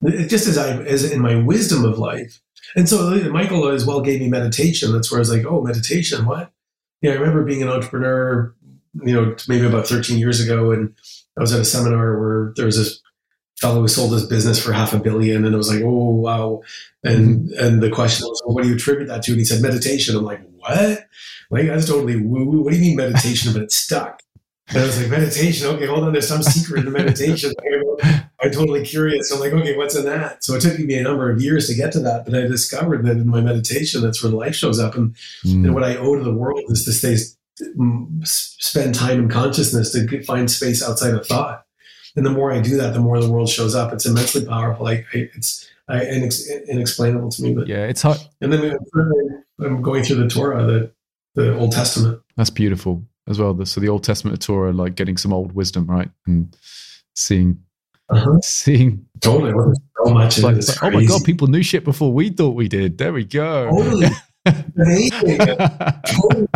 It, 0.00 0.28
just 0.28 0.46
as 0.46 0.56
I 0.56 0.82
as 0.84 1.04
in 1.12 1.20
my 1.20 1.34
wisdom 1.34 1.84
of 1.84 1.98
life, 1.98 2.40
and 2.76 2.88
so 2.88 3.10
Michael 3.30 3.68
as 3.68 3.86
well 3.86 4.00
gave 4.00 4.20
me 4.20 4.28
meditation. 4.28 4.92
That's 4.92 5.10
where 5.10 5.18
I 5.18 5.20
was 5.20 5.30
like, 5.30 5.46
oh, 5.46 5.62
meditation, 5.62 6.26
what? 6.26 6.50
Yeah, 7.02 7.12
I 7.12 7.14
remember 7.14 7.44
being 7.44 7.62
an 7.62 7.68
entrepreneur, 7.68 8.54
you 9.02 9.14
know, 9.14 9.36
maybe 9.48 9.66
about 9.66 9.86
13 9.86 10.18
years 10.18 10.40
ago. 10.40 10.72
And 10.72 10.94
I 11.36 11.40
was 11.40 11.52
at 11.52 11.60
a 11.60 11.64
seminar 11.64 12.18
where 12.18 12.52
there 12.56 12.66
was 12.66 12.76
this 12.76 13.00
fellow 13.60 13.82
who 13.82 13.88
sold 13.88 14.12
his 14.12 14.26
business 14.26 14.62
for 14.62 14.72
half 14.72 14.92
a 14.92 14.98
billion. 14.98 15.44
And 15.44 15.54
I 15.54 15.58
was 15.58 15.72
like, 15.72 15.82
oh, 15.84 16.10
wow. 16.10 16.62
And, 17.04 17.50
mm-hmm. 17.50 17.64
and 17.64 17.82
the 17.82 17.90
question 17.90 18.26
was, 18.26 18.42
well, 18.44 18.54
what 18.54 18.62
do 18.64 18.70
you 18.70 18.74
attribute 18.74 19.08
that 19.08 19.22
to? 19.24 19.32
And 19.32 19.38
he 19.38 19.44
said, 19.44 19.62
meditation. 19.62 20.16
I'm 20.16 20.24
like, 20.24 20.42
what? 20.56 21.06
Like, 21.50 21.66
that's 21.66 21.86
totally 21.86 22.20
woo 22.20 22.44
woo. 22.44 22.62
What 22.62 22.72
do 22.72 22.76
you 22.76 22.82
mean 22.82 22.96
meditation? 22.96 23.52
but 23.52 23.62
it 23.62 23.72
stuck. 23.72 24.23
And 24.68 24.78
I 24.78 24.86
was 24.86 25.00
like, 25.00 25.10
meditation. 25.10 25.66
Okay, 25.68 25.86
hold 25.86 26.04
on. 26.04 26.12
There's 26.12 26.28
some 26.28 26.42
secret 26.42 26.86
in 26.86 26.92
meditation. 26.92 27.52
I'm 28.02 28.50
totally 28.50 28.84
curious. 28.84 29.30
I'm 29.30 29.40
like, 29.40 29.52
okay, 29.52 29.76
what's 29.76 29.94
in 29.94 30.04
that? 30.04 30.42
So 30.44 30.54
it 30.54 30.60
took 30.60 30.78
me 30.78 30.94
a 30.98 31.02
number 31.02 31.30
of 31.30 31.40
years 31.40 31.66
to 31.68 31.74
get 31.74 31.92
to 31.92 32.00
that. 32.00 32.24
But 32.24 32.34
I 32.34 32.42
discovered 32.42 33.04
that 33.04 33.12
in 33.12 33.28
my 33.28 33.40
meditation, 33.40 34.02
that's 34.02 34.22
where 34.22 34.32
life 34.32 34.54
shows 34.54 34.80
up. 34.80 34.94
And, 34.96 35.14
mm. 35.44 35.64
and 35.64 35.74
what 35.74 35.84
I 35.84 35.96
owe 35.96 36.16
to 36.16 36.22
the 36.22 36.32
world 36.32 36.62
is 36.68 36.84
to 36.84 36.92
stay, 36.92 37.16
spend 38.24 38.94
time 38.94 39.20
in 39.20 39.28
consciousness 39.28 39.92
to 39.92 40.22
find 40.24 40.50
space 40.50 40.82
outside 40.82 41.14
of 41.14 41.26
thought. 41.26 41.64
And 42.16 42.24
the 42.24 42.30
more 42.30 42.52
I 42.52 42.60
do 42.60 42.76
that, 42.76 42.94
the 42.94 43.00
more 43.00 43.20
the 43.20 43.30
world 43.30 43.48
shows 43.48 43.74
up. 43.74 43.92
It's 43.92 44.06
immensely 44.06 44.44
powerful. 44.46 44.86
I 44.86 45.04
it's 45.12 45.68
I, 45.88 46.00
inex, 46.00 46.48
inexplainable 46.68 47.30
to 47.30 47.42
me. 47.42 47.54
But 47.54 47.66
yeah, 47.66 47.86
it's 47.86 48.02
hard. 48.02 48.18
And 48.40 48.52
then 48.52 48.78
I'm 49.58 49.82
going 49.82 50.04
through 50.04 50.16
the 50.16 50.28
Torah, 50.28 50.64
the 50.64 50.92
the 51.34 51.58
Old 51.58 51.72
Testament. 51.72 52.20
That's 52.36 52.50
beautiful 52.50 53.04
as 53.28 53.38
well. 53.38 53.64
So 53.64 53.80
the 53.80 53.88
Old 53.88 54.04
Testament 54.04 54.34
of 54.34 54.40
Torah, 54.40 54.72
like 54.72 54.94
getting 54.94 55.16
some 55.16 55.32
old 55.32 55.52
wisdom, 55.52 55.86
right, 55.86 56.10
and 56.26 56.56
seeing, 57.14 57.60
uh-huh. 58.08 58.40
seeing 58.42 59.06
totally 59.20 59.52
so 60.04 60.12
much. 60.12 60.38
Like, 60.38 60.56
like, 60.56 60.82
oh 60.82 60.90
my 60.90 61.04
god, 61.04 61.24
people 61.24 61.46
knew 61.46 61.62
shit 61.62 61.84
before 61.84 62.12
we 62.12 62.30
thought 62.30 62.54
we 62.54 62.68
did. 62.68 62.98
There 62.98 63.12
we 63.12 63.24
go. 63.24 63.70
Totally. 63.70 64.08
Amazing. 64.76 65.38
totally. 65.38 66.48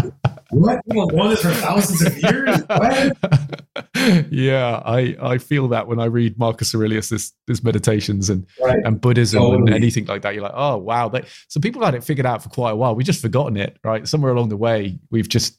What 0.51 0.81
people 0.87 1.09
this 1.29 1.43
for 1.43 1.51
thousands 1.53 2.03
of 2.07 2.23
years? 2.23 2.63
What? 2.69 4.29
yeah, 4.31 4.83
I, 4.85 5.15
I 5.21 5.39
feel 5.39 5.69
that 5.69 5.87
when 5.87 6.01
I 6.01 6.07
read 6.07 6.39
Marcus 6.39 6.75
Aurelius, 6.75 7.11
this, 7.11 7.35
this 7.47 7.63
meditations 7.63 8.31
and 8.31 8.47
right. 8.63 8.79
and 8.85 8.99
Buddhism 8.99 9.41
totally. 9.41 9.59
and 9.59 9.75
anything 9.75 10.07
like 10.07 10.23
that. 10.23 10.35
You're 10.35 10.45
like, 10.45 10.55
oh 10.55 10.79
wow, 10.79 11.11
they, 11.11 11.25
so 11.49 11.61
people 11.61 11.85
had 11.85 11.95
it 11.95 12.03
figured 12.03 12.25
out 12.25 12.43
for 12.43 12.49
quite 12.49 12.71
a 12.71 12.77
while. 12.77 12.95
We 12.95 13.05
just 13.05 13.21
forgotten 13.21 13.59
it, 13.59 13.79
right? 13.85 14.09
Somewhere 14.09 14.33
along 14.33 14.49
the 14.49 14.57
way, 14.57 14.99
we've 15.11 15.29
just 15.29 15.58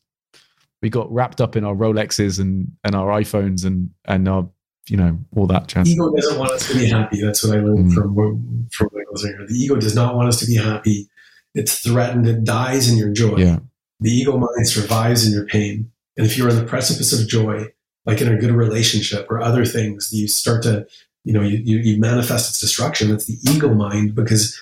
we 0.82 0.90
got 0.90 1.12
wrapped 1.12 1.42
up 1.42 1.56
in 1.56 1.64
our 1.64 1.76
Rolexes 1.76 2.40
and 2.40 2.72
and 2.84 2.96
our 2.96 3.08
iPhones 3.20 3.66
and 3.66 3.90
and 4.06 4.28
our 4.28 4.50
you 4.88 4.98
know 4.98 5.20
all 5.36 5.48
that. 5.48 5.68
Chance. 5.68 5.90
Ego 5.90 6.14
doesn't 6.16 6.40
want 6.40 6.52
us 6.52 6.68
to 6.70 6.78
be 6.78 6.86
happy. 6.88 7.22
That's 7.22 7.44
what 7.44 7.58
I 7.58 7.62
learned 7.62 7.92
mm. 7.92 7.94
from 7.94 8.70
from 8.72 8.90
Michael 8.94 9.18
Singer. 9.18 9.46
The 9.48 9.56
ego 9.56 9.76
does 9.76 9.96
not 9.96 10.16
want 10.16 10.30
us 10.30 10.40
to 10.40 10.46
be 10.46 10.56
happy. 10.56 11.10
It's 11.56 11.80
threatened. 11.80 12.28
It 12.28 12.44
dies 12.44 12.90
in 12.90 12.98
your 12.98 13.12
joy. 13.12 13.38
Yeah. 13.38 13.60
The 14.00 14.12
ego 14.12 14.38
mind 14.38 14.68
survives 14.68 15.26
in 15.26 15.34
your 15.34 15.46
pain. 15.46 15.92
And 16.16 16.26
if 16.26 16.38
you're 16.38 16.50
on 16.50 16.56
the 16.56 16.66
precipice 16.66 17.20
of 17.20 17.28
joy, 17.28 17.66
like 18.06 18.22
in 18.22 18.32
a 18.32 18.38
good 18.38 18.52
relationship 18.52 19.30
or 19.30 19.42
other 19.42 19.66
things, 19.66 20.10
you 20.12 20.28
start 20.28 20.64
to, 20.64 20.88
you 21.24 21.34
know, 21.34 21.42
you, 21.42 21.58
you, 21.64 21.78
you 21.78 22.00
manifest 22.00 22.50
its 22.50 22.60
destruction. 22.60 23.10
That's 23.10 23.26
the 23.26 23.38
ego 23.50 23.74
mind 23.74 24.16
because 24.16 24.60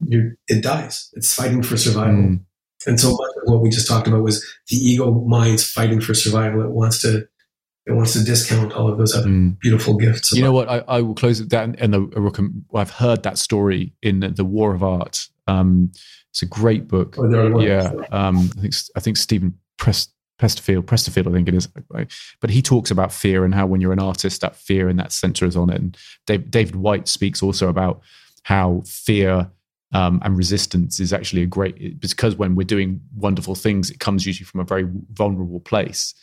you 0.00 0.36
it 0.48 0.62
dies. 0.62 1.10
It's 1.14 1.34
fighting 1.34 1.62
for 1.62 1.76
survival. 1.76 2.22
Mm. 2.22 2.40
And 2.86 2.98
so 2.98 3.10
much 3.10 3.30
of 3.36 3.52
what 3.52 3.60
we 3.60 3.68
just 3.68 3.86
talked 3.86 4.08
about 4.08 4.22
was 4.22 4.44
the 4.68 4.76
ego 4.76 5.12
mind's 5.12 5.68
fighting 5.70 6.00
for 6.00 6.14
survival. 6.14 6.62
It 6.62 6.70
wants 6.70 7.02
to 7.02 7.28
it 7.86 7.92
wants 7.92 8.12
to 8.12 8.24
discount 8.24 8.72
all 8.72 8.90
of 8.90 8.98
those 8.98 9.14
other 9.14 9.28
mm. 9.28 9.58
beautiful 9.58 9.96
gifts. 9.96 10.32
You 10.32 10.42
know 10.42 10.52
what? 10.52 10.68
I, 10.68 10.84
I 10.86 11.00
will 11.00 11.14
close 11.14 11.40
it 11.40 11.48
down. 11.48 11.74
And 11.76 12.12
I've 12.74 12.90
heard 12.90 13.22
that 13.24 13.38
story 13.38 13.94
in 14.02 14.20
the 14.20 14.44
War 14.44 14.74
of 14.74 14.82
Art. 14.82 15.26
Um, 15.46 15.90
it's 16.30 16.42
a 16.42 16.46
great 16.46 16.86
book. 16.86 17.16
Oh, 17.18 17.60
yeah, 17.60 17.90
um, 18.12 18.50
I 18.56 18.60
think 18.60 18.74
I 18.96 19.00
think 19.00 19.16
Steven 19.16 19.58
Prest, 19.78 20.12
Prestefield, 20.38 20.86
Prestefield, 20.86 21.26
I 21.26 21.32
think 21.32 21.48
it 21.48 21.54
is. 21.54 21.66
But 21.66 22.50
he 22.50 22.62
talks 22.62 22.90
about 22.90 23.12
fear 23.12 23.44
and 23.44 23.54
how 23.54 23.66
when 23.66 23.80
you're 23.80 23.92
an 23.92 23.98
artist, 23.98 24.40
that 24.42 24.54
fear 24.54 24.88
and 24.88 24.98
that 24.98 25.10
center 25.10 25.44
is 25.44 25.56
on 25.56 25.70
it. 25.70 25.80
And 25.80 25.96
Dave, 26.26 26.50
David 26.50 26.76
Whyte 26.76 27.08
speaks 27.08 27.42
also 27.42 27.68
about 27.68 28.00
how 28.44 28.82
fear 28.86 29.50
um, 29.92 30.20
and 30.22 30.36
resistance 30.36 31.00
is 31.00 31.12
actually 31.12 31.42
a 31.42 31.46
great 31.46 32.00
because 32.00 32.36
when 32.36 32.54
we're 32.54 32.64
doing 32.64 33.00
wonderful 33.14 33.54
things, 33.54 33.90
it 33.90 34.00
comes 34.00 34.26
usually 34.26 34.46
from 34.46 34.60
a 34.60 34.64
very 34.64 34.88
vulnerable 35.12 35.60
place, 35.60 36.14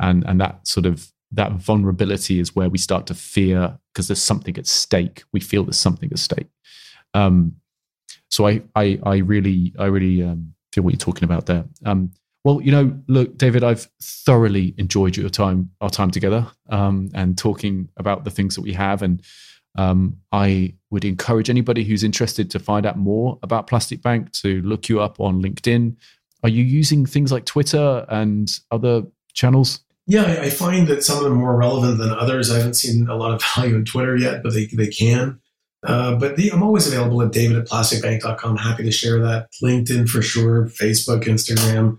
and 0.00 0.24
and 0.24 0.40
that 0.40 0.66
sort 0.66 0.86
of 0.86 1.10
that 1.32 1.52
vulnerability 1.52 2.38
is 2.38 2.54
where 2.54 2.68
we 2.68 2.78
start 2.78 3.06
to 3.06 3.14
fear 3.14 3.78
because 3.92 4.08
there's 4.08 4.22
something 4.22 4.56
at 4.56 4.66
stake. 4.66 5.24
We 5.32 5.40
feel 5.40 5.64
there's 5.64 5.78
something 5.78 6.10
at 6.12 6.18
stake. 6.18 6.48
Um, 7.12 7.56
so 8.30 8.46
I, 8.46 8.62
I, 8.74 8.98
I 9.04 9.16
really, 9.18 9.72
I 9.78 9.86
really 9.86 10.22
um, 10.22 10.54
feel 10.72 10.84
what 10.84 10.92
you're 10.92 10.98
talking 10.98 11.24
about 11.24 11.46
there. 11.46 11.64
Um, 11.84 12.10
well, 12.44 12.60
you 12.60 12.72
know, 12.72 13.00
look, 13.08 13.38
David, 13.38 13.64
I've 13.64 13.88
thoroughly 14.02 14.74
enjoyed 14.76 15.16
your 15.16 15.30
time, 15.30 15.70
our 15.80 15.88
time 15.88 16.10
together, 16.10 16.46
um, 16.68 17.10
and 17.14 17.38
talking 17.38 17.88
about 17.96 18.24
the 18.24 18.30
things 18.30 18.54
that 18.56 18.62
we 18.62 18.72
have. 18.74 19.02
And 19.02 19.22
um, 19.76 20.16
I 20.32 20.74
would 20.90 21.04
encourage 21.04 21.50
anybody 21.50 21.84
who's 21.84 22.04
interested 22.04 22.50
to 22.52 22.58
find 22.58 22.86
out 22.86 22.96
more 22.96 23.38
about 23.42 23.66
Plastic 23.66 24.02
Bank 24.02 24.32
to 24.32 24.62
look 24.62 24.88
you 24.88 25.00
up 25.00 25.20
on 25.20 25.42
LinkedIn. 25.42 25.96
Are 26.42 26.48
you 26.48 26.62
using 26.62 27.06
things 27.06 27.32
like 27.32 27.46
Twitter 27.46 28.04
and 28.08 28.50
other 28.70 29.02
channels? 29.32 29.80
Yeah, 30.06 30.38
I 30.42 30.50
find 30.50 30.86
that 30.88 31.02
some 31.02 31.16
of 31.16 31.24
them 31.24 31.32
are 31.32 31.36
more 31.36 31.56
relevant 31.56 31.98
than 31.98 32.10
others. 32.10 32.50
I 32.50 32.58
haven't 32.58 32.74
seen 32.74 33.08
a 33.08 33.16
lot 33.16 33.32
of 33.32 33.42
value 33.56 33.76
in 33.76 33.84
Twitter 33.84 34.16
yet, 34.16 34.42
but 34.42 34.52
they, 34.52 34.66
they 34.66 34.88
can. 34.88 35.40
Uh, 35.84 36.14
but 36.14 36.36
the, 36.36 36.50
I'm 36.50 36.62
always 36.62 36.86
available 36.86 37.20
at 37.22 37.32
david 37.32 37.58
at 37.58 37.66
plasticbank.com. 37.66 38.56
Happy 38.56 38.84
to 38.84 38.92
share 38.92 39.20
that. 39.20 39.48
LinkedIn 39.62 40.08
for 40.08 40.22
sure, 40.22 40.66
Facebook, 40.66 41.24
Instagram. 41.24 41.98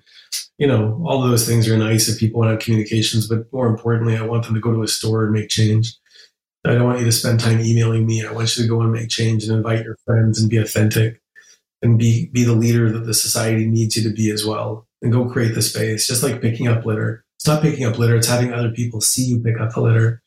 You 0.58 0.68
know, 0.68 1.04
all 1.06 1.22
those 1.22 1.46
things 1.46 1.68
are 1.68 1.78
nice 1.78 2.08
if 2.08 2.20
people 2.20 2.40
want 2.40 2.50
to 2.50 2.54
have 2.54 2.62
communications, 2.62 3.28
but 3.28 3.52
more 3.52 3.68
importantly, 3.68 4.16
I 4.18 4.22
want 4.22 4.46
them 4.46 4.56
to 4.56 4.62
go 4.62 4.72
to 4.72 4.84
a 4.84 4.88
store 4.88 5.26
and 5.26 5.34
make 5.34 5.50
change. 5.50 5.94
I 6.66 6.74
don't 6.74 6.86
want 6.86 7.00
you 7.00 7.06
to 7.06 7.12
spend 7.12 7.40
time 7.40 7.60
emailing 7.60 8.06
me. 8.06 8.26
I 8.26 8.32
want 8.32 8.56
you 8.56 8.64
to 8.64 8.70
go 8.70 8.82
and 8.82 8.92
make 8.92 9.10
change 9.10 9.44
and 9.44 9.56
invite 9.56 9.84
your 9.84 9.98
friends 10.06 10.40
and 10.40 10.50
be 10.50 10.58
authentic 10.58 11.22
and 11.82 12.00
be 12.00 12.30
be 12.32 12.44
the 12.44 12.56
leader 12.56 12.92
that 12.92 13.06
the 13.06 13.14
society 13.14 13.66
needs 13.66 13.96
you 13.96 14.04
to 14.04 14.16
be 14.16 14.32
as 14.32 14.46
well. 14.46 14.88
And 15.02 15.12
go 15.12 15.30
create 15.30 15.54
the 15.54 15.62
space, 15.62 16.08
just 16.08 16.24
like 16.24 16.42
picking 16.42 16.68
up 16.68 16.86
litter. 16.86 17.24
It's 17.38 17.48
not 17.48 17.62
picking 17.62 17.86
up 17.86 18.00
litter; 18.00 18.16
it's 18.16 18.28
having 18.28 18.54
other 18.54 18.72
people 18.72 19.02
see 19.02 19.24
you 19.24 19.40
pick 19.40 19.60
up 19.60 19.74
the 19.74 19.82
litter 19.82 20.22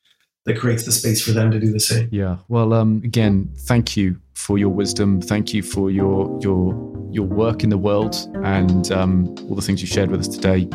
that 0.45 0.59
creates 0.59 0.84
the 0.84 0.93
space 0.93 1.22
for 1.22 1.32
them 1.32 1.51
to 1.51 1.59
do 1.59 1.72
the 1.72 1.80
same. 1.80 2.09
Yeah. 2.12 2.39
Well, 2.49 2.72
um, 2.72 3.03
again, 3.05 3.51
thank 3.57 3.97
you 3.97 4.20
for 4.34 4.57
your 4.57 4.70
wisdom. 4.70 5.20
Thank 5.20 5.53
you 5.53 5.62
for 5.62 5.91
your 5.91 6.39
your 6.41 6.72
your 7.11 7.26
work 7.26 7.64
in 7.64 7.70
the 7.70 7.78
world 7.78 8.16
and 8.45 8.91
um, 8.93 9.34
all 9.49 9.55
the 9.55 9.62
things 9.62 9.80
you 9.80 9.89
shared 9.89 10.11
with 10.11 10.20
us 10.20 10.28
today. 10.28 10.68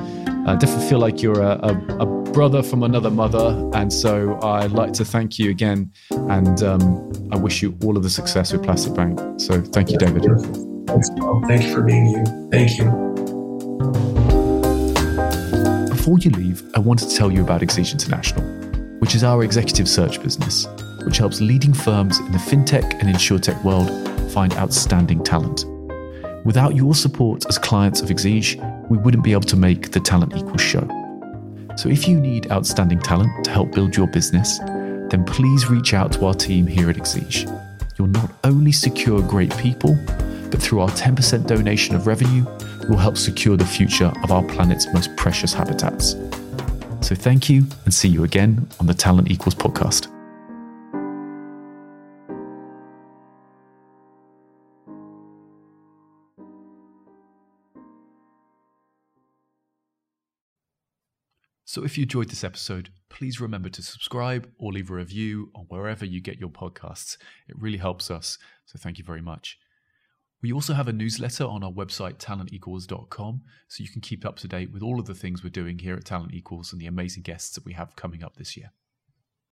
I 0.45 0.55
definitely 0.55 0.89
feel 0.89 0.99
like 0.99 1.21
you're 1.21 1.41
a, 1.41 1.59
a, 1.63 1.97
a, 1.99 2.05
brother 2.33 2.63
from 2.63 2.83
another 2.83 3.11
mother, 3.11 3.69
and 3.75 3.93
so 3.93 4.39
I'd 4.41 4.71
like 4.71 4.91
to 4.93 5.05
thank 5.05 5.37
you 5.37 5.51
again. 5.51 5.91
And 6.11 6.63
um, 6.63 7.29
I 7.31 7.37
wish 7.37 7.61
you 7.61 7.77
all 7.83 7.95
of 7.95 8.03
the 8.03 8.09
success 8.09 8.51
with 8.51 8.63
Plastic 8.63 8.95
Bank. 8.95 9.19
So 9.39 9.61
thank 9.61 9.91
you, 9.91 9.97
David. 9.97 10.23
Thanks, 10.87 11.09
Paul. 11.17 11.43
Thank 11.47 11.63
you 11.63 11.73
for 11.73 11.83
being 11.83 12.07
you. 12.07 12.23
Thank 12.51 12.77
you. 12.77 12.85
Before 15.89 16.17
you 16.17 16.31
leave, 16.31 16.63
I 16.75 16.79
wanted 16.79 17.09
to 17.09 17.15
tell 17.15 17.31
you 17.31 17.41
about 17.43 17.61
Exige 17.61 17.93
International 17.93 18.63
which 19.03 19.15
is 19.15 19.23
our 19.25 19.43
executive 19.43 19.89
search 19.89 20.23
business, 20.23 20.65
which 21.03 21.17
helps 21.17 21.41
leading 21.41 21.73
firms 21.73 22.19
in 22.19 22.31
the 22.31 22.37
fintech 22.37 22.89
and 23.01 23.13
insurtech 23.13 23.61
world 23.61 23.89
find 24.31 24.53
outstanding 24.53 25.21
talent. 25.21 25.65
Without 26.45 26.75
your 26.75 26.93
support 26.93 27.45
as 27.47 27.57
clients 27.57 28.01
of 28.01 28.09
Exige, 28.09 28.59
we 28.89 28.97
wouldn't 28.97 29.23
be 29.23 29.31
able 29.31 29.41
to 29.43 29.55
make 29.55 29.91
the 29.91 29.99
Talent 29.99 30.35
Equals 30.35 30.61
show. 30.61 30.85
So 31.77 31.87
if 31.89 32.07
you 32.07 32.19
need 32.19 32.51
outstanding 32.51 32.99
talent 32.99 33.45
to 33.45 33.51
help 33.51 33.71
build 33.71 33.95
your 33.95 34.07
business, 34.07 34.59
then 35.09 35.23
please 35.25 35.69
reach 35.69 35.93
out 35.93 36.11
to 36.13 36.25
our 36.25 36.33
team 36.33 36.67
here 36.67 36.89
at 36.89 36.97
Exige. 36.97 37.47
You'll 37.97 38.09
not 38.09 38.29
only 38.43 38.73
secure 38.73 39.21
great 39.21 39.55
people, 39.57 39.97
but 40.51 40.61
through 40.61 40.81
our 40.81 40.89
10% 40.89 41.47
donation 41.47 41.95
of 41.95 42.07
revenue, 42.07 42.45
we'll 42.89 42.97
help 42.97 43.17
secure 43.17 43.55
the 43.55 43.65
future 43.65 44.11
of 44.23 44.31
our 44.31 44.43
planet's 44.43 44.91
most 44.93 45.15
precious 45.15 45.53
habitats. 45.53 46.15
So 47.01 47.15
thank 47.15 47.49
you 47.49 47.65
and 47.85 47.93
see 47.93 48.09
you 48.09 48.23
again 48.25 48.67
on 48.79 48.85
the 48.85 48.93
Talent 48.93 49.31
Equals 49.31 49.55
podcast. 49.55 50.12
So, 61.73 61.83
if 61.83 61.97
you 61.97 62.03
enjoyed 62.03 62.29
this 62.29 62.43
episode, 62.43 62.91
please 63.09 63.41
remember 63.41 63.67
to 63.67 63.81
subscribe 63.81 64.47
or 64.59 64.71
leave 64.71 64.91
a 64.91 64.93
review 64.93 65.49
on 65.55 65.65
wherever 65.69 66.05
you 66.05 66.21
get 66.21 66.37
your 66.39 66.51
podcasts. 66.51 67.17
It 67.49 67.59
really 67.59 67.79
helps 67.79 68.11
us. 68.11 68.37
So, 68.67 68.77
thank 68.77 68.99
you 68.99 69.03
very 69.03 69.23
much. 69.23 69.57
We 70.43 70.53
also 70.53 70.75
have 70.75 70.87
a 70.87 70.93
newsletter 70.93 71.45
on 71.45 71.63
our 71.63 71.71
website, 71.71 72.19
talentequals.com, 72.19 73.41
so 73.69 73.83
you 73.83 73.89
can 73.89 74.01
keep 74.01 74.23
up 74.23 74.37
to 74.37 74.47
date 74.47 74.71
with 74.71 74.83
all 74.83 74.99
of 74.99 75.07
the 75.07 75.15
things 75.15 75.43
we're 75.43 75.49
doing 75.49 75.79
here 75.79 75.95
at 75.95 76.05
Talent 76.05 76.35
Equals 76.35 76.73
and 76.73 76.79
the 76.79 76.85
amazing 76.85 77.23
guests 77.23 77.55
that 77.55 77.65
we 77.65 77.73
have 77.73 77.95
coming 77.95 78.23
up 78.23 78.35
this 78.35 78.55
year. 78.55 78.71